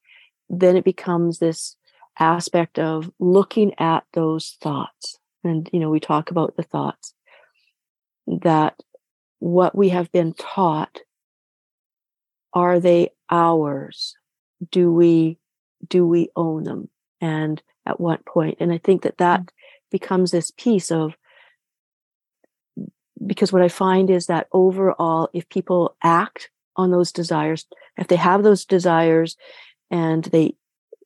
then 0.50 0.78
it 0.78 0.86
becomes 0.86 1.40
this 1.40 1.76
aspect 2.20 2.78
of 2.78 3.12
looking 3.20 3.74
at 3.80 4.04
those 4.14 4.58
thoughts. 4.62 5.18
And 5.44 5.70
you 5.74 5.80
know 5.80 5.90
we 5.90 6.00
talk 6.00 6.32
about 6.32 6.56
the 6.56 6.64
thoughts 6.64 7.15
that 8.28 8.80
what 9.40 9.76
we 9.76 9.90
have 9.90 10.12
been 10.12 10.34
taught 10.34 11.02
are 12.54 12.80
they 12.80 13.10
ours? 13.30 14.16
Do 14.72 14.92
we 14.92 15.38
do 15.88 16.08
we 16.08 16.30
own 16.36 16.64
them? 16.64 16.90
And 17.22 17.62
at 17.86 18.00
what 18.00 18.26
point? 18.26 18.58
And 18.60 18.72
i 18.72 18.78
think 18.78 19.04
that 19.04 19.18
that 19.18 19.42
mm. 19.42 19.48
becomes 19.92 20.32
this 20.32 20.52
piece 20.52 20.92
of 20.92 21.16
because 23.26 23.54
what 23.54 23.62
i 23.62 23.68
find 23.68 24.10
is 24.10 24.28
that 24.28 24.48
overall 24.52 25.30
if 25.34 25.48
people 25.50 25.96
act 26.04 26.50
on 26.76 26.92
those 26.92 27.12
desires 27.12 27.66
if 27.98 28.08
they 28.08 28.18
have 28.18 28.44
those 28.44 28.66
desires 28.66 29.38
and 29.90 30.26
they 30.26 30.54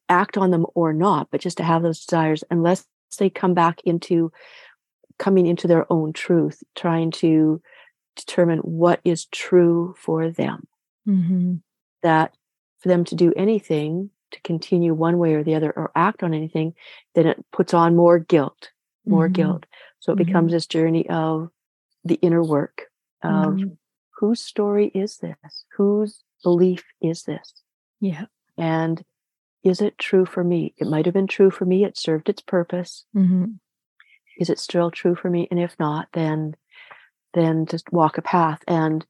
act 0.08 0.38
on 0.38 0.50
them 0.50 0.66
or 0.74 0.92
not 0.92 1.30
but 1.32 1.42
just 1.42 1.58
to 1.58 1.64
have 1.64 1.84
those 1.84 2.04
desires 2.04 2.44
unless 2.50 2.86
they 3.20 3.30
come 3.30 3.54
back 3.54 3.80
into 3.84 4.32
coming 5.20 5.46
into 5.46 5.68
their 5.68 5.92
own 5.92 6.14
truth, 6.14 6.64
trying 6.76 7.12
to 7.12 7.62
determine 8.16 8.60
what 8.60 9.00
is 9.04 9.26
true 9.26 9.94
for 9.98 10.30
them. 10.32 10.68
Mm-hmm. 11.08 11.56
That 12.02 12.36
for 12.80 12.88
them 12.88 13.04
to 13.06 13.16
do 13.16 13.34
anything, 13.36 14.10
to 14.32 14.42
continue 14.42 14.94
one 14.94 15.18
way 15.18 15.34
or 15.34 15.44
the 15.44 15.56
other, 15.56 15.72
or 15.76 15.92
act 15.96 16.24
on 16.24 16.34
anything, 16.34 16.74
then 17.14 17.28
it 17.28 17.46
puts 17.52 17.74
on 17.74 17.96
more 17.96 18.20
guilt, 18.20 18.72
more 19.06 19.26
mm-hmm. 19.26 19.34
guilt. 19.34 19.66
So 20.00 20.12
it 20.12 20.16
mm-hmm. 20.16 20.26
becomes 20.26 20.52
this 20.52 20.66
journey 20.66 21.10
of 21.10 21.50
the 22.06 22.16
inner 22.22 22.44
work 22.44 22.84
of 23.22 23.56
mm-hmm. 23.56 23.70
whose 24.20 24.42
story 24.42 24.88
is 24.94 25.18
this? 25.18 25.66
Whose 25.76 26.24
belief 26.42 26.86
is 27.02 27.24
this? 27.24 27.54
Yeah. 28.00 28.26
And 28.58 29.04
is 29.64 29.82
it 29.82 29.98
true 29.98 30.26
for 30.26 30.44
me? 30.44 30.74
It 30.78 30.88
might 30.88 31.06
have 31.06 31.14
been 31.14 31.28
true 31.28 31.52
for 31.52 31.66
me. 31.66 31.84
It 31.84 31.98
served 31.98 32.30
its 32.30 32.42
purpose. 32.42 33.06
Is 34.40 34.50
it 34.50 34.60
still 34.60 34.90
true 34.90 35.16
for 35.16 35.30
me 35.30 35.48
and 35.52 35.60
if 35.60 35.78
not 35.80 36.08
then 36.14 36.56
then 37.34 37.66
just 37.66 37.92
walk 37.92 38.18
a 38.18 38.22
path 38.22 38.62
and 38.68 39.06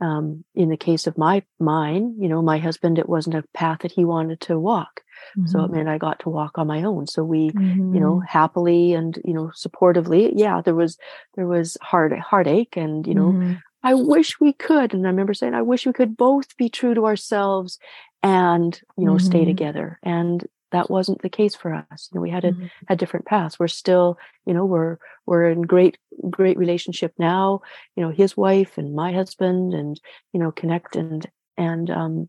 um, 0.00 0.44
in 0.54 0.68
the 0.68 0.76
case 0.76 1.06
of 1.06 1.16
my 1.16 1.42
mine 1.60 2.16
you 2.18 2.28
know 2.28 2.42
my 2.42 2.58
husband 2.58 2.98
it 2.98 3.08
wasn't 3.08 3.36
a 3.36 3.44
path 3.54 3.80
that 3.80 3.92
he 3.92 4.04
wanted 4.04 4.40
to 4.40 4.58
walk 4.58 5.02
mm-hmm. 5.38 5.46
so 5.46 5.60
it 5.60 5.62
mm-hmm. 5.66 5.76
meant 5.76 5.88
i 5.88 5.96
got 5.96 6.18
to 6.20 6.28
walk 6.28 6.58
on 6.58 6.66
my 6.66 6.82
own 6.82 7.06
so 7.06 7.22
we 7.22 7.50
mm-hmm. 7.50 7.94
you 7.94 8.00
know 8.00 8.16
mm-hmm. 8.16 8.26
happily 8.26 8.92
and 8.94 9.20
you 9.24 9.32
know 9.32 9.52
supportively 9.56 10.32
yeah 10.34 10.60
there 10.60 10.74
was 10.74 10.98
there 11.36 11.46
was 11.46 11.78
heart 11.80 12.18
heartache 12.18 12.76
and 12.76 13.06
you 13.06 13.14
know 13.14 13.32
mm-hmm. 13.32 13.54
i 13.84 13.94
wish 13.94 14.40
we 14.40 14.52
could 14.52 14.92
and 14.92 15.06
i 15.06 15.10
remember 15.10 15.34
saying 15.34 15.54
i 15.54 15.62
wish 15.62 15.86
we 15.86 15.92
could 15.92 16.16
both 16.16 16.56
be 16.56 16.68
true 16.68 16.94
to 16.94 17.06
ourselves 17.06 17.78
and 18.24 18.80
you 18.98 19.04
know 19.04 19.18
stay 19.18 19.40
mm-hmm. 19.40 19.50
together 19.50 20.00
and 20.02 20.46
that 20.72 20.90
wasn't 20.90 21.22
the 21.22 21.28
case 21.28 21.54
for 21.54 21.72
us. 21.74 22.08
You 22.10 22.16
know, 22.16 22.22
we 22.22 22.30
had 22.30 22.44
a, 22.44 22.52
mm-hmm. 22.52 22.66
had 22.88 22.98
different 22.98 23.26
paths. 23.26 23.58
We're 23.58 23.68
still, 23.68 24.18
you 24.46 24.54
know, 24.54 24.64
we're 24.64 24.98
we're 25.26 25.48
in 25.48 25.62
great 25.62 25.98
great 26.28 26.58
relationship 26.58 27.12
now. 27.18 27.60
You 27.96 28.02
know, 28.02 28.10
his 28.10 28.36
wife 28.36 28.78
and 28.78 28.94
my 28.94 29.12
husband, 29.12 29.74
and 29.74 30.00
you 30.32 30.40
know, 30.40 30.50
connect 30.50 30.96
and 30.96 31.26
and 31.56 31.90
um, 31.90 32.28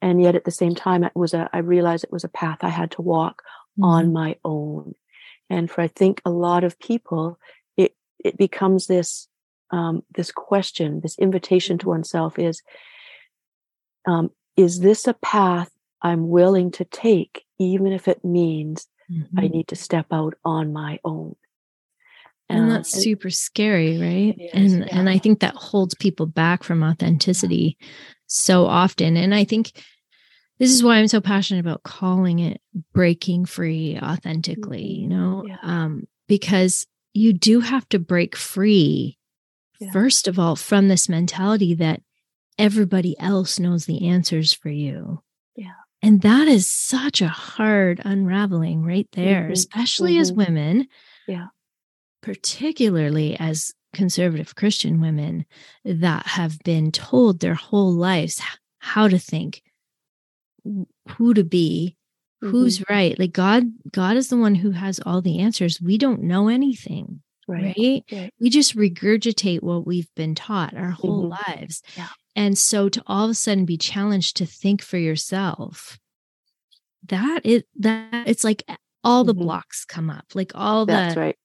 and 0.00 0.22
yet 0.22 0.34
at 0.34 0.44
the 0.44 0.50
same 0.50 0.74
time, 0.74 1.04
it 1.04 1.12
was 1.14 1.34
a 1.34 1.50
I 1.52 1.58
realized 1.58 2.04
it 2.04 2.12
was 2.12 2.24
a 2.24 2.28
path 2.28 2.58
I 2.62 2.68
had 2.68 2.92
to 2.92 3.02
walk 3.02 3.42
mm-hmm. 3.78 3.84
on 3.84 4.12
my 4.12 4.36
own. 4.44 4.94
And 5.48 5.68
for 5.68 5.80
I 5.80 5.88
think 5.88 6.22
a 6.24 6.30
lot 6.30 6.62
of 6.62 6.78
people, 6.78 7.38
it 7.76 7.94
it 8.24 8.36
becomes 8.36 8.86
this 8.86 9.28
um, 9.70 10.02
this 10.14 10.32
question, 10.32 11.00
this 11.00 11.18
invitation 11.18 11.78
to 11.78 11.88
oneself 11.88 12.38
is, 12.38 12.62
um, 14.06 14.30
is 14.56 14.80
this 14.80 15.06
a 15.06 15.14
path 15.14 15.70
I'm 16.02 16.28
willing 16.28 16.70
to 16.72 16.84
take, 16.84 17.44
even 17.60 17.92
if 17.92 18.08
it 18.08 18.24
means 18.24 18.88
mm-hmm. 19.08 19.38
I 19.38 19.46
need 19.46 19.68
to 19.68 19.76
step 19.76 20.06
out 20.10 20.34
on 20.44 20.72
my 20.72 20.98
own. 21.04 21.36
And, 22.48 22.62
and 22.62 22.70
that's 22.72 22.90
super 22.90 23.30
scary, 23.30 23.98
right? 23.98 24.34
Is, 24.52 24.72
and 24.72 24.84
yeah. 24.84 24.98
and 24.98 25.08
I 25.08 25.18
think 25.18 25.38
that 25.38 25.54
holds 25.54 25.94
people 25.94 26.26
back 26.26 26.64
from 26.64 26.82
authenticity 26.82 27.78
so 28.26 28.66
often. 28.66 29.16
And 29.16 29.32
I 29.32 29.44
think 29.44 29.70
this 30.58 30.72
is 30.72 30.82
why 30.82 30.96
I'm 30.96 31.06
so 31.06 31.20
passionate 31.20 31.60
about 31.60 31.84
calling 31.84 32.40
it 32.40 32.60
breaking 32.92 33.44
free 33.44 33.98
authentically, 34.02 34.84
you 34.84 35.08
mm-hmm. 35.08 35.20
know, 35.20 35.44
yeah. 35.46 35.56
um, 35.62 36.08
because 36.26 36.88
you 37.14 37.32
do 37.32 37.60
have 37.60 37.88
to 37.90 37.98
break 37.98 38.34
free, 38.34 39.16
yeah. 39.78 39.92
first 39.92 40.26
of 40.26 40.38
all, 40.38 40.56
from 40.56 40.88
this 40.88 41.08
mentality 41.08 41.74
that 41.74 42.02
everybody 42.58 43.18
else 43.20 43.58
knows 43.60 43.86
the 43.86 44.08
answers 44.08 44.52
for 44.52 44.70
you. 44.70 45.22
Yeah. 45.56 45.72
And 46.02 46.22
that 46.22 46.48
is 46.48 46.66
such 46.66 47.20
a 47.20 47.28
hard 47.28 48.00
unraveling 48.04 48.84
right 48.84 49.08
there, 49.12 49.42
mm-hmm. 49.42 49.52
especially 49.52 50.12
mm-hmm. 50.12 50.22
as 50.22 50.32
women. 50.32 50.88
Yeah. 51.28 51.48
Particularly 52.22 53.36
as 53.38 53.72
conservative 53.92 54.54
Christian 54.54 55.00
women 55.00 55.44
that 55.84 56.26
have 56.26 56.58
been 56.60 56.92
told 56.92 57.40
their 57.40 57.54
whole 57.54 57.92
lives 57.92 58.40
how 58.78 59.08
to 59.08 59.18
think, 59.18 59.62
who 60.64 61.34
to 61.34 61.44
be, 61.44 61.96
mm-hmm. 62.42 62.50
who's 62.50 62.82
right. 62.88 63.18
Like 63.18 63.32
God, 63.32 63.64
God 63.92 64.16
is 64.16 64.28
the 64.28 64.36
one 64.36 64.54
who 64.54 64.70
has 64.70 65.00
all 65.04 65.20
the 65.20 65.40
answers. 65.40 65.80
We 65.80 65.98
don't 65.98 66.22
know 66.22 66.48
anything. 66.48 67.22
Right. 67.48 67.74
right? 67.76 68.04
right. 68.12 68.34
We 68.38 68.48
just 68.48 68.76
regurgitate 68.76 69.62
what 69.62 69.86
we've 69.86 70.12
been 70.14 70.34
taught 70.34 70.76
our 70.76 70.90
whole 70.90 71.24
mm-hmm. 71.24 71.50
lives. 71.50 71.82
Yeah. 71.96 72.08
And 72.40 72.56
so 72.56 72.88
to 72.88 73.02
all 73.06 73.26
of 73.26 73.30
a 73.30 73.34
sudden 73.34 73.66
be 73.66 73.76
challenged 73.76 74.38
to 74.38 74.46
think 74.46 74.80
for 74.80 74.96
yourself, 74.96 75.98
that 77.06 77.44
is 77.44 77.64
that 77.78 78.26
it's 78.26 78.44
like 78.44 78.64
all 79.04 79.24
the 79.24 79.34
mm-hmm. 79.34 79.42
blocks 79.42 79.84
come 79.84 80.08
up, 80.08 80.24
like 80.34 80.52
all 80.54 80.86
That's 80.86 81.14
the 81.14 81.20
right. 81.20 81.36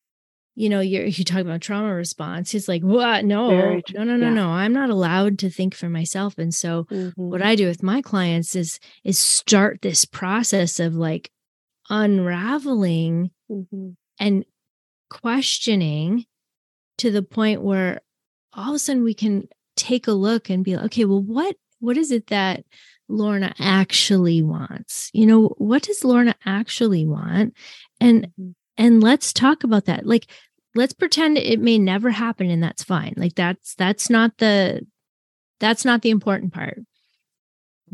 You 0.56 0.70
know, 0.70 0.80
you're 0.80 1.06
you 1.06 1.26
talk 1.26 1.42
about 1.42 1.60
trauma 1.60 1.94
response. 1.94 2.52
He's 2.52 2.70
like, 2.70 2.82
what? 2.82 3.26
No, 3.26 3.50
no, 3.52 3.82
no, 3.94 4.16
no, 4.16 4.28
yeah. 4.28 4.34
no. 4.34 4.50
I'm 4.52 4.72
not 4.72 4.90
allowed 4.90 5.38
to 5.40 5.50
think 5.50 5.76
for 5.76 5.90
myself. 5.90 6.38
And 6.38 6.56
so 6.56 6.86
mm-hmm. 6.86 7.30
what 7.30 7.42
I 7.42 7.56
do 7.56 7.68
with 7.68 7.84
my 7.84 8.02
clients 8.02 8.56
is 8.56 8.80
is 9.04 9.20
start 9.20 9.82
this 9.82 10.06
process 10.06 10.80
of 10.80 10.96
like, 10.96 11.30
unraveling 11.90 13.32
mm-hmm. 13.52 13.90
and 14.20 14.46
questioning 15.10 16.26
to 16.98 17.12
the 17.12 17.22
point 17.22 17.62
where 17.62 18.02
all 18.54 18.70
of 18.70 18.76
a 18.76 18.80
sudden 18.80 19.04
we 19.04 19.14
can 19.14 19.48
take 19.76 20.08
a 20.08 20.12
look 20.12 20.50
and 20.50 20.64
be 20.64 20.76
like, 20.76 20.86
okay, 20.86 21.06
well, 21.06 21.22
what 21.22 21.56
what 21.80 21.98
is 21.98 22.12
it 22.12 22.28
that 22.28 22.64
Lorna 23.08 23.54
actually 23.60 24.42
wants? 24.42 25.10
You 25.14 25.26
know, 25.26 25.56
what 25.58 25.84
does 25.84 26.04
Lorna 26.04 26.36
actually 26.46 27.06
want? 27.06 27.54
And 28.00 28.28
mm-hmm. 28.40 28.52
and 28.78 29.04
let's 29.04 29.34
talk 29.34 29.64
about 29.64 29.86
that. 29.86 30.06
Like 30.06 30.28
let's 30.74 30.94
pretend 30.94 31.38
it 31.38 31.60
may 31.60 31.78
never 31.78 32.12
happen 32.12 32.50
and 32.50 32.62
that's 32.62 32.84
fine. 32.84 33.14
Like 33.18 33.36
that's 33.36 33.76
that's 33.76 34.10
not 34.10 34.38
the 34.38 34.86
that's 35.60 35.86
not 35.86 36.02
the 36.02 36.10
important 36.10 36.54
part. 36.54 36.80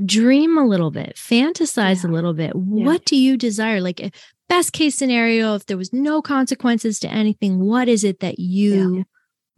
Dream 0.04 0.58
a 0.58 0.66
little 0.66 0.90
bit, 0.90 1.16
fantasize 1.16 2.04
yeah. 2.04 2.10
a 2.10 2.12
little 2.12 2.34
bit. 2.34 2.54
Yeah. 2.56 2.86
What 2.86 3.06
do 3.06 3.16
you 3.16 3.38
desire? 3.38 3.82
Like 3.82 4.02
eh, 4.02 4.10
best 4.50 4.74
case 4.74 4.96
scenario 4.96 5.56
if 5.56 5.66
there 5.66 5.78
was 5.78 5.94
no 5.94 6.22
consequences 6.22 7.00
to 7.00 7.10
anything, 7.10 7.60
what 7.60 7.88
is 7.88 8.04
it 8.04 8.20
that 8.22 8.40
you 8.40 8.98
yeah. 8.98 9.04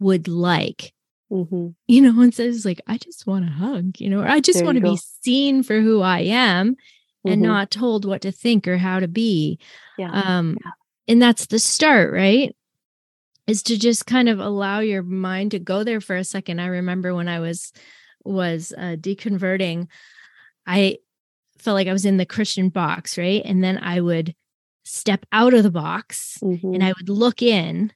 would 0.00 0.28
like? 0.28 0.92
Mm-hmm. 1.32 1.68
You 1.88 2.02
know, 2.02 2.20
and 2.20 2.34
says 2.34 2.64
like, 2.64 2.80
I 2.86 2.98
just 2.98 3.26
want 3.26 3.46
a 3.46 3.50
hug, 3.50 3.98
you 4.00 4.08
know, 4.08 4.20
or 4.20 4.28
I 4.28 4.40
just 4.40 4.64
want 4.64 4.76
to 4.76 4.82
be 4.82 4.98
seen 5.22 5.62
for 5.62 5.80
who 5.80 6.00
I 6.00 6.20
am 6.20 6.74
mm-hmm. 6.74 7.32
and 7.32 7.42
not 7.42 7.70
told 7.70 8.04
what 8.04 8.22
to 8.22 8.32
think 8.32 8.68
or 8.68 8.76
how 8.76 9.00
to 9.00 9.08
be. 9.08 9.58
Yeah. 9.98 10.10
Um, 10.12 10.58
yeah. 10.64 10.70
and 11.08 11.22
that's 11.22 11.46
the 11.46 11.58
start, 11.58 12.12
right? 12.12 12.54
Is 13.46 13.62
to 13.64 13.78
just 13.78 14.06
kind 14.06 14.28
of 14.28 14.38
allow 14.38 14.80
your 14.80 15.02
mind 15.02 15.50
to 15.52 15.58
go 15.58 15.84
there 15.84 16.00
for 16.00 16.16
a 16.16 16.24
second. 16.24 16.60
I 16.60 16.66
remember 16.66 17.14
when 17.14 17.28
I 17.28 17.40
was 17.40 17.72
was 18.24 18.72
uh, 18.76 18.96
deconverting, 18.98 19.88
I 20.66 20.98
felt 21.58 21.74
like 21.74 21.88
I 21.88 21.92
was 21.92 22.06
in 22.06 22.16
the 22.16 22.26
Christian 22.26 22.70
box, 22.70 23.18
right? 23.18 23.42
And 23.44 23.62
then 23.62 23.78
I 23.78 24.00
would 24.00 24.34
step 24.84 25.26
out 25.32 25.54
of 25.54 25.62
the 25.62 25.70
box 25.70 26.38
mm-hmm. 26.42 26.74
and 26.74 26.84
I 26.84 26.92
would 26.96 27.08
look 27.08 27.42
in 27.42 27.92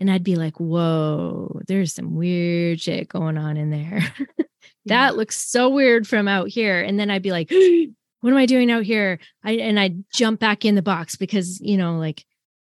and 0.00 0.10
I'd 0.10 0.24
be 0.24 0.36
like, 0.36 0.58
whoa, 0.58 1.60
there's 1.68 1.94
some 1.94 2.14
weird 2.14 2.80
shit 2.80 3.08
going 3.08 3.36
on 3.36 3.58
in 3.58 3.70
there. 3.70 4.02
that 4.38 4.46
yeah. 4.86 5.10
looks 5.10 5.36
so 5.36 5.68
weird 5.68 6.08
from 6.08 6.26
out 6.26 6.48
here. 6.48 6.80
And 6.80 6.98
then 6.98 7.10
I'd 7.10 7.22
be 7.22 7.32
like, 7.32 7.50
what 8.20 8.30
am 8.30 8.36
I 8.38 8.46
doing 8.46 8.70
out 8.70 8.84
here? 8.84 9.18
I 9.44 9.52
and 9.52 9.78
I'd 9.78 10.02
jump 10.10 10.40
back 10.40 10.64
in 10.64 10.74
the 10.74 10.82
box 10.82 11.16
because, 11.16 11.60
you 11.60 11.76
know, 11.76 11.98
like 11.98 12.24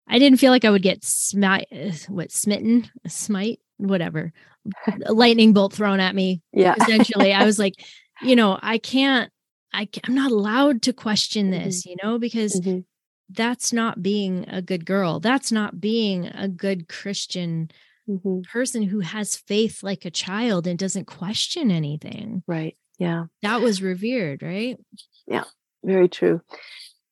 I 0.10 0.20
didn't 0.20 0.40
feel 0.40 0.52
like 0.52 0.66
I 0.66 0.70
would 0.70 0.84
get 0.84 1.06
smite 1.06 1.68
what 2.10 2.34
smitten, 2.34 2.90
smite, 3.08 3.62
whatever, 3.78 4.34
a 5.06 5.14
lightning 5.14 5.54
bolt 5.54 5.72
thrown 5.72 6.02
at 6.02 6.14
me. 6.14 6.42
Yeah. 6.52 6.76
Essentially. 6.82 7.34
I 7.34 7.46
was 7.46 7.58
like, 7.58 7.76
you 8.22 8.36
know, 8.36 8.60
I 8.62 8.78
can't, 8.78 9.32
I 9.74 9.88
I'm 10.04 10.16
not 10.16 10.34
allowed 10.34 10.82
to 10.82 10.94
question 10.94 11.50
this, 11.50 11.82
mm-hmm. 11.82 11.90
you 11.92 11.96
know, 12.04 12.20
because 12.20 12.60
mm-hmm 12.60 12.82
that's 13.34 13.72
not 13.72 14.02
being 14.02 14.46
a 14.48 14.62
good 14.62 14.86
girl. 14.86 15.20
That's 15.20 15.52
not 15.52 15.80
being 15.80 16.28
a 16.28 16.48
good 16.48 16.88
Christian 16.88 17.72
mm-hmm. 18.10 18.42
person 18.52 18.84
who 18.84 19.00
has 19.00 19.36
faith 19.36 19.84
like 19.84 20.06
a 20.06 20.12
child 20.12 20.68
and 20.68 20.78
doesn't 20.78 21.06
question 21.06 21.72
anything. 21.72 22.44
Right. 22.48 22.78
Yeah. 22.98 23.26
That 23.42 23.62
was 23.62 23.82
revered, 23.82 24.44
right? 24.44 24.78
Yeah. 25.28 25.46
Very 25.84 26.10
true. 26.10 26.42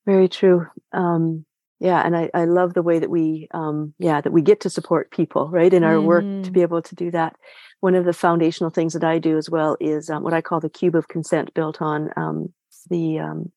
Very 0.05 0.30
true. 0.30 0.67
Um, 0.93 1.45
yeah. 1.80 2.01
And 2.05 2.15
I, 2.15 2.30
I 2.34 2.45
love 2.45 2.74
the 2.74 2.84
way 2.84 2.99
that 2.99 3.09
we, 3.09 3.47
um, 3.53 3.93
yeah, 3.97 4.22
that 4.22 4.34
we 4.34 4.41
get 4.41 4.61
to 4.61 4.70
support 4.70 5.11
people, 5.11 5.49
right, 5.49 5.74
in 5.74 5.84
our 5.84 5.95
mm. 5.95 6.03
work 6.03 6.24
to 6.24 6.28
mm-hmm. 6.28 6.51
be 6.51 6.61
able 6.61 6.82
to 6.82 6.95
do 6.95 7.09
that. 7.11 7.36
One 7.80 7.95
of 7.95 8.05
the 8.05 8.13
foundational 8.13 8.70
things 8.70 8.93
that 8.93 9.03
I 9.03 9.20
do 9.20 9.38
as 9.38 9.49
well 9.49 9.78
is 9.80 10.09
um, 10.09 10.24
what 10.24 10.34
I 10.34 10.41
call 10.41 10.59
the 10.59 10.70
cube 10.70 10.95
of 10.95 11.07
consent 11.07 11.53
built 11.53 11.82
on 11.82 12.09
um, 12.17 12.53
the 12.89 13.20
um, 13.20 13.51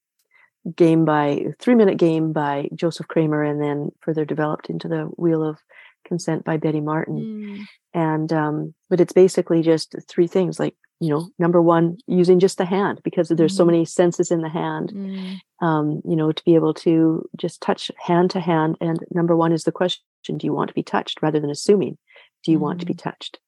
game 0.76 1.04
by 1.04 1.46
three 1.58 1.74
minute 1.74 1.98
game 1.98 2.32
by 2.32 2.68
Joseph 2.74 3.08
Kramer 3.08 3.42
and 3.42 3.60
then 3.60 3.90
further 4.00 4.24
developed 4.24 4.70
into 4.70 4.88
the 4.88 5.04
Wheel 5.16 5.42
of 5.42 5.58
Consent 6.04 6.44
by 6.44 6.56
Betty 6.56 6.80
Martin. 6.80 7.16
Mm. 7.16 7.64
And 7.94 8.32
um, 8.32 8.74
but 8.88 9.00
it's 9.00 9.12
basically 9.12 9.62
just 9.62 9.94
three 10.08 10.26
things 10.26 10.58
like 10.58 10.76
you 11.02 11.10
know 11.10 11.28
number 11.38 11.60
one 11.60 11.98
using 12.06 12.38
just 12.38 12.58
the 12.58 12.64
hand 12.64 13.00
because 13.02 13.28
there's 13.28 13.52
mm. 13.52 13.56
so 13.56 13.64
many 13.64 13.84
senses 13.84 14.30
in 14.30 14.40
the 14.40 14.48
hand 14.48 14.92
mm. 14.94 15.36
um, 15.60 16.00
you 16.08 16.14
know 16.14 16.30
to 16.30 16.44
be 16.44 16.54
able 16.54 16.72
to 16.72 17.28
just 17.36 17.60
touch 17.60 17.90
hand 17.98 18.30
to 18.30 18.40
hand 18.40 18.76
and 18.80 19.00
number 19.10 19.36
one 19.36 19.52
is 19.52 19.64
the 19.64 19.72
question 19.72 20.04
do 20.36 20.46
you 20.46 20.52
want 20.52 20.68
to 20.68 20.74
be 20.74 20.82
touched 20.82 21.20
rather 21.20 21.40
than 21.40 21.50
assuming 21.50 21.98
do 22.44 22.52
you 22.52 22.58
want 22.60 22.78
to 22.78 22.86
be 22.86 22.94
mm. 22.94 23.02
touched 23.02 23.40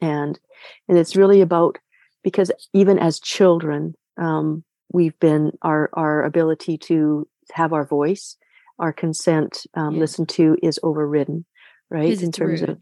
and 0.00 0.40
and 0.88 0.98
it's 0.98 1.14
really 1.14 1.40
about 1.40 1.78
because 2.24 2.50
even 2.72 2.98
as 2.98 3.20
children 3.20 3.94
um, 4.16 4.64
we've 4.94 5.18
been 5.18 5.52
our 5.62 5.90
our 5.92 6.22
ability 6.22 6.78
to 6.78 7.28
have 7.52 7.72
our 7.72 7.84
voice 7.84 8.36
our 8.78 8.92
consent 8.92 9.66
um, 9.74 9.98
listened 9.98 10.28
to 10.28 10.56
is 10.62 10.80
overridden 10.82 11.44
right 11.90 12.22
in 12.22 12.32
terms 12.32 12.60
rude. 12.60 12.70
of 12.70 12.78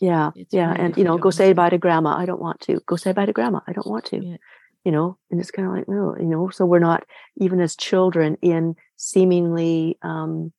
yeah 0.00 0.30
it's 0.34 0.52
yeah 0.52 0.74
and 0.76 0.96
you 0.96 1.04
know 1.04 1.18
go 1.18 1.30
say 1.30 1.52
bye 1.52 1.68
to 1.68 1.78
grandma 1.78 2.16
i 2.16 2.24
don't 2.24 2.40
want 2.40 2.60
to 2.60 2.80
go 2.86 2.96
say 2.96 3.12
bye 3.12 3.26
to 3.26 3.32
grandma 3.32 3.60
i 3.68 3.72
don't 3.72 3.86
want 3.86 4.06
to 4.06 4.24
yeah. 4.24 4.36
you 4.84 4.90
know 4.90 5.18
and 5.30 5.38
it's 5.38 5.50
kind 5.50 5.68
of 5.68 5.74
like 5.74 5.88
no 5.88 6.16
you 6.18 6.24
know 6.24 6.48
so 6.48 6.64
we're 6.64 6.78
not 6.78 7.04
even 7.36 7.60
as 7.60 7.76
children 7.76 8.36
in 8.40 8.74
seemingly 8.96 9.98
um, 10.02 10.52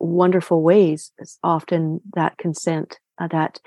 wonderful 0.00 0.62
ways 0.62 1.12
It's 1.18 1.38
often 1.42 2.00
that 2.14 2.38
consent 2.38 2.98
uh, 3.18 3.28
that 3.28 3.60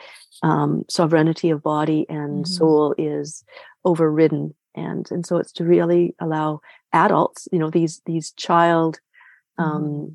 um, 0.44 0.84
sovereignty 0.90 1.50
of 1.50 1.64
body 1.64 2.06
and 2.10 2.44
mm-hmm. 2.44 2.54
soul 2.54 2.96
is 2.98 3.44
overridden 3.86 4.54
and 4.76 5.10
and 5.12 5.26
so 5.26 5.38
it's 5.38 5.52
to 5.52 5.64
really 5.64 6.16
allow 6.20 6.62
adults 6.94 7.48
you 7.52 7.60
know 7.60 7.70
these 7.70 8.02
these 8.06 8.32
child 8.32 9.00
um 9.58 9.84
mm-hmm. 9.84 10.14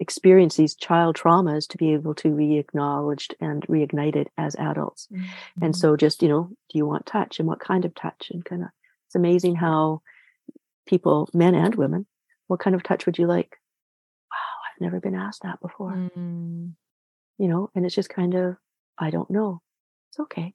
experience 0.00 0.56
these 0.56 0.74
child 0.74 1.16
traumas 1.16 1.68
to 1.68 1.78
be 1.78 1.92
able 1.92 2.14
to 2.14 2.34
be 2.34 2.58
acknowledged 2.58 3.34
and 3.40 3.66
reignited 3.66 4.26
as 4.36 4.54
adults 4.56 5.08
mm-hmm. 5.12 5.64
and 5.64 5.76
so 5.76 5.96
just 5.96 6.22
you 6.22 6.28
know 6.28 6.48
do 6.70 6.78
you 6.78 6.86
want 6.86 7.06
touch 7.06 7.38
and 7.38 7.48
what 7.48 7.60
kind 7.60 7.84
of 7.84 7.94
touch 7.94 8.30
and 8.30 8.44
kind 8.44 8.62
of 8.62 8.68
it's 9.06 9.14
amazing 9.14 9.56
how 9.56 10.00
people 10.86 11.28
men 11.34 11.54
and 11.54 11.74
women 11.74 12.06
what 12.46 12.60
kind 12.60 12.74
of 12.74 12.82
touch 12.82 13.06
would 13.06 13.18
you 13.18 13.26
like 13.26 13.56
wow 14.30 14.36
i've 14.66 14.80
never 14.80 15.00
been 15.00 15.14
asked 15.14 15.42
that 15.42 15.60
before 15.60 15.92
mm-hmm. 15.92 16.66
you 17.38 17.48
know 17.48 17.70
and 17.74 17.84
it's 17.84 17.94
just 17.94 18.10
kind 18.10 18.34
of 18.34 18.56
i 18.98 19.10
don't 19.10 19.30
know 19.30 19.60
it's 20.10 20.20
okay 20.20 20.54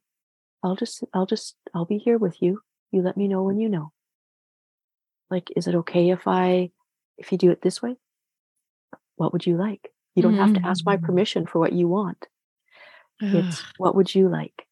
i'll 0.64 0.76
just 0.76 1.04
i'll 1.14 1.26
just 1.26 1.56
i'll 1.74 1.86
be 1.86 1.98
here 1.98 2.18
with 2.18 2.41
you 2.41 2.62
you 2.94 3.02
let 3.02 3.18
me 3.18 3.28
know 3.28 3.44
when 3.44 3.60
you 3.60 3.70
know. 3.70 3.91
Like, 5.30 5.50
is 5.56 5.68
it 5.68 5.76
okay 5.76 6.10
if 6.10 6.28
I, 6.28 6.72
if 7.18 7.32
you 7.32 7.38
do 7.38 7.52
it 7.52 7.62
this 7.62 7.82
way? 7.82 7.96
What 9.16 9.34
would 9.34 9.46
you 9.46 9.58
like? 9.58 9.91
You 10.16 10.24
don't 10.24 10.34
mm-hmm. 10.34 10.54
have 10.54 10.62
to 10.62 10.68
ask 10.68 10.86
my 10.86 10.98
mm. 10.98 11.04
permission 11.04 11.46
for 11.46 11.60
what 11.60 11.74
you 11.74 11.88
want. 11.88 12.28
It's 13.22 13.64
what 13.78 13.96
would 13.96 14.14
you 14.14 14.28
like? 14.28 14.68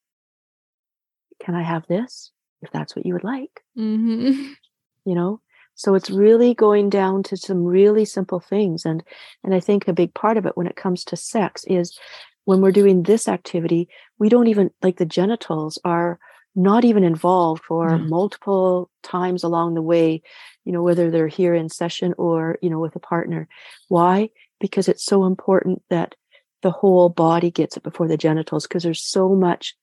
Can 1.44 1.56
I 1.56 1.64
have 1.64 1.88
this? 1.88 2.32
If 2.62 2.72
that's 2.72 2.96
what 2.96 3.06
you 3.06 3.14
would 3.14 3.24
like. 3.24 3.62
Mm-hmm. 3.78 4.54
You 5.04 5.16
know? 5.16 5.42
So 5.74 5.96
it's 5.96 6.12
really 6.12 6.54
going 6.54 6.92
down 6.92 7.24
to 7.24 7.36
some 7.36 7.66
really 7.66 8.06
simple 8.06 8.40
things. 8.40 8.86
And 8.86 9.04
and 9.44 9.56
I 9.56 9.60
think 9.60 9.88
a 9.88 9.94
big 9.94 10.14
part 10.14 10.38
of 10.38 10.46
it 10.46 10.56
when 10.56 10.68
it 10.68 10.76
comes 10.76 11.04
to 11.06 11.16
sex 11.16 11.64
is 11.66 11.98
when 12.46 12.62
we're 12.62 12.72
doing 12.72 13.02
this 13.02 13.28
activity, 13.28 13.90
we 14.20 14.30
don't 14.30 14.46
even 14.46 14.70
like 14.84 14.98
the 14.98 15.08
genitals 15.08 15.80
are 15.84 16.20
not 16.56 16.84
even 16.84 17.04
involved 17.04 17.64
for 17.64 17.90
mm. 17.90 18.10
multiple 18.10 18.90
times 19.04 19.44
along 19.44 19.74
the 19.74 19.82
way 19.82 20.22
you 20.66 20.72
know 20.72 20.84
whether 20.84 21.10
they're 21.10 21.28
here 21.28 21.54
in 21.54 21.70
session 21.70 22.14
or 22.18 22.58
you 22.62 22.70
know 22.70 22.80
with 22.80 22.96
a 22.96 23.00
partner 23.00 23.48
why 23.88 24.30
because 24.60 24.88
it's 24.88 25.04
so 25.04 25.26
important 25.26 25.82
that 25.90 26.16
the 26.62 26.72
whole 26.72 27.10
body 27.10 27.52
gets 27.52 27.78
it 27.78 27.84
before 27.84 28.08
the 28.08 28.18
genitals 28.18 28.68
because 28.68 28.84
there's 28.84 29.02
so 29.02 29.30
much 29.30 29.76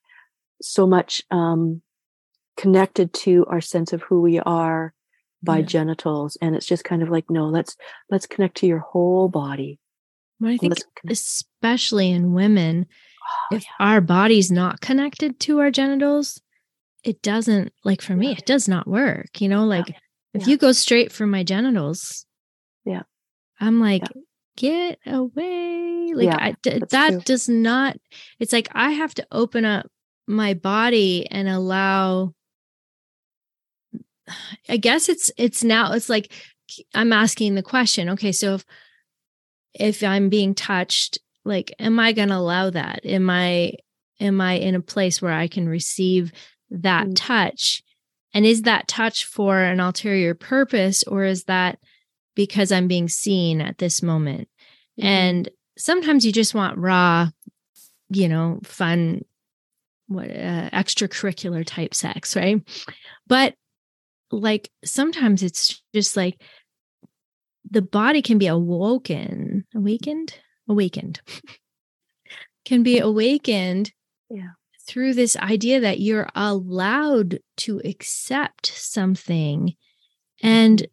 so 0.60 0.86
much 0.86 1.22
um 1.30 1.80
connected 2.56 3.12
to 3.12 3.46
our 3.48 3.60
sense 3.60 3.92
of 3.92 4.02
who 4.02 4.20
we 4.20 4.38
are 4.40 4.92
by 5.42 5.58
yeah. 5.58 5.64
genitals 5.64 6.36
and 6.42 6.56
it's 6.56 6.66
just 6.66 6.84
kind 6.84 7.02
of 7.02 7.08
like 7.08 7.30
no 7.30 7.46
let's 7.46 7.76
let's 8.10 8.26
connect 8.26 8.56
to 8.56 8.66
your 8.66 8.80
whole 8.80 9.28
body 9.28 9.78
well, 10.40 10.52
i 10.52 10.56
think 10.56 10.74
especially 11.08 12.10
in 12.10 12.32
women 12.32 12.86
oh, 13.22 13.56
if 13.56 13.64
yeah. 13.64 13.86
our 13.86 14.00
body's 14.00 14.50
not 14.50 14.80
connected 14.80 15.38
to 15.38 15.60
our 15.60 15.70
genitals 15.70 16.40
it 17.08 17.22
doesn't 17.22 17.72
like 17.84 18.02
for 18.02 18.14
me 18.14 18.32
it 18.32 18.44
does 18.44 18.68
not 18.68 18.86
work 18.86 19.40
you 19.40 19.48
know 19.48 19.64
like 19.64 19.88
yeah. 19.88 19.96
if 20.34 20.42
yeah. 20.42 20.48
you 20.48 20.56
go 20.58 20.72
straight 20.72 21.10
for 21.10 21.26
my 21.26 21.42
genitals 21.42 22.26
yeah 22.84 23.02
i'm 23.60 23.80
like 23.80 24.02
yeah. 24.02 24.22
get 24.56 24.98
away 25.06 26.12
like 26.14 26.28
I, 26.28 26.56
d- 26.62 26.82
that 26.90 27.10
true. 27.10 27.20
does 27.24 27.48
not 27.48 27.96
it's 28.38 28.52
like 28.52 28.68
i 28.72 28.90
have 28.90 29.14
to 29.14 29.26
open 29.32 29.64
up 29.64 29.86
my 30.26 30.52
body 30.52 31.26
and 31.30 31.48
allow 31.48 32.34
i 34.68 34.76
guess 34.76 35.08
it's 35.08 35.30
it's 35.38 35.64
now 35.64 35.92
it's 35.92 36.10
like 36.10 36.30
i'm 36.94 37.14
asking 37.14 37.54
the 37.54 37.62
question 37.62 38.10
okay 38.10 38.32
so 38.32 38.54
if 38.54 38.64
if 39.72 40.02
i'm 40.02 40.28
being 40.28 40.54
touched 40.54 41.18
like 41.46 41.72
am 41.78 41.98
i 41.98 42.12
going 42.12 42.28
to 42.28 42.36
allow 42.36 42.68
that 42.68 43.00
am 43.06 43.30
i 43.30 43.72
am 44.20 44.42
i 44.42 44.54
in 44.58 44.74
a 44.74 44.82
place 44.82 45.22
where 45.22 45.32
i 45.32 45.48
can 45.48 45.66
receive 45.66 46.32
that 46.70 47.08
mm. 47.08 47.12
touch? 47.16 47.82
And 48.34 48.44
is 48.44 48.62
that 48.62 48.88
touch 48.88 49.24
for 49.24 49.58
an 49.58 49.80
ulterior 49.80 50.34
purpose 50.34 51.02
or 51.04 51.24
is 51.24 51.44
that 51.44 51.78
because 52.34 52.70
I'm 52.70 52.86
being 52.86 53.08
seen 53.08 53.60
at 53.60 53.78
this 53.78 54.02
moment. 54.02 54.48
Mm-hmm. 54.98 55.06
And 55.06 55.48
sometimes 55.76 56.24
you 56.24 56.32
just 56.32 56.54
want 56.54 56.78
raw, 56.78 57.30
you 58.10 58.28
know, 58.28 58.60
fun, 58.64 59.24
what 60.06 60.30
uh, 60.30 60.70
extracurricular 60.72 61.66
type 61.66 61.94
sex, 61.94 62.36
right? 62.36 62.62
But 63.26 63.54
like 64.30 64.70
sometimes 64.84 65.42
it's 65.42 65.82
just 65.94 66.16
like 66.16 66.40
the 67.68 67.82
body 67.82 68.22
can 68.22 68.38
be 68.38 68.46
awoken, 68.46 69.64
awakened, 69.74 70.34
awakened, 70.68 71.20
can 72.64 72.82
be 72.82 72.98
awakened 72.98 73.90
yeah. 74.30 74.50
Through 74.88 75.12
this 75.12 75.36
idea 75.36 75.80
that 75.80 76.00
you're 76.00 76.28
allowed 76.34 77.40
to 77.58 77.80
accept 77.84 78.66
something. 78.66 79.74
And 80.42 80.86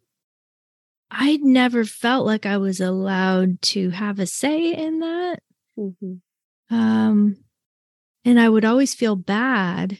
I'd 1.10 1.42
never 1.42 1.84
felt 1.84 2.26
like 2.26 2.44
I 2.44 2.58
was 2.58 2.80
allowed 2.80 3.62
to 3.62 3.90
have 3.90 4.18
a 4.18 4.26
say 4.26 4.74
in 4.74 5.00
that. 5.00 5.40
Mm-hmm. 5.78 6.74
Um, 6.76 7.36
and 8.24 8.38
I 8.38 8.48
would 8.48 8.64
always 8.64 8.94
feel 8.94 9.16
bad 9.16 9.98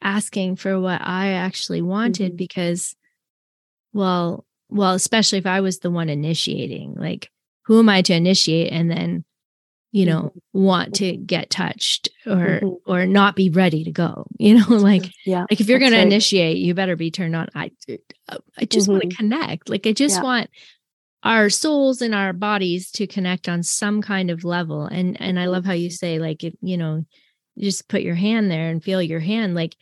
asking 0.00 0.56
for 0.56 0.80
what 0.80 1.02
I 1.02 1.32
actually 1.32 1.82
wanted 1.82 2.28
mm-hmm. 2.30 2.36
because, 2.36 2.96
well, 3.92 4.46
well, 4.68 4.94
especially 4.94 5.38
if 5.38 5.46
I 5.46 5.60
was 5.60 5.80
the 5.80 5.90
one 5.90 6.08
initiating, 6.08 6.94
like, 6.96 7.30
who 7.66 7.80
am 7.80 7.88
I 7.88 8.02
to 8.02 8.14
initiate 8.14 8.72
and 8.72 8.90
then, 8.90 9.24
you 9.96 10.04
know, 10.04 10.22
mm-hmm. 10.24 10.62
want 10.62 10.94
to 10.96 11.16
get 11.16 11.48
touched 11.48 12.10
or 12.26 12.60
mm-hmm. 12.60 12.90
or 12.90 13.06
not 13.06 13.34
be 13.34 13.48
ready 13.48 13.82
to 13.84 13.90
go? 13.90 14.26
You 14.38 14.58
know, 14.58 14.76
like, 14.76 15.10
yeah, 15.24 15.46
like 15.50 15.60
if 15.60 15.68
you're 15.68 15.78
going 15.78 15.92
right. 15.92 15.98
to 15.98 16.06
initiate, 16.06 16.58
you 16.58 16.74
better 16.74 16.94
be 16.94 17.10
turned 17.10 17.34
on. 17.34 17.48
I, 17.54 17.70
I 18.58 18.64
just 18.66 18.88
want 18.88 19.02
to 19.02 19.08
mm-hmm. 19.08 19.16
connect. 19.16 19.70
Like, 19.70 19.86
I 19.86 19.92
just 19.92 20.16
yeah. 20.16 20.22
want 20.22 20.50
our 21.22 21.48
souls 21.48 22.02
and 22.02 22.14
our 22.14 22.34
bodies 22.34 22.90
to 22.92 23.06
connect 23.06 23.48
on 23.48 23.62
some 23.62 24.02
kind 24.02 24.30
of 24.30 24.44
level. 24.44 24.84
And 24.84 25.18
and 25.20 25.40
I 25.40 25.46
love 25.46 25.64
how 25.64 25.72
you 25.72 25.90
say, 25.90 26.18
like, 26.18 26.44
if, 26.44 26.54
you 26.60 26.76
know, 26.76 27.06
just 27.58 27.88
put 27.88 28.02
your 28.02 28.14
hand 28.14 28.50
there 28.50 28.68
and 28.68 28.84
feel 28.84 29.00
your 29.00 29.20
hand, 29.20 29.54
like 29.54 29.74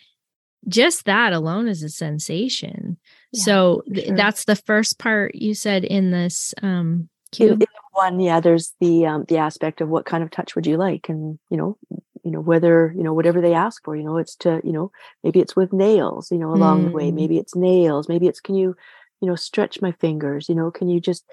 just 0.69 1.07
that 1.07 1.33
alone 1.33 1.67
is 1.67 1.83
a 1.83 1.89
sensation. 1.89 2.99
Yeah, 3.33 3.43
so 3.43 3.83
th- 3.93 4.07
sure. 4.07 4.17
that's 4.17 4.45
the 4.45 4.57
first 4.57 5.01
part 5.01 5.35
you 5.35 5.55
said 5.55 5.83
in 5.83 6.13
this 6.13 6.55
um 6.63 7.09
cue. 7.33 7.59
One, 7.95 8.21
yeah, 8.21 8.41
there's 8.41 8.75
the 8.81 9.07
um 9.07 9.25
the 9.29 9.39
aspect 9.39 9.81
of 9.81 9.89
what 9.89 10.05
kind 10.05 10.23
of 10.23 10.31
touch 10.31 10.55
would 10.55 10.67
you 10.67 10.77
like, 10.77 11.09
and 11.09 11.39
you 11.51 11.57
know, 11.57 11.79
you 12.25 12.31
know 12.31 12.41
whether 12.41 12.93
you 12.97 13.03
know 13.03 13.15
whatever 13.15 13.41
they 13.41 13.55
ask 13.55 13.85
for. 13.85 13.97
You 13.97 14.03
know, 14.03 14.19
it's 14.19 14.37
to 14.37 14.61
you 14.65 14.73
know 14.73 14.91
maybe 15.23 15.41
it's 15.41 15.57
with 15.57 15.73
nails. 15.73 16.31
You 16.31 16.39
know, 16.39 16.53
along 16.53 16.83
mm. 16.83 16.85
the 16.87 16.93
way, 16.93 17.11
mm. 17.11 17.15
maybe 17.15 17.39
it's 17.39 17.55
nails. 17.55 18.09
Maybe 18.09 18.27
it's 18.27 18.41
can 18.41 18.55
you 18.55 18.77
you 19.21 19.29
know 19.29 19.37
stretch 19.37 19.81
my 19.81 19.93
fingers. 19.93 20.49
You 20.49 20.55
know, 20.55 20.71
can 20.71 20.89
you 20.89 21.01
just 21.01 21.25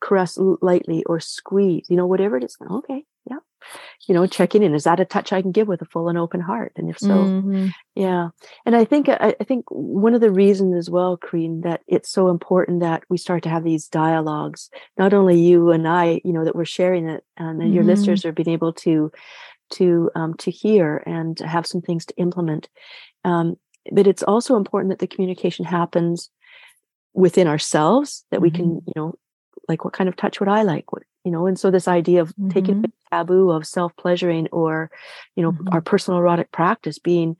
caress 0.00 0.38
lightly 0.38 1.04
or 1.04 1.20
squeeze? 1.20 1.86
You 1.88 1.96
know, 1.96 2.06
whatever 2.06 2.36
it 2.36 2.44
is. 2.44 2.56
Okay, 2.70 3.04
you 4.06 4.14
know 4.14 4.26
checking 4.26 4.62
in 4.62 4.74
is 4.74 4.84
that 4.84 5.00
a 5.00 5.04
touch 5.04 5.32
i 5.32 5.42
can 5.42 5.52
give 5.52 5.68
with 5.68 5.82
a 5.82 5.86
full 5.86 6.08
and 6.08 6.18
open 6.18 6.40
heart 6.40 6.72
and 6.76 6.88
if 6.88 6.98
so 6.98 7.08
mm-hmm. 7.08 7.68
yeah 7.94 8.28
and 8.64 8.76
i 8.76 8.84
think 8.84 9.08
I, 9.08 9.34
I, 9.40 9.44
think 9.44 9.64
one 9.68 10.14
of 10.14 10.20
the 10.20 10.30
reasons 10.30 10.74
as 10.76 10.90
well 10.90 11.16
Corinne, 11.16 11.62
that 11.62 11.82
it's 11.86 12.10
so 12.10 12.28
important 12.28 12.80
that 12.80 13.02
we 13.08 13.18
start 13.18 13.42
to 13.44 13.48
have 13.48 13.64
these 13.64 13.88
dialogues 13.88 14.70
not 14.96 15.12
only 15.12 15.40
you 15.40 15.70
and 15.70 15.86
i 15.86 16.20
you 16.24 16.32
know 16.32 16.44
that 16.44 16.56
we're 16.56 16.64
sharing 16.64 17.08
it 17.08 17.24
and, 17.36 17.60
mm-hmm. 17.60 17.72
your 17.72 17.84
listeners 17.84 18.24
are 18.24 18.32
being 18.32 18.50
able 18.50 18.72
to 18.72 19.10
to 19.70 20.10
um, 20.14 20.34
to 20.34 20.50
hear 20.50 21.02
and 21.04 21.38
have 21.40 21.66
some 21.66 21.82
things 21.82 22.06
to 22.06 22.16
implement 22.16 22.68
um, 23.24 23.56
but 23.92 24.06
it's 24.06 24.22
also 24.22 24.56
important 24.56 24.90
that 24.90 24.98
the 24.98 25.06
communication 25.06 25.64
happens 25.64 26.30
within 27.14 27.46
ourselves 27.46 28.24
that 28.30 28.36
mm-hmm. 28.36 28.42
we 28.44 28.50
can 28.50 28.66
you 28.86 28.92
know 28.96 29.14
like 29.68 29.84
what 29.84 29.92
kind 29.92 30.08
of 30.08 30.16
touch 30.16 30.40
would 30.40 30.48
i 30.48 30.62
like 30.62 30.92
what 30.92 31.02
you 31.28 31.32
know 31.32 31.46
and 31.46 31.60
so 31.60 31.70
this 31.70 31.86
idea 31.86 32.22
of 32.22 32.30
mm-hmm. 32.30 32.48
taking 32.48 32.80
the 32.80 32.90
taboo 33.12 33.50
of 33.50 33.66
self-pleasuring 33.66 34.48
or 34.50 34.90
you 35.36 35.42
know 35.42 35.52
mm-hmm. 35.52 35.68
our 35.72 35.82
personal 35.82 36.18
erotic 36.18 36.50
practice 36.52 36.98
being 36.98 37.36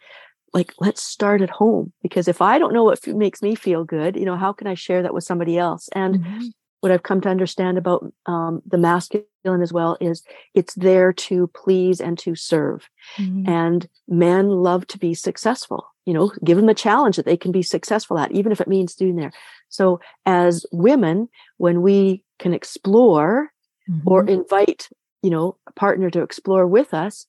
like 0.52 0.74
let's 0.78 1.02
start 1.02 1.40
at 1.40 1.48
home 1.48 1.90
because 2.02 2.28
if 2.28 2.42
i 2.42 2.58
don't 2.58 2.74
know 2.74 2.84
what 2.84 3.00
f- 3.02 3.14
makes 3.14 3.40
me 3.40 3.54
feel 3.54 3.84
good 3.84 4.14
you 4.14 4.26
know 4.26 4.36
how 4.36 4.52
can 4.52 4.66
i 4.66 4.74
share 4.74 5.02
that 5.02 5.14
with 5.14 5.24
somebody 5.24 5.56
else 5.56 5.88
and 5.94 6.16
mm-hmm. 6.16 6.44
what 6.80 6.92
i've 6.92 7.02
come 7.02 7.22
to 7.22 7.30
understand 7.30 7.78
about 7.78 8.04
um, 8.26 8.60
the 8.66 8.76
masculine 8.76 9.62
as 9.62 9.72
well 9.72 9.96
is 10.02 10.22
it's 10.52 10.74
there 10.74 11.10
to 11.10 11.46
please 11.54 11.98
and 11.98 12.18
to 12.18 12.34
serve 12.34 12.90
mm-hmm. 13.16 13.48
and 13.48 13.88
men 14.06 14.50
love 14.50 14.86
to 14.86 14.98
be 14.98 15.14
successful 15.14 15.86
you 16.04 16.12
know 16.12 16.30
give 16.44 16.58
them 16.58 16.68
a 16.68 16.74
challenge 16.74 17.16
that 17.16 17.24
they 17.24 17.38
can 17.38 17.52
be 17.52 17.62
successful 17.62 18.18
at 18.18 18.32
even 18.32 18.52
if 18.52 18.60
it 18.60 18.68
means 18.68 18.94
doing 18.94 19.16
there 19.16 19.32
so 19.70 19.98
as 20.26 20.66
women 20.72 21.26
when 21.56 21.80
we 21.80 22.22
can 22.38 22.52
explore 22.52 23.50
mm-hmm. 23.88 24.08
or 24.08 24.26
invite 24.26 24.88
you 25.22 25.30
know 25.30 25.56
a 25.66 25.72
partner 25.72 26.10
to 26.10 26.22
explore 26.22 26.66
with 26.66 26.94
us 26.94 27.26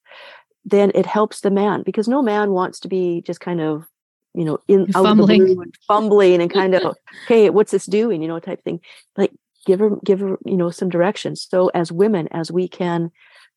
then 0.65 0.91
it 0.93 1.05
helps 1.05 1.41
the 1.41 1.51
man 1.51 1.83
because 1.83 2.07
no 2.07 2.21
man 2.21 2.51
wants 2.51 2.79
to 2.79 2.87
be 2.87 3.21
just 3.21 3.39
kind 3.39 3.61
of 3.61 3.85
you 4.33 4.45
know 4.45 4.59
in 4.67 4.91
fumbling. 4.91 5.41
out 5.41 5.49
and 5.49 5.75
fumbling 5.87 6.41
and 6.41 6.51
kind 6.51 6.75
of 6.75 6.95
okay 7.25 7.49
what's 7.49 7.71
this 7.71 7.85
doing 7.85 8.21
you 8.21 8.27
know 8.27 8.39
type 8.39 8.63
thing 8.63 8.79
like 9.17 9.31
give 9.65 9.79
her 9.79 9.91
give 10.03 10.19
her 10.19 10.37
you 10.45 10.55
know 10.55 10.69
some 10.69 10.89
directions 10.89 11.45
so 11.49 11.69
as 11.69 11.91
women 11.91 12.27
as 12.31 12.51
we 12.51 12.67
can 12.67 13.11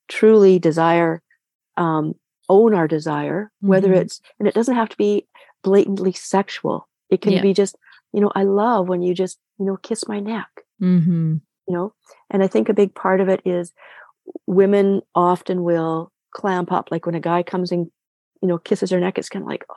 truly 0.09 0.59
desire 0.59 1.23
um 1.77 2.15
own 2.49 2.75
our 2.75 2.89
desire 2.89 3.45
mm-hmm. 3.45 3.69
whether 3.69 3.93
it's 3.93 4.21
and 4.39 4.49
it 4.49 4.55
doesn't 4.55 4.77
have 4.77 4.89
to 4.89 4.97
be 4.97 5.27
blatantly 5.63 6.13
sexual 6.13 6.89
it 7.11 7.21
can 7.21 7.33
yeah. 7.33 7.43
be 7.43 7.53
just 7.53 7.77
you 8.13 8.21
know 8.21 8.33
i 8.35 8.43
love 8.43 8.89
when 8.89 9.03
you 9.03 9.15
just 9.15 9.39
you 9.59 9.67
know 9.67 9.77
kiss 9.77 10.09
my 10.09 10.21
neck 10.21 10.49
mm-hmm 10.81 11.37
you 11.69 11.75
know 11.75 11.93
and 12.33 12.43
i 12.43 12.49
think 12.49 12.69
a 12.69 12.75
big 12.75 12.95
part 12.95 13.21
of 13.21 13.29
it 13.29 13.41
is 13.45 13.73
women 14.47 15.03
often 15.15 15.63
will 15.63 16.11
clamp 16.33 16.73
up 16.73 16.91
like 16.91 17.07
when 17.07 17.15
a 17.15 17.21
guy 17.21 17.43
comes 17.43 17.71
and 17.71 17.91
you 18.41 18.49
know 18.49 18.59
kisses 18.59 18.91
her 18.91 18.99
neck 18.99 19.19
it's 19.19 19.29
kind 19.29 19.45
of 19.45 19.49
like 19.49 19.65
oh 19.71 19.77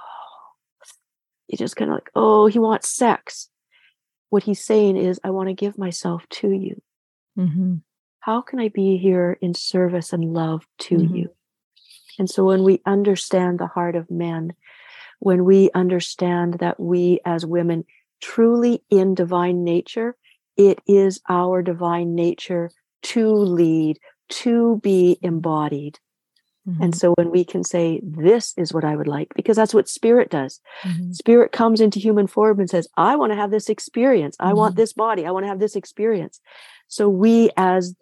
you 1.47 1.57
just 1.57 1.75
kind 1.75 1.91
of 1.91 1.95
like 1.95 2.09
oh 2.15 2.47
he 2.47 2.57
wants 2.57 2.89
sex 2.89 3.49
what 4.29 4.43
he's 4.43 4.63
saying 4.63 4.97
is 4.97 5.19
i 5.23 5.29
want 5.29 5.49
to 5.49 5.53
give 5.53 5.77
myself 5.77 6.23
to 6.29 6.49
you 6.49 6.81
mm-hmm. 7.37 7.75
how 8.21 8.41
can 8.41 8.59
i 8.59 8.69
be 8.69 8.97
here 8.97 9.37
in 9.41 9.53
service 9.53 10.13
and 10.13 10.33
love 10.33 10.65
to 10.79 10.95
mm-hmm. 10.95 11.15
you 11.15 11.29
and 12.17 12.29
so 12.29 12.45
when 12.45 12.63
we 12.63 12.81
understand 12.85 13.59
the 13.59 13.67
heart 13.67 13.95
of 13.95 14.09
men 14.09 14.53
when 15.19 15.45
we 15.45 15.69
understand 15.73 16.55
that 16.59 16.79
we 16.79 17.19
as 17.25 17.45
women 17.45 17.83
truly 18.21 18.81
in 18.89 19.13
divine 19.13 19.63
nature 19.63 20.15
it 20.57 20.79
is 20.87 21.19
our 21.29 21.61
divine 21.61 22.15
nature 22.15 22.71
to 23.03 23.31
lead, 23.31 23.99
to 24.29 24.79
be 24.81 25.17
embodied. 25.21 25.99
Mm-hmm. 26.67 26.81
And 26.81 26.95
so 26.95 27.13
when 27.17 27.29
we 27.29 27.45
can 27.45 27.63
say, 27.63 28.01
This 28.03 28.53
is 28.57 28.73
what 28.73 28.83
I 28.83 28.95
would 28.95 29.07
like, 29.07 29.33
because 29.35 29.55
that's 29.55 29.73
what 29.73 29.87
spirit 29.87 30.29
does. 30.29 30.59
Mm-hmm. 30.83 31.11
Spirit 31.11 31.51
comes 31.51 31.79
into 31.79 31.99
human 31.99 32.27
form 32.27 32.59
and 32.59 32.69
says, 32.69 32.87
I 32.97 33.15
want 33.15 33.31
to 33.31 33.35
have 33.35 33.51
this 33.51 33.69
experience. 33.69 34.35
I 34.39 34.47
mm-hmm. 34.47 34.57
want 34.57 34.75
this 34.75 34.93
body. 34.93 35.25
I 35.25 35.31
want 35.31 35.43
to 35.43 35.49
have 35.49 35.59
this 35.59 35.75
experience. 35.75 36.39
So 36.87 37.07
we, 37.07 37.49
as 37.57 37.95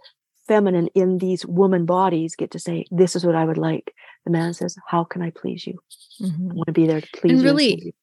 feminine 0.47 0.88
in 0.95 1.18
these 1.18 1.45
woman 1.45 1.86
bodies, 1.86 2.36
get 2.36 2.51
to 2.51 2.60
say, 2.60 2.86
This 2.91 3.16
is 3.16 3.26
what 3.26 3.36
I 3.36 3.43
would 3.43 3.58
like. 3.58 3.93
The 4.26 4.32
man 4.32 4.54
says, 4.54 4.78
How 4.88 5.04
can 5.04 5.22
I 5.22 5.32
please 5.32 5.68
you? 5.68 5.80
Mm-hmm. 6.22 6.51
I 6.51 6.54
want 6.54 6.68
to 6.68 6.74
be 6.74 6.88
there 6.88 7.01
to 7.01 7.08
please 7.14 7.32
and 7.32 7.41
you. 7.41 7.45
Really, 7.45 7.95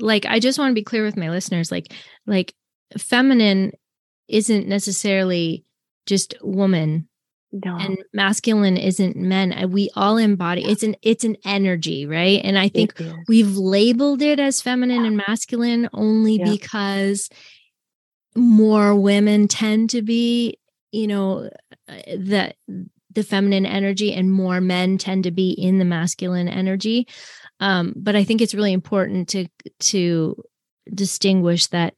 like, 0.00 0.26
I 0.26 0.40
just 0.40 0.58
want 0.58 0.70
to 0.70 0.74
be 0.74 0.84
clear 0.84 1.04
with 1.04 1.16
my 1.16 1.30
listeners 1.30 1.70
like, 1.70 1.92
like, 2.26 2.54
feminine 2.96 3.72
isn't 4.28 4.68
necessarily 4.68 5.64
just 6.06 6.34
woman 6.42 7.08
no. 7.52 7.76
and 7.76 7.98
masculine 8.12 8.76
isn't 8.76 9.16
men 9.16 9.70
we 9.70 9.88
all 9.94 10.16
embody 10.16 10.64
it's 10.64 10.82
an 10.82 10.94
it's 11.02 11.24
an 11.24 11.36
energy 11.44 12.06
right 12.06 12.40
and 12.44 12.58
i 12.58 12.68
think 12.68 13.00
we've 13.26 13.56
labeled 13.56 14.22
it 14.22 14.38
as 14.38 14.60
feminine 14.60 15.02
yeah. 15.02 15.06
and 15.06 15.16
masculine 15.16 15.88
only 15.92 16.36
yeah. 16.36 16.50
because 16.50 17.28
more 18.36 18.94
women 18.94 19.48
tend 19.48 19.90
to 19.90 20.02
be 20.02 20.58
you 20.92 21.06
know 21.06 21.48
uh, 21.88 21.94
the 22.06 22.54
the 23.14 23.22
feminine 23.24 23.66
energy 23.66 24.12
and 24.12 24.30
more 24.30 24.60
men 24.60 24.98
tend 24.98 25.24
to 25.24 25.30
be 25.30 25.50
in 25.50 25.78
the 25.78 25.84
masculine 25.84 26.48
energy 26.48 27.06
um, 27.60 27.94
but 27.96 28.14
i 28.14 28.24
think 28.24 28.42
it's 28.42 28.54
really 28.54 28.72
important 28.72 29.28
to 29.28 29.46
to 29.78 30.36
distinguish 30.94 31.66
that 31.68 31.94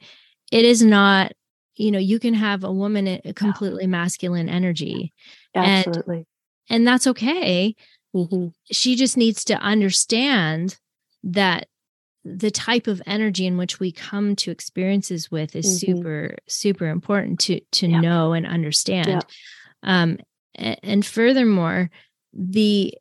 it 0.51 0.65
is 0.65 0.83
not 0.83 1.33
you 1.77 1.91
know 1.91 1.99
you 1.99 2.19
can 2.19 2.35
have 2.35 2.65
a 2.65 2.73
woman 2.73 3.21
a 3.25 3.33
completely 3.33 3.87
masculine 3.87 4.49
energy 4.49 5.13
absolutely 5.55 6.17
and, 6.17 6.27
and 6.69 6.87
that's 6.87 7.07
okay 7.07 7.75
mm-hmm. 8.15 8.49
she 8.71 8.97
just 8.97 9.17
needs 9.17 9.45
to 9.45 9.55
understand 9.55 10.79
that 11.23 11.67
the 12.25 12.51
type 12.51 12.87
of 12.87 13.01
energy 13.07 13.47
in 13.47 13.57
which 13.57 13.81
we 13.81 13.91
come 13.91 14.37
to 14.37 14.51
experiences 14.51 15.31
with 15.31 15.57
is 15.57 15.67
mm-hmm. 15.67 15.93
super 15.93 16.37
super 16.49 16.87
important 16.87 17.39
to 17.41 17.61
to 17.73 17.89
yeah. 17.89 18.01
know 18.01 18.33
and 18.33 18.47
understand 18.47 19.09
yeah. 19.09 19.23
um 19.83 20.19
and 20.55 21.07
furthermore 21.07 21.91
the 22.33 22.95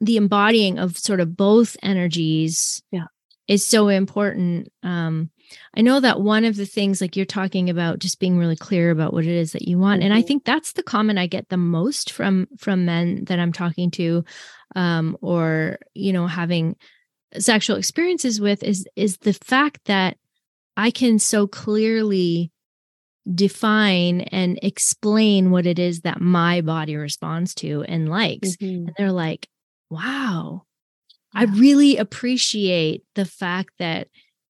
the 0.00 0.16
embodying 0.16 0.78
of 0.78 0.98
sort 0.98 1.20
of 1.20 1.36
both 1.36 1.76
energies 1.82 2.82
yeah 2.90 3.06
is 3.46 3.64
so 3.64 3.88
important 3.88 4.72
um 4.82 5.30
I 5.76 5.82
know 5.82 6.00
that 6.00 6.20
one 6.20 6.44
of 6.44 6.56
the 6.56 6.66
things, 6.66 7.00
like 7.00 7.16
you're 7.16 7.26
talking 7.26 7.70
about, 7.70 7.98
just 7.98 8.20
being 8.20 8.38
really 8.38 8.56
clear 8.56 8.90
about 8.90 9.12
what 9.12 9.24
it 9.24 9.30
is 9.30 9.52
that 9.52 9.68
you 9.68 9.78
want, 9.78 10.02
and 10.02 10.12
I 10.12 10.18
mm-hmm. 10.18 10.26
think 10.26 10.44
that's 10.44 10.72
the 10.72 10.82
comment 10.82 11.18
I 11.18 11.26
get 11.26 11.48
the 11.48 11.56
most 11.56 12.12
from 12.12 12.48
from 12.58 12.84
men 12.84 13.24
that 13.26 13.38
I'm 13.38 13.52
talking 13.52 13.90
to, 13.92 14.24
um, 14.74 15.16
or 15.20 15.78
you 15.94 16.12
know, 16.12 16.26
having 16.26 16.76
sexual 17.38 17.76
experiences 17.76 18.40
with 18.40 18.62
is 18.62 18.86
is 18.96 19.18
the 19.18 19.34
fact 19.34 19.80
that 19.86 20.16
I 20.76 20.90
can 20.90 21.18
so 21.18 21.46
clearly 21.46 22.52
define 23.34 24.20
and 24.20 24.58
explain 24.62 25.50
what 25.50 25.66
it 25.66 25.78
is 25.78 26.02
that 26.02 26.20
my 26.20 26.60
body 26.60 26.96
responds 26.96 27.54
to 27.56 27.82
and 27.82 28.08
likes. 28.08 28.56
Mm-hmm. 28.56 28.88
And 28.88 28.94
they're 28.96 29.12
like, 29.12 29.48
wow. 29.90 30.62
I 31.34 31.44
really 31.44 31.96
appreciate 31.98 33.02
the 33.14 33.26
fact 33.26 33.70
that 33.78 34.08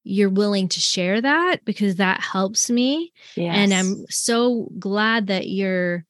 you're 0.09 0.31
willing 0.31 0.69
to 0.69 0.81
share 0.81 1.21
that 1.21 1.65
because 1.65 1.97
that 1.97 2.21
helps 2.21 2.71
me. 2.71 3.13
Yes. 3.35 3.57
And 3.57 3.75
I'm 3.75 4.07
so 4.09 4.71
glad 4.79 5.27
that 5.27 5.49
you're 5.49 6.05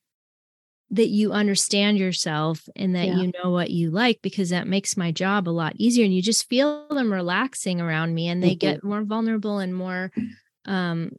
that 0.90 1.08
you 1.08 1.32
understand 1.32 1.98
yourself 1.98 2.68
and 2.76 2.94
that 2.94 3.08
yeah. 3.08 3.16
you 3.16 3.32
know 3.42 3.50
what 3.50 3.70
you 3.70 3.90
like 3.90 4.20
because 4.22 4.50
that 4.50 4.68
makes 4.68 4.96
my 4.96 5.10
job 5.10 5.48
a 5.48 5.50
lot 5.50 5.72
easier 5.78 6.04
and 6.04 6.14
you 6.14 6.22
just 6.22 6.48
feel 6.48 6.86
them 6.88 7.12
relaxing 7.12 7.80
around 7.80 8.14
me 8.14 8.28
and 8.28 8.40
they 8.40 8.50
mm-hmm. 8.50 8.58
get 8.58 8.84
more 8.84 9.02
vulnerable 9.02 9.58
and 9.58 9.74
more 9.74 10.12
um 10.66 11.10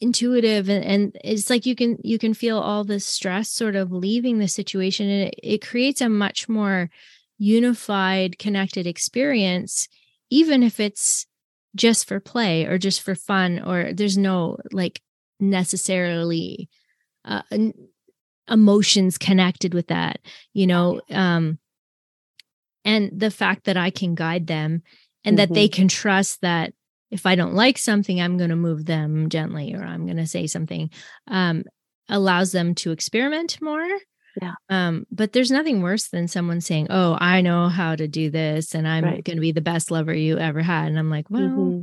intuitive 0.00 0.68
and, 0.68 0.84
and 0.84 1.16
it's 1.22 1.48
like 1.48 1.64
you 1.64 1.76
can 1.76 1.96
you 2.02 2.18
can 2.18 2.34
feel 2.34 2.58
all 2.58 2.82
the 2.82 2.98
stress 2.98 3.50
sort 3.50 3.76
of 3.76 3.92
leaving 3.92 4.38
the 4.38 4.48
situation 4.48 5.08
and 5.08 5.28
it, 5.28 5.34
it 5.44 5.64
creates 5.64 6.00
a 6.00 6.08
much 6.08 6.48
more 6.48 6.90
unified 7.38 8.36
connected 8.36 8.84
experience 8.84 9.86
even 10.28 10.64
if 10.64 10.80
it's 10.80 11.26
just 11.76 12.08
for 12.08 12.18
play 12.18 12.64
or 12.64 12.78
just 12.78 13.02
for 13.02 13.14
fun 13.14 13.60
or 13.60 13.92
there's 13.92 14.18
no 14.18 14.56
like 14.72 15.00
necessarily 15.38 16.68
uh, 17.24 17.42
emotions 18.48 19.18
connected 19.18 19.74
with 19.74 19.88
that 19.88 20.20
you 20.52 20.66
know 20.66 21.00
um 21.10 21.58
and 22.84 23.10
the 23.12 23.30
fact 23.30 23.64
that 23.64 23.76
i 23.76 23.90
can 23.90 24.14
guide 24.14 24.46
them 24.46 24.82
and 25.24 25.36
mm-hmm. 25.36 25.36
that 25.36 25.54
they 25.54 25.68
mm-hmm. 25.68 25.74
can 25.74 25.88
trust 25.88 26.40
that 26.40 26.72
if 27.10 27.26
i 27.26 27.34
don't 27.34 27.54
like 27.54 27.76
something 27.76 28.20
i'm 28.20 28.38
going 28.38 28.50
to 28.50 28.56
move 28.56 28.86
them 28.86 29.28
gently 29.28 29.74
or 29.74 29.82
i'm 29.82 30.06
going 30.06 30.16
to 30.16 30.26
say 30.26 30.46
something 30.46 30.90
um 31.28 31.64
allows 32.08 32.52
them 32.52 32.74
to 32.74 32.92
experiment 32.92 33.60
more 33.60 33.88
yeah 34.40 34.54
um 34.68 35.06
but 35.10 35.32
there's 35.32 35.50
nothing 35.50 35.82
worse 35.82 36.08
than 36.08 36.28
someone 36.28 36.60
saying 36.60 36.86
oh 36.90 37.16
i 37.20 37.40
know 37.40 37.68
how 37.68 37.96
to 37.96 38.06
do 38.08 38.30
this 38.30 38.74
and 38.74 38.86
i'm 38.86 39.04
right. 39.04 39.24
going 39.24 39.36
to 39.36 39.40
be 39.40 39.52
the 39.52 39.60
best 39.60 39.90
lover 39.90 40.14
you 40.14 40.38
ever 40.38 40.62
had 40.62 40.88
and 40.88 40.98
i'm 40.98 41.10
like 41.10 41.30
well 41.30 41.42
mm-hmm 41.42 41.82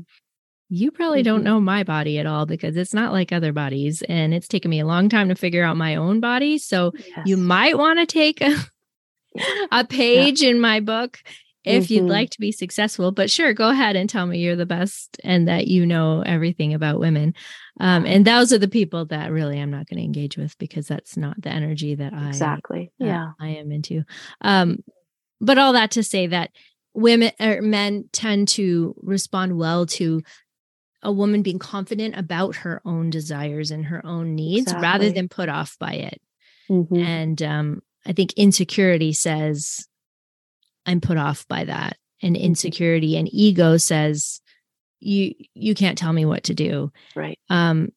you 0.73 0.89
probably 0.89 1.19
mm-hmm. 1.19 1.25
don't 1.25 1.43
know 1.43 1.59
my 1.59 1.83
body 1.83 2.17
at 2.17 2.25
all 2.25 2.47
because 2.47 2.75
it's 2.75 2.95
not 2.95 3.11
like 3.11 3.31
other 3.31 3.53
bodies 3.53 4.01
and 4.09 4.33
it's 4.33 4.47
taken 4.47 4.71
me 4.71 4.79
a 4.79 4.85
long 4.85 5.07
time 5.07 5.29
to 5.29 5.35
figure 5.35 5.63
out 5.63 5.77
my 5.77 5.95
own 5.95 6.19
body 6.19 6.57
so 6.57 6.91
yes. 6.95 7.27
you 7.27 7.37
might 7.37 7.77
want 7.77 7.99
to 7.99 8.07
take 8.07 8.41
a, 8.41 8.55
a 9.71 9.85
page 9.85 10.41
yeah. 10.41 10.49
in 10.49 10.59
my 10.59 10.79
book 10.79 11.19
if 11.63 11.85
mm-hmm. 11.85 11.93
you'd 11.93 12.09
like 12.09 12.29
to 12.29 12.39
be 12.39 12.51
successful 12.51 13.11
but 13.11 13.29
sure 13.29 13.53
go 13.53 13.69
ahead 13.69 13.95
and 13.95 14.09
tell 14.09 14.25
me 14.25 14.39
you're 14.39 14.55
the 14.55 14.65
best 14.65 15.19
and 15.23 15.47
that 15.47 15.67
you 15.67 15.85
know 15.85 16.21
everything 16.25 16.73
about 16.73 16.99
women 16.99 17.33
um, 17.79 18.05
and 18.05 18.25
those 18.25 18.53
are 18.53 18.59
the 18.59 18.67
people 18.67 19.05
that 19.05 19.31
really 19.31 19.59
i'm 19.59 19.71
not 19.71 19.87
going 19.87 19.97
to 19.97 20.03
engage 20.03 20.37
with 20.37 20.57
because 20.57 20.87
that's 20.87 21.17
not 21.17 21.41
the 21.41 21.49
energy 21.49 21.95
that 21.95 22.13
i 22.13 22.27
exactly 22.27 22.91
yeah 22.99 23.31
i 23.39 23.49
am 23.49 23.71
into 23.71 24.03
um, 24.41 24.77
but 25.39 25.57
all 25.57 25.73
that 25.73 25.91
to 25.91 26.03
say 26.03 26.27
that 26.27 26.51
women 26.93 27.31
or 27.39 27.61
men 27.61 28.05
tend 28.11 28.47
to 28.47 28.95
respond 29.01 29.57
well 29.57 29.85
to 29.85 30.21
a 31.03 31.11
woman 31.11 31.41
being 31.41 31.59
confident 31.59 32.17
about 32.17 32.55
her 32.57 32.81
own 32.85 33.09
desires 33.09 33.71
and 33.71 33.85
her 33.85 34.03
own 34.05 34.35
needs 34.35 34.67
exactly. 34.67 34.81
rather 34.81 35.11
than 35.11 35.27
put 35.27 35.49
off 35.49 35.77
by 35.79 35.93
it. 35.93 36.21
Mm-hmm. 36.69 36.95
And 36.95 37.41
um, 37.43 37.81
I 38.05 38.13
think 38.13 38.33
insecurity 38.33 39.11
says, 39.11 39.85
I'm 40.85 41.01
put 41.01 41.17
off 41.17 41.47
by 41.47 41.65
that. 41.65 41.97
And 42.21 42.35
mm-hmm. 42.35 42.45
insecurity 42.45 43.17
and 43.17 43.29
ego 43.31 43.77
says, 43.77 44.41
you 44.99 45.33
you 45.53 45.75
can't 45.75 45.97
tell 45.97 46.13
me 46.13 46.25
what 46.25 46.43
to 46.45 46.53
do. 46.53 46.91
Right. 47.15 47.37
Um, 47.49 47.89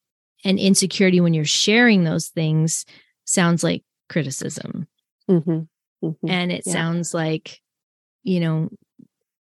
and 0.44 0.58
insecurity 0.58 1.20
when 1.20 1.34
you're 1.34 1.44
sharing 1.44 2.04
those 2.04 2.28
things 2.28 2.84
sounds 3.24 3.62
like 3.64 3.84
criticism. 4.08 4.86
Mm-hmm. 5.30 6.06
mm-hmm. 6.06 6.28
And 6.28 6.52
it 6.52 6.62
yeah. 6.66 6.72
sounds 6.72 7.14
like, 7.14 7.60
you 8.22 8.40
know, 8.40 8.70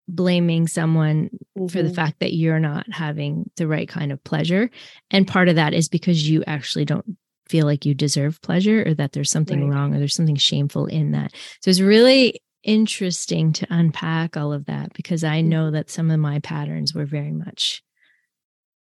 blaming 0.08 0.68
someone 0.68 1.30
mm-hmm. 1.58 1.68
for 1.68 1.78
the 1.78 1.90
mm-hmm. 1.90 1.96
fact 1.96 2.20
that 2.20 2.34
you're 2.34 2.60
not 2.60 2.92
having 2.92 3.50
the 3.58 3.68
right 3.68 3.88
kind 3.88 4.12
of 4.12 4.24
pleasure. 4.24 4.70
And 5.12 5.28
part 5.28 5.50
of 5.50 5.56
that 5.56 5.74
is 5.74 5.90
because 5.90 6.28
you 6.30 6.44
actually 6.46 6.86
don't 6.86 7.18
feel 7.48 7.66
like 7.66 7.86
you 7.86 7.94
deserve 7.94 8.42
pleasure 8.42 8.84
or 8.88 8.94
that 8.96 9.12
there's 9.12 9.30
something 9.30 9.70
right. 9.70 9.76
wrong 9.76 9.94
or 9.94 10.00
there's 10.00 10.16
something 10.16 10.36
shameful 10.36 10.88
in 10.88 11.12
that. 11.12 11.32
So 11.62 11.70
it's 11.70 11.80
really 11.80 12.42
interesting 12.66 13.54
to 13.54 13.68
unpack 13.70 14.36
all 14.36 14.52
of 14.52 14.66
that 14.66 14.94
because 14.94 15.24
I 15.24 15.40
mm-hmm. 15.40 15.50
know 15.50 15.72
that 15.72 15.90
some 15.90 16.12
of 16.12 16.20
my 16.20 16.40
patterns 16.40 16.94
were 16.94 17.06
very 17.06 17.32
much 17.32 17.82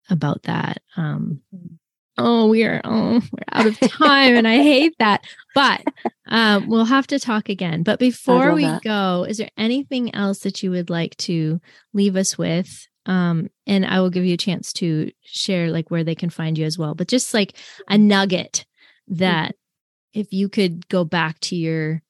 about 0.09 0.43
that. 0.43 0.81
Um, 0.97 1.41
mm 1.53 1.77
oh 2.17 2.47
we 2.47 2.63
are 2.63 2.81
oh 2.83 3.21
we're 3.31 3.43
out 3.51 3.65
of 3.65 3.79
time 3.79 4.35
and 4.35 4.47
i 4.47 4.57
hate 4.57 4.95
that 4.99 5.23
but 5.53 5.83
um, 6.27 6.67
we'll 6.67 6.85
have 6.85 7.07
to 7.07 7.19
talk 7.19 7.49
again 7.49 7.83
but 7.83 7.99
before 8.09 8.53
we 8.53 8.63
that. 8.63 8.81
go 8.83 9.25
is 9.27 9.37
there 9.37 9.49
anything 9.57 10.13
else 10.15 10.39
that 10.39 10.63
you 10.63 10.71
would 10.71 10.89
like 10.89 11.15
to 11.17 11.59
leave 11.93 12.15
us 12.15 12.37
with 12.37 12.87
um, 13.05 13.49
and 13.67 13.85
i 13.85 13.99
will 13.99 14.09
give 14.09 14.25
you 14.25 14.33
a 14.33 14.37
chance 14.37 14.71
to 14.73 15.11
share 15.23 15.71
like 15.71 15.91
where 15.91 16.03
they 16.03 16.15
can 16.15 16.29
find 16.29 16.57
you 16.57 16.65
as 16.65 16.77
well 16.77 16.95
but 16.95 17.07
just 17.07 17.33
like 17.33 17.57
a 17.89 17.97
nugget 17.97 18.65
that 19.07 19.49
mm-hmm. 19.49 20.19
if 20.21 20.31
you 20.31 20.49
could 20.49 20.87
go 20.87 21.03
back 21.03 21.39
to 21.39 21.55
your 21.55 22.01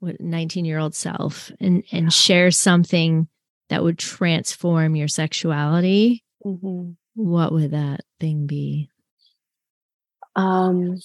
19 0.00 0.64
year 0.64 0.78
old 0.78 0.94
self 0.94 1.50
and 1.60 1.84
and 1.92 2.12
share 2.12 2.50
something 2.50 3.28
that 3.68 3.82
would 3.82 3.98
transform 3.98 4.94
your 4.94 5.08
sexuality 5.08 6.24
mm-hmm. 6.44 6.90
what 7.14 7.52
would 7.52 7.70
that 7.70 8.00
thing 8.20 8.46
be 8.46 8.88
um, 10.36 10.98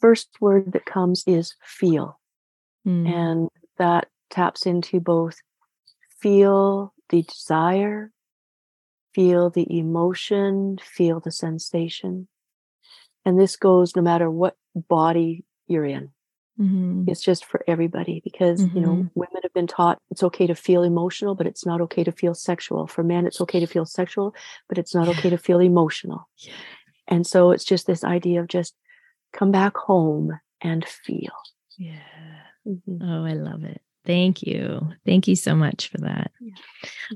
first 0.00 0.28
word 0.40 0.72
that 0.72 0.86
comes 0.86 1.24
is 1.26 1.54
feel. 1.62 2.20
Mm. 2.86 3.08
And 3.08 3.48
that 3.78 4.08
taps 4.30 4.66
into 4.66 5.00
both 5.00 5.36
feel 6.20 6.94
the 7.10 7.22
desire, 7.22 8.12
feel 9.14 9.50
the 9.50 9.66
emotion, 9.78 10.78
feel 10.82 11.20
the 11.20 11.30
sensation. 11.30 12.28
And 13.24 13.38
this 13.38 13.56
goes 13.56 13.96
no 13.96 14.02
matter 14.02 14.30
what 14.30 14.56
body 14.74 15.44
you're 15.66 15.84
in. 15.84 16.10
Mm-hmm. 16.60 17.04
It's 17.08 17.20
just 17.20 17.44
for 17.44 17.62
everybody 17.66 18.20
because, 18.24 18.62
mm-hmm. 18.62 18.76
you 18.76 18.82
know, 18.82 18.92
mm-hmm. 18.92 19.06
women 19.14 19.42
have 19.42 19.52
been 19.52 19.66
taught 19.66 19.98
it's 20.10 20.22
okay 20.22 20.46
to 20.46 20.54
feel 20.54 20.82
emotional, 20.82 21.34
but 21.34 21.46
it's 21.46 21.66
not 21.66 21.80
okay 21.82 22.02
to 22.04 22.12
feel 22.12 22.34
sexual. 22.34 22.86
For 22.86 23.02
men, 23.02 23.26
it's 23.26 23.40
okay 23.42 23.60
to 23.60 23.66
feel 23.66 23.84
sexual, 23.84 24.34
but 24.68 24.78
it's 24.78 24.94
not 24.94 25.06
yeah. 25.06 25.12
okay 25.18 25.30
to 25.30 25.38
feel 25.38 25.60
emotional. 25.60 26.28
Yeah. 26.38 26.54
And 27.08 27.26
so 27.26 27.50
it's 27.50 27.64
just 27.64 27.86
this 27.86 28.04
idea 28.04 28.40
of 28.40 28.48
just 28.48 28.74
come 29.32 29.52
back 29.52 29.76
home 29.76 30.38
and 30.60 30.84
feel. 30.84 31.32
Yeah. 31.76 31.98
Mm-hmm. 32.66 33.02
Oh, 33.02 33.24
I 33.24 33.34
love 33.34 33.64
it. 33.64 33.82
Thank 34.06 34.42
you. 34.42 34.92
Thank 35.04 35.26
you 35.26 35.36
so 35.36 35.54
much 35.54 35.88
for 35.88 35.98
that. 35.98 36.30
Yeah. 36.40 36.54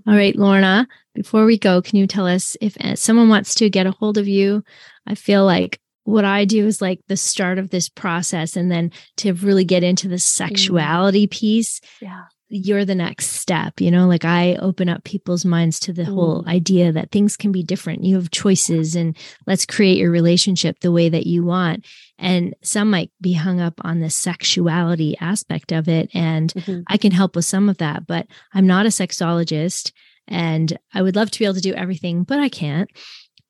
All 0.06 0.14
right, 0.14 0.34
Lorna, 0.36 0.88
before 1.14 1.44
we 1.44 1.56
go, 1.56 1.80
can 1.80 1.98
you 1.98 2.06
tell 2.06 2.26
us 2.26 2.56
if 2.60 2.76
uh, 2.78 2.96
someone 2.96 3.28
wants 3.28 3.54
to 3.56 3.70
get 3.70 3.86
a 3.86 3.92
hold 3.92 4.18
of 4.18 4.26
you? 4.26 4.64
I 5.06 5.14
feel 5.14 5.44
like 5.46 5.80
what 6.10 6.24
I 6.24 6.44
do 6.44 6.66
is 6.66 6.80
like 6.80 7.00
the 7.08 7.16
start 7.16 7.58
of 7.58 7.70
this 7.70 7.88
process 7.88 8.56
and 8.56 8.70
then 8.70 8.92
to 9.18 9.32
really 9.32 9.64
get 9.64 9.82
into 9.82 10.08
the 10.08 10.16
mm. 10.16 10.20
sexuality 10.20 11.26
mm. 11.26 11.30
piece. 11.30 11.80
Yeah 12.00 12.24
you're 12.52 12.84
the 12.84 12.96
next 12.96 13.28
step 13.28 13.80
you 13.80 13.90
know 13.90 14.08
like 14.08 14.24
i 14.24 14.56
open 14.56 14.88
up 14.88 15.04
people's 15.04 15.44
minds 15.44 15.78
to 15.78 15.92
the 15.92 16.02
mm. 16.02 16.12
whole 16.12 16.44
idea 16.48 16.90
that 16.90 17.10
things 17.12 17.36
can 17.36 17.52
be 17.52 17.62
different 17.62 18.04
you 18.04 18.16
have 18.16 18.30
choices 18.32 18.96
and 18.96 19.16
let's 19.46 19.64
create 19.64 19.96
your 19.96 20.10
relationship 20.10 20.80
the 20.80 20.90
way 20.92 21.08
that 21.08 21.26
you 21.26 21.44
want 21.44 21.86
and 22.18 22.54
some 22.60 22.90
might 22.90 23.10
be 23.20 23.32
hung 23.32 23.60
up 23.60 23.80
on 23.82 24.00
the 24.00 24.10
sexuality 24.10 25.16
aspect 25.20 25.70
of 25.70 25.88
it 25.88 26.10
and 26.12 26.52
mm-hmm. 26.54 26.80
i 26.88 26.96
can 26.96 27.12
help 27.12 27.36
with 27.36 27.44
some 27.44 27.68
of 27.68 27.78
that 27.78 28.04
but 28.06 28.26
i'm 28.52 28.66
not 28.66 28.84
a 28.84 28.90
sexologist 28.90 29.92
and 30.26 30.76
i 30.92 31.00
would 31.00 31.14
love 31.14 31.30
to 31.30 31.38
be 31.38 31.44
able 31.44 31.54
to 31.54 31.60
do 31.60 31.74
everything 31.74 32.24
but 32.24 32.40
i 32.40 32.48
can't 32.48 32.90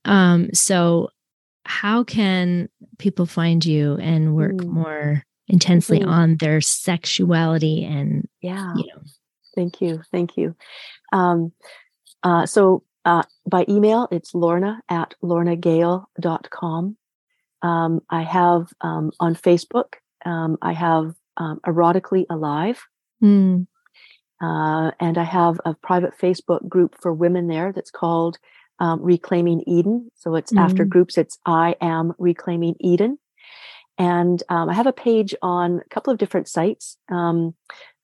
um 0.05 0.53
so 0.53 1.09
how 1.65 2.05
can 2.05 2.69
people 2.99 3.27
find 3.27 3.65
you 3.65 3.97
and 3.97 4.35
work 4.35 4.53
mm. 4.53 4.67
more 4.67 5.25
intensely 5.49 6.01
mm-hmm. 6.01 6.09
on 6.09 6.37
their 6.37 6.61
sexuality 6.61 7.85
and 7.85 8.29
yeah 8.41 8.73
you 8.77 8.87
know 8.87 9.03
thank 9.55 9.81
you 9.81 10.01
thank 10.13 10.37
you 10.37 10.55
um 11.13 11.53
uh 12.23 12.47
so 12.47 12.83
uh 13.05 13.23
by 13.47 13.65
email 13.69 14.07
it's 14.13 14.35
lorna 14.35 14.81
at 14.89 15.15
lornagale.com 15.23 16.97
um 17.63 18.01
i 18.11 18.23
have 18.23 18.69
um 18.81 19.11
on 19.19 19.35
facebook 19.35 19.95
um 20.25 20.57
i 20.63 20.73
have 20.73 21.15
um, 21.37 21.59
erotically 21.67 22.27
alive 22.31 22.81
mm. 23.23 23.67
uh, 24.41 24.91
and 25.01 25.19
i 25.19 25.25
have 25.25 25.61
a 25.65 25.75
private 25.75 26.17
facebook 26.17 26.67
group 26.69 26.95
for 27.01 27.13
women 27.13 27.49
there 27.49 27.73
that's 27.73 27.91
called 27.91 28.39
um, 28.81 29.01
Reclaiming 29.03 29.63
Eden. 29.67 30.11
So 30.17 30.35
it's 30.35 30.53
mm-hmm. 30.53 30.65
after 30.65 30.85
groups, 30.85 31.17
it's 31.19 31.39
I 31.47 31.77
am 31.81 32.15
Reclaiming 32.19 32.75
Eden. 32.81 33.19
And 33.99 34.43
um, 34.49 34.71
I 34.71 34.75
have 34.75 34.87
a 34.87 34.93
page 34.93 35.35
on 35.43 35.83
a 35.85 35.89
couple 35.91 36.11
of 36.11 36.19
different 36.19 36.49
sites 36.49 36.97
um, 37.11 37.55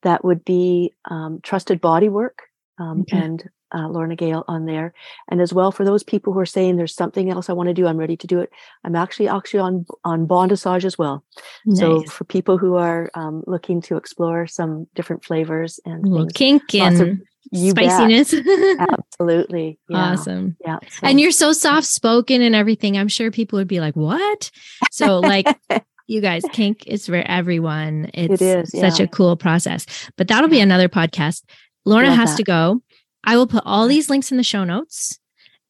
that 0.02 0.24
would 0.24 0.44
be 0.44 0.92
um, 1.10 1.40
Trusted 1.42 1.80
Bodywork 1.80 2.38
um, 2.78 3.00
okay. 3.00 3.16
and 3.16 3.48
uh, 3.74 3.88
Lorna 3.88 4.14
Gale 4.14 4.44
on 4.46 4.66
there. 4.66 4.92
And 5.28 5.40
as 5.40 5.52
well 5.52 5.72
for 5.72 5.84
those 5.84 6.04
people 6.04 6.32
who 6.32 6.38
are 6.38 6.46
saying 6.46 6.76
there's 6.76 6.94
something 6.94 7.30
else 7.30 7.48
I 7.48 7.54
want 7.54 7.68
to 7.68 7.74
do, 7.74 7.86
I'm 7.86 7.96
ready 7.96 8.16
to 8.16 8.26
do 8.26 8.40
it. 8.40 8.50
I'm 8.84 8.94
actually 8.94 9.28
actually 9.28 9.60
on 9.60 9.86
on 10.04 10.26
bondage 10.26 10.84
as 10.84 10.98
well. 10.98 11.24
Nice. 11.64 11.80
So 11.80 12.02
for 12.04 12.24
people 12.24 12.58
who 12.58 12.76
are 12.76 13.10
um, 13.14 13.42
looking 13.46 13.80
to 13.82 13.96
explore 13.96 14.46
some 14.46 14.86
different 14.94 15.24
flavors 15.24 15.80
and 15.84 16.04
things, 16.04 16.32
kink 16.34 16.74
and 16.74 17.22
of, 17.52 17.70
spiciness. 17.70 18.34
Absolutely. 18.78 19.78
Yeah. 19.88 19.96
Awesome. 19.96 20.56
Yeah. 20.60 20.78
So. 20.88 21.06
And 21.06 21.20
you're 21.20 21.30
so 21.30 21.52
soft 21.52 21.86
spoken 21.86 22.42
and 22.42 22.54
everything. 22.54 22.96
I'm 22.96 23.08
sure 23.08 23.30
people 23.30 23.58
would 23.58 23.68
be 23.68 23.80
like, 23.80 23.96
what? 23.96 24.50
So 24.90 25.20
like 25.20 25.46
you 26.06 26.20
guys, 26.20 26.42
kink 26.52 26.86
is 26.86 27.06
for 27.06 27.16
everyone. 27.16 28.10
It's 28.14 28.40
it 28.40 28.58
is, 28.58 28.74
yeah. 28.74 28.88
such 28.88 29.00
a 29.00 29.08
cool 29.08 29.36
process. 29.36 29.86
But 30.16 30.28
that'll 30.28 30.50
be 30.50 30.60
another 30.60 30.88
podcast. 30.88 31.42
Lorna 31.84 32.14
has 32.14 32.30
that. 32.30 32.36
to 32.38 32.42
go. 32.44 32.82
I 33.24 33.36
will 33.36 33.46
put 33.46 33.62
all 33.66 33.88
these 33.88 34.08
links 34.08 34.30
in 34.30 34.36
the 34.36 34.44
show 34.44 34.64
notes. 34.64 35.18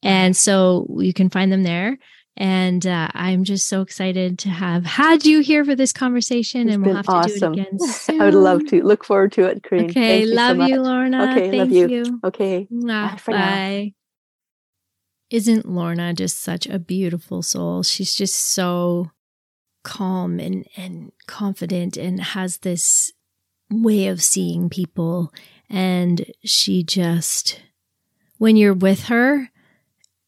And 0.03 0.37
so 0.37 0.87
you 0.99 1.12
can 1.12 1.31
find 1.31 1.51
them 1.51 1.62
there. 1.62 1.99
And 2.39 2.87
uh, 2.87 3.09
I'm 3.14 3.45
just 3.45 3.66
so 3.66 3.80
excited 3.80 4.39
to 4.41 4.51
have 4.51 4.84
had 4.84 5.24
you 5.24 5.41
here 5.41 5.64
for 5.64 5.74
this 5.74 5.93
conversation. 5.93 6.68
It's 6.68 6.74
and 6.74 6.84
we'll 6.84 6.97
have 6.97 7.07
to 7.07 7.12
awesome. 7.12 7.53
do 7.55 7.61
it 7.61 7.68
again. 7.68 7.78
Soon. 7.78 8.20
I 8.20 8.24
would 8.26 8.34
love 8.34 8.66
to. 8.66 8.82
Look 8.82 9.05
forward 9.05 9.32
to 9.32 9.45
it, 9.45 9.62
Corinne. 9.62 9.87
Okay. 9.87 10.24
Thank 10.24 10.34
love 10.34 10.57
you, 10.57 10.62
so 10.62 10.68
you, 10.68 10.82
Lorna. 10.82 11.30
Okay. 11.30 11.51
Thank 11.51 11.59
love 11.59 11.70
you. 11.72 11.89
you. 11.89 12.20
Okay. 12.22 12.68
Bye. 12.70 13.18
Bye. 13.26 13.95
Isn't 15.30 15.68
Lorna 15.68 16.12
just 16.12 16.39
such 16.39 16.66
a 16.66 16.78
beautiful 16.78 17.43
soul? 17.43 17.82
She's 17.82 18.14
just 18.14 18.37
so 18.37 19.11
calm 19.82 20.39
and, 20.39 20.66
and 20.76 21.12
confident 21.26 21.97
and 21.97 22.20
has 22.20 22.59
this 22.59 23.12
way 23.70 24.09
of 24.09 24.22
seeing 24.22 24.68
people. 24.68 25.32
And 25.70 26.26
she 26.45 26.82
just, 26.82 27.62
when 28.39 28.57
you're 28.57 28.74
with 28.74 29.05
her, 29.05 29.51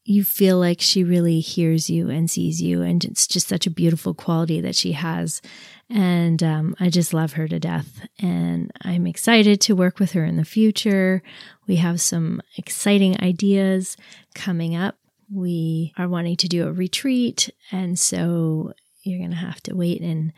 you 0.09 0.25
feel 0.25 0.57
like 0.59 0.81
she 0.81 1.05
really 1.05 1.39
hears 1.39 1.91
you 1.91 2.09
and 2.09 2.31
sees 2.31 2.63
you. 2.63 2.81
And 2.81 3.05
it's 3.05 3.27
just 3.27 3.47
such 3.47 3.67
a 3.67 3.71
beautiful 3.71 4.15
quality 4.15 4.59
that 4.63 4.75
she 4.75 4.93
has. 4.93 5.43
And 5.91 6.43
um, 6.43 6.75
I 6.81 6.89
just 6.89 7.13
love 7.13 7.35
her 7.35 7.47
to 7.47 7.61
death. 7.61 8.07
And 8.19 8.73
I'm 8.81 9.07
excited 9.07 9.61
to 9.63 9.77
work 9.77 9.99
with 9.99 10.13
her 10.13 10.25
in 10.25 10.37
the 10.37 10.47
future. 10.47 11.23
We 11.67 11.77
have 11.77 12.01
some 12.01 12.41
exciting 12.57 13.21
ideas 13.21 13.99
coming 14.35 14.75
up. 14.75 14.97
We 15.31 15.93
are 15.99 16.09
wanting 16.09 16.37
to 16.39 16.49
do 16.49 16.67
a 16.67 16.73
retreat. 16.73 17.51
And 17.71 17.99
so 17.99 18.73
you're 19.03 19.19
going 19.19 19.31
to 19.33 19.37
have 19.37 19.63
to 19.65 19.77
wait 19.77 20.01
and 20.01 20.33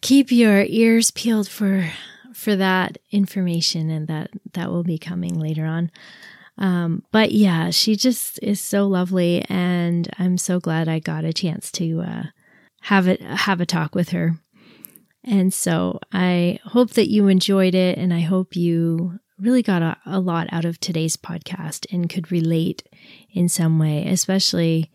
keep 0.00 0.32
your 0.32 0.64
ears 0.64 1.10
peeled 1.10 1.48
for 1.48 1.90
for 2.32 2.56
that 2.56 2.96
information 3.10 3.90
and 3.90 4.08
that 4.08 4.30
that 4.54 4.70
will 4.70 4.82
be 4.82 4.96
coming 4.96 5.38
later 5.38 5.66
on 5.66 5.90
um, 6.62 7.02
but 7.10 7.32
yeah, 7.32 7.70
she 7.70 7.96
just 7.96 8.38
is 8.40 8.60
so 8.60 8.86
lovely, 8.86 9.44
and 9.48 10.08
I'm 10.16 10.38
so 10.38 10.60
glad 10.60 10.88
I 10.88 11.00
got 11.00 11.24
a 11.24 11.32
chance 11.32 11.72
to 11.72 12.02
uh, 12.02 12.22
have 12.82 13.08
it 13.08 13.20
have 13.20 13.60
a 13.60 13.66
talk 13.66 13.96
with 13.96 14.10
her. 14.10 14.36
And 15.24 15.52
so 15.52 15.98
I 16.12 16.60
hope 16.64 16.92
that 16.92 17.10
you 17.10 17.26
enjoyed 17.26 17.74
it, 17.74 17.98
and 17.98 18.14
I 18.14 18.20
hope 18.20 18.54
you 18.54 19.18
really 19.40 19.64
got 19.64 19.82
a, 19.82 19.96
a 20.06 20.20
lot 20.20 20.46
out 20.52 20.64
of 20.64 20.78
today's 20.78 21.16
podcast 21.16 21.84
and 21.92 22.08
could 22.08 22.30
relate 22.30 22.88
in 23.32 23.48
some 23.48 23.80
way, 23.80 24.06
especially 24.06 24.88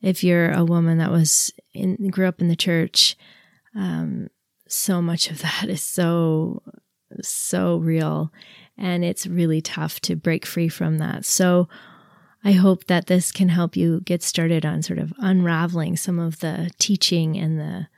if 0.00 0.24
you're 0.24 0.50
a 0.50 0.64
woman 0.64 0.98
that 0.98 1.12
was 1.12 1.52
in 1.72 2.08
grew 2.08 2.26
up 2.26 2.40
in 2.40 2.48
the 2.48 2.56
church. 2.56 3.16
Um, 3.76 4.28
so 4.66 5.00
much 5.00 5.30
of 5.30 5.40
that 5.42 5.68
is 5.68 5.82
so 5.82 6.64
so 7.20 7.76
real 7.76 8.32
and 8.76 9.04
it's 9.04 9.26
really 9.26 9.60
tough 9.60 10.00
to 10.00 10.16
break 10.16 10.46
free 10.46 10.68
from 10.68 10.98
that. 10.98 11.24
So 11.24 11.68
I 12.44 12.52
hope 12.52 12.86
that 12.86 13.06
this 13.06 13.30
can 13.30 13.48
help 13.48 13.76
you 13.76 14.00
get 14.00 14.22
started 14.22 14.66
on 14.66 14.82
sort 14.82 14.98
of 14.98 15.12
unraveling 15.18 15.96
some 15.96 16.18
of 16.18 16.40
the 16.40 16.70
teaching 16.78 17.36
and 17.36 17.58
the 17.58 17.88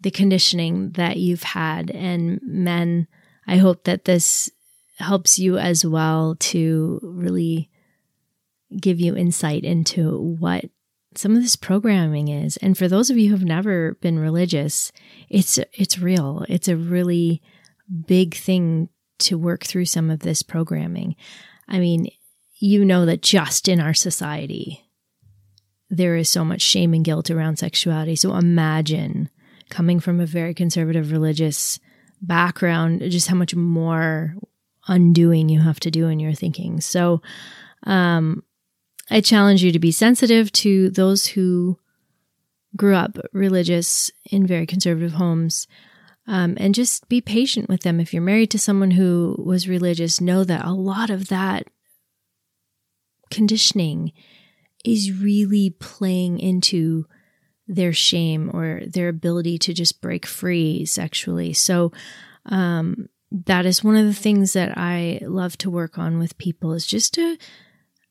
the 0.00 0.10
conditioning 0.10 0.90
that 0.92 1.16
you've 1.16 1.44
had 1.44 1.90
and 1.90 2.38
men 2.42 3.08
I 3.46 3.56
hope 3.56 3.84
that 3.84 4.04
this 4.04 4.50
helps 4.98 5.38
you 5.38 5.58
as 5.58 5.84
well 5.84 6.36
to 6.38 7.00
really 7.02 7.70
give 8.80 9.00
you 9.00 9.16
insight 9.16 9.64
into 9.64 10.36
what 10.38 10.64
some 11.14 11.36
of 11.36 11.42
this 11.42 11.56
programming 11.56 12.28
is. 12.28 12.56
And 12.58 12.76
for 12.76 12.88
those 12.88 13.10
of 13.10 13.18
you 13.18 13.30
who've 13.30 13.44
never 13.44 13.94
been 14.00 14.18
religious, 14.18 14.92
it's 15.28 15.58
it's 15.72 15.98
real. 15.98 16.44
It's 16.48 16.68
a 16.68 16.76
really 16.76 17.42
big 18.06 18.34
thing 18.34 18.88
to 19.24 19.38
work 19.38 19.64
through 19.64 19.86
some 19.86 20.10
of 20.10 20.20
this 20.20 20.42
programming. 20.42 21.16
I 21.68 21.78
mean, 21.78 22.08
you 22.58 22.84
know 22.84 23.06
that 23.06 23.22
just 23.22 23.68
in 23.68 23.80
our 23.80 23.94
society, 23.94 24.84
there 25.90 26.16
is 26.16 26.28
so 26.28 26.44
much 26.44 26.62
shame 26.62 26.94
and 26.94 27.04
guilt 27.04 27.30
around 27.30 27.58
sexuality. 27.58 28.16
So 28.16 28.36
imagine 28.36 29.28
coming 29.70 30.00
from 30.00 30.20
a 30.20 30.26
very 30.26 30.54
conservative 30.54 31.12
religious 31.12 31.78
background, 32.20 33.00
just 33.10 33.28
how 33.28 33.36
much 33.36 33.54
more 33.54 34.34
undoing 34.86 35.48
you 35.48 35.60
have 35.60 35.80
to 35.80 35.90
do 35.90 36.08
in 36.08 36.20
your 36.20 36.32
thinking. 36.32 36.80
So, 36.80 37.22
um, 37.84 38.42
I 39.10 39.20
challenge 39.20 39.62
you 39.62 39.70
to 39.72 39.78
be 39.78 39.92
sensitive 39.92 40.50
to 40.52 40.90
those 40.90 41.26
who 41.26 41.78
grew 42.76 42.94
up 42.94 43.18
religious 43.32 44.10
in 44.30 44.46
very 44.46 44.66
conservative 44.66 45.12
homes 45.12 45.66
um, 46.26 46.56
and 46.58 46.74
just 46.74 47.08
be 47.08 47.20
patient 47.20 47.68
with 47.68 47.82
them. 47.82 48.00
If 48.00 48.12
you're 48.12 48.22
married 48.22 48.50
to 48.52 48.58
someone 48.58 48.92
who 48.92 49.36
was 49.38 49.68
religious, 49.68 50.20
know 50.20 50.44
that 50.44 50.64
a 50.64 50.72
lot 50.72 51.10
of 51.10 51.28
that 51.28 51.68
conditioning 53.30 54.12
is 54.84 55.12
really 55.12 55.70
playing 55.70 56.38
into 56.38 57.06
their 57.66 57.92
shame 57.92 58.50
or 58.52 58.82
their 58.86 59.08
ability 59.08 59.58
to 59.58 59.72
just 59.72 60.00
break 60.00 60.26
free 60.26 60.84
sexually. 60.84 61.52
So, 61.52 61.92
um, 62.46 63.08
that 63.46 63.66
is 63.66 63.82
one 63.82 63.96
of 63.96 64.06
the 64.06 64.14
things 64.14 64.52
that 64.52 64.76
I 64.76 65.18
love 65.22 65.58
to 65.58 65.70
work 65.70 65.98
on 65.98 66.18
with 66.18 66.38
people 66.38 66.72
is 66.72 66.86
just 66.86 67.14
to 67.14 67.36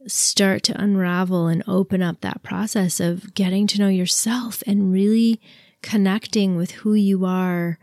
start 0.06 0.64
to 0.64 0.82
unravel 0.82 1.48
and 1.48 1.64
open 1.66 2.02
up 2.02 2.22
that 2.22 2.44
process 2.44 3.00
of 3.00 3.34
getting 3.34 3.68
to 3.68 3.80
know 3.80 3.88
yourself 3.88 4.62
and 4.68 4.92
really 4.92 5.40
connecting 5.82 6.58
with 6.58 6.72
who 6.72 6.94
you 6.94 7.26
are 7.26 7.80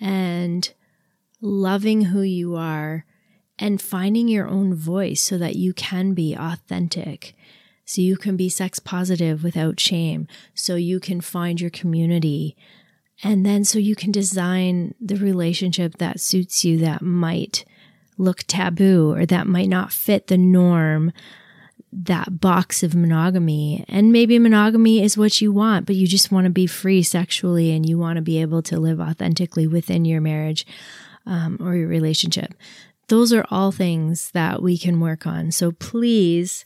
and 0.00 0.72
loving 1.40 2.02
who 2.02 2.22
you 2.22 2.56
are 2.56 3.04
and 3.58 3.82
finding 3.82 4.28
your 4.28 4.46
own 4.46 4.74
voice 4.74 5.22
so 5.22 5.38
that 5.38 5.56
you 5.56 5.72
can 5.72 6.14
be 6.14 6.34
authentic. 6.34 7.34
So 7.84 8.02
you 8.02 8.16
can 8.16 8.36
be 8.36 8.48
sex 8.48 8.78
positive 8.78 9.42
without 9.42 9.80
shame. 9.80 10.28
So 10.54 10.76
you 10.76 11.00
can 11.00 11.20
find 11.20 11.60
your 11.60 11.70
community. 11.70 12.56
And 13.24 13.44
then 13.44 13.64
so 13.64 13.78
you 13.78 13.96
can 13.96 14.12
design 14.12 14.94
the 15.00 15.16
relationship 15.16 15.98
that 15.98 16.20
suits 16.20 16.64
you 16.64 16.78
that 16.78 17.02
might 17.02 17.64
look 18.16 18.44
taboo 18.46 19.14
or 19.14 19.26
that 19.26 19.46
might 19.46 19.68
not 19.68 19.92
fit 19.92 20.26
the 20.26 20.38
norm 20.38 21.12
that 21.92 22.40
box 22.40 22.82
of 22.82 22.94
monogamy. 22.94 23.84
And 23.88 24.12
maybe 24.12 24.38
monogamy 24.38 25.02
is 25.02 25.16
what 25.16 25.40
you 25.40 25.52
want, 25.52 25.86
but 25.86 25.96
you 25.96 26.06
just 26.06 26.30
want 26.30 26.44
to 26.44 26.50
be 26.50 26.66
free 26.66 27.02
sexually 27.02 27.72
and 27.72 27.88
you 27.88 27.98
want 27.98 28.16
to 28.16 28.22
be 28.22 28.40
able 28.40 28.62
to 28.62 28.78
live 28.78 29.00
authentically 29.00 29.66
within 29.66 30.04
your 30.04 30.20
marriage 30.20 30.66
um, 31.26 31.58
or 31.60 31.74
your 31.74 31.88
relationship. 31.88 32.54
Those 33.08 33.32
are 33.32 33.46
all 33.50 33.72
things 33.72 34.30
that 34.32 34.62
we 34.62 34.76
can 34.76 35.00
work 35.00 35.26
on. 35.26 35.50
So 35.50 35.72
please 35.72 36.64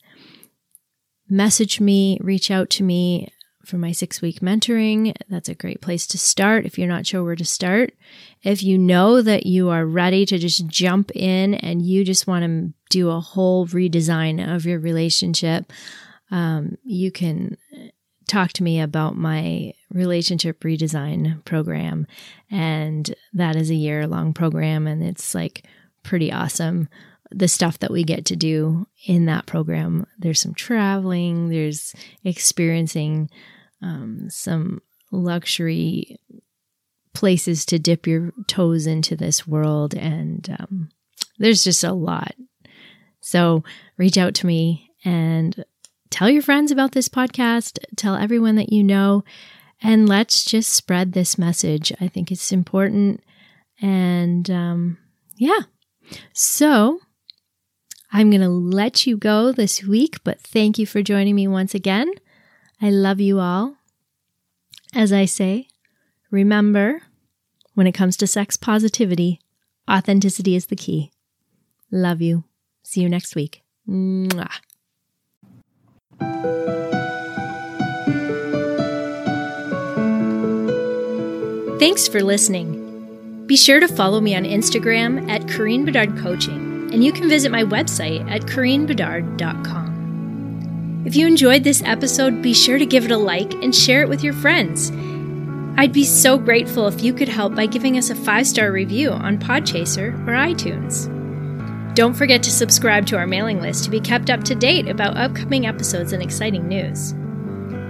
message 1.29 1.81
me, 1.81 2.19
reach 2.21 2.51
out 2.51 2.69
to 2.71 2.83
me 2.83 3.29
for 3.73 3.79
my 3.79 3.91
six 3.91 4.21
week 4.21 4.41
mentoring. 4.41 5.15
That's 5.31 5.49
a 5.49 5.55
great 5.55 5.81
place 5.81 6.07
to 6.09 6.19
start 6.19 6.67
if 6.67 6.79
you're 6.79 6.87
not 6.87 7.07
sure 7.07 7.25
where 7.25 7.35
to 7.35 7.45
start. 7.47 7.95
If 8.43 8.63
you 8.63 8.77
know 8.77 9.23
that 9.23 9.47
you 9.47 9.71
are 9.71 9.87
ready 9.87 10.27
to 10.27 10.37
just 10.37 10.67
jump 10.67 11.11
in 11.17 11.55
and 11.55 11.81
you 11.81 12.05
just 12.05 12.27
want 12.27 12.45
to 12.45 12.75
do 12.91 13.09
a 13.09 13.19
whole 13.19 13.67
redesign 13.67 14.55
of 14.55 14.67
your 14.67 14.79
relationship, 14.79 15.73
um, 16.31 16.77
you 16.85 17.11
can 17.11 17.57
talk 18.29 18.53
to 18.53 18.63
me 18.63 18.79
about 18.79 19.17
my 19.17 19.73
relationship 19.91 20.61
redesign 20.61 21.43
program. 21.47 22.07
And 22.51 23.15
that 23.33 23.57
is 23.57 23.71
a 23.71 23.75
year 23.75 24.07
long 24.07 24.35
program, 24.35 24.87
and 24.87 25.03
it's 25.03 25.35
like 25.35 25.65
pretty 26.03 26.31
awesome 26.31 26.91
the 27.35 27.49
stuff 27.49 27.79
that 27.79 27.91
we 27.91 28.05
get 28.05 28.27
to 28.27 28.37
do 28.37 28.87
in 29.07 29.25
that 29.25 29.47
program. 29.47 30.07
There's 30.19 30.43
some 30.43 30.53
traveling, 30.53 31.49
there's 31.49 31.95
experiencing 32.25 33.31
um, 33.83 34.31
some 34.31 34.81
luxury 35.11 36.19
places 37.15 37.67
to 37.67 37.79
dip 37.79 38.07
your 38.07 38.33
toes 38.47 38.87
into 38.87 39.17
this 39.17 39.47
world. 39.47 39.95
And 39.95 40.57
um, 40.59 40.89
there's 41.39 41.65
just 41.65 41.85
a 41.85 41.93
lot. 41.93 42.35
So 43.21 43.63
reach 43.97 44.17
out 44.17 44.35
to 44.37 44.47
me 44.47 44.91
and 45.05 45.65
tell 46.11 46.31
your 46.31 46.43
friends 46.43 46.71
about 46.71 46.93
this 46.93 47.09
podcast, 47.09 47.79
tell 47.97 48.15
everyone 48.15 48.57
that 48.57 48.73
you 48.73 48.83
know, 48.83 49.25
and 49.83 50.09
let's 50.09 50.45
just 50.45 50.73
spread 50.73 51.13
this 51.13 51.37
message. 51.37 51.93
I 52.01 52.09
think 52.09 52.31
it's 52.31 52.53
important. 52.53 53.23
And 53.81 54.49
um, 54.51 54.99
yeah. 55.37 55.61
So 56.33 57.01
I'm 58.13 58.31
going 58.31 58.43
to 58.43 58.49
let 58.49 59.07
you 59.07 59.17
go 59.17 59.53
this 59.53 59.83
week, 59.83 60.17
but 60.23 60.41
thank 60.41 60.79
you 60.79 60.87
for 60.87 61.03
joining 61.03 61.35
me 61.35 61.49
once 61.49 61.75
again. 61.75 62.13
I 62.83 62.91
love 62.91 63.21
you 63.21 63.39
all. 63.39 63.77
As 64.93 65.13
I 65.13 65.25
say, 65.25 65.69
remember 66.33 67.03
when 67.75 67.87
it 67.87 67.93
comes 67.93 68.17
to 68.17 68.27
sex 68.27 68.57
positivity, 68.57 69.39
authenticity 69.89 70.57
is 70.57 70.67
the 70.67 70.75
key. 70.75 71.13
Love 71.93 72.21
you. 72.21 72.43
See 72.83 73.01
you 73.01 73.09
next 73.09 73.37
week. 73.37 73.63
Mwah. 73.89 74.51
Thanks 81.79 82.09
for 82.09 82.21
listening. 82.21 83.47
Be 83.47 83.57
sure 83.57 83.79
to 83.79 83.89
follow 83.89 84.21
me 84.21 84.35
on 84.35 84.43
Instagram 84.45 85.31
at 85.31 85.49
Corinne 85.49 85.85
Bedard 85.85 86.17
Coaching, 86.19 86.91
and 86.93 87.05
you 87.05 87.13
can 87.13 87.29
visit 87.29 87.53
my 87.53 87.63
website 87.63 88.29
at 88.31 88.43
CorinneBedard.com. 88.43 89.82
If 91.05 91.17
you 91.17 91.27
enjoyed 91.27 91.65
this 91.65 91.83
episode, 91.85 92.43
be 92.43 92.55
sure 92.55 92.79
to 92.79 92.87
give 92.87 93.05
it 93.05 93.11
a 93.11 93.17
like 93.17 93.55
and 93.55 93.75
share 93.75 94.03
it 94.03 94.09
with 94.09 94.23
your 94.23 94.35
friends. 94.35 94.93
I'd 95.77 95.93
be 95.93 96.05
so 96.05 96.39
grateful 96.39 96.87
if 96.87 97.03
you 97.03 97.13
could 97.13 97.29
help 97.29 97.57
by 97.57 97.67
giving 97.67 97.99
us 97.99 98.11
a 98.11 98.15
five 98.15 98.47
star 98.47 98.71
review 98.71 99.11
on 99.11 99.39
Podchaser 99.39 100.15
or 100.29 100.33
iTunes. 100.33 101.09
Don't 101.95 102.15
forget 102.15 102.43
to 102.45 102.51
subscribe 102.51 103.07
to 103.07 103.17
our 103.17 103.27
mailing 103.27 103.61
list 103.61 103.83
to 103.85 103.91
be 103.91 104.01
kept 104.01 104.31
up 104.31 104.45
to 104.45 104.55
date 104.55 104.89
about 104.89 105.17
upcoming 105.17 105.67
episodes 105.67 106.13
and 106.13 106.23
exciting 106.23 106.69
news. 106.69 107.15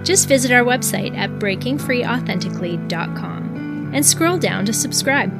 Just 0.05 0.27
visit 0.27 0.51
our 0.51 0.63
website 0.63 1.15
at 1.15 1.29
breakingfreeauthentically.com 1.39 3.91
and 3.93 4.05
scroll 4.05 4.37
down 4.37 4.65
to 4.65 4.73
subscribe. 4.73 5.31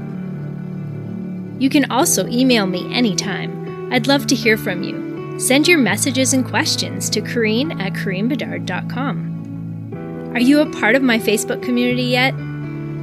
You 1.61 1.69
can 1.69 1.91
also 1.91 2.25
email 2.27 2.65
me 2.67 2.93
anytime. 2.93 3.91
I'd 3.91 4.07
love 4.07 4.27
to 4.27 4.35
hear 4.35 4.55
from 4.57 4.83
you. 4.83 5.12
Send 5.37 5.67
your 5.67 5.79
messages 5.79 6.33
and 6.33 6.45
questions 6.45 7.09
to 7.09 7.19
Corinne 7.19 7.81
at 7.81 7.93
CorinneBedard.com. 7.93 10.31
Are 10.35 10.39
you 10.39 10.61
a 10.61 10.71
part 10.71 10.93
of 10.95 11.01
my 11.01 11.17
Facebook 11.17 11.63
community 11.63 12.03
yet? 12.03 12.35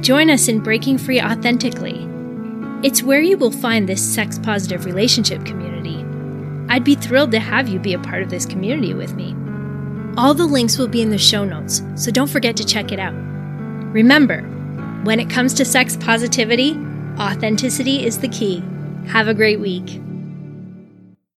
Join 0.01 0.29
us 0.29 0.47
in 0.47 0.61
Breaking 0.61 0.97
Free 0.97 1.21
Authentically. 1.21 2.07
It's 2.83 3.03
where 3.03 3.19
you 3.21 3.37
will 3.37 3.51
find 3.51 3.87
this 3.87 4.01
sex 4.01 4.39
positive 4.39 4.85
relationship 4.85 5.45
community. 5.45 6.05
I'd 6.69 6.85
be 6.85 6.95
thrilled 6.95 7.31
to 7.31 7.39
have 7.39 7.67
you 7.67 7.79
be 7.79 7.93
a 7.93 7.99
part 7.99 8.23
of 8.23 8.29
this 8.29 8.45
community 8.45 8.93
with 8.93 9.13
me. 9.13 9.35
All 10.17 10.33
the 10.33 10.45
links 10.45 10.77
will 10.77 10.87
be 10.87 11.01
in 11.01 11.09
the 11.09 11.17
show 11.17 11.43
notes, 11.43 11.81
so 11.95 12.11
don't 12.11 12.29
forget 12.29 12.55
to 12.57 12.65
check 12.65 12.93
it 12.93 12.99
out. 12.99 13.13
Remember, 13.93 14.41
when 15.03 15.19
it 15.19 15.29
comes 15.29 15.53
to 15.55 15.65
sex 15.65 15.97
positivity, 15.97 16.77
authenticity 17.19 18.05
is 18.05 18.19
the 18.19 18.29
key. 18.29 18.63
Have 19.07 19.27
a 19.27 19.33
great 19.33 19.59
week. 19.59 19.99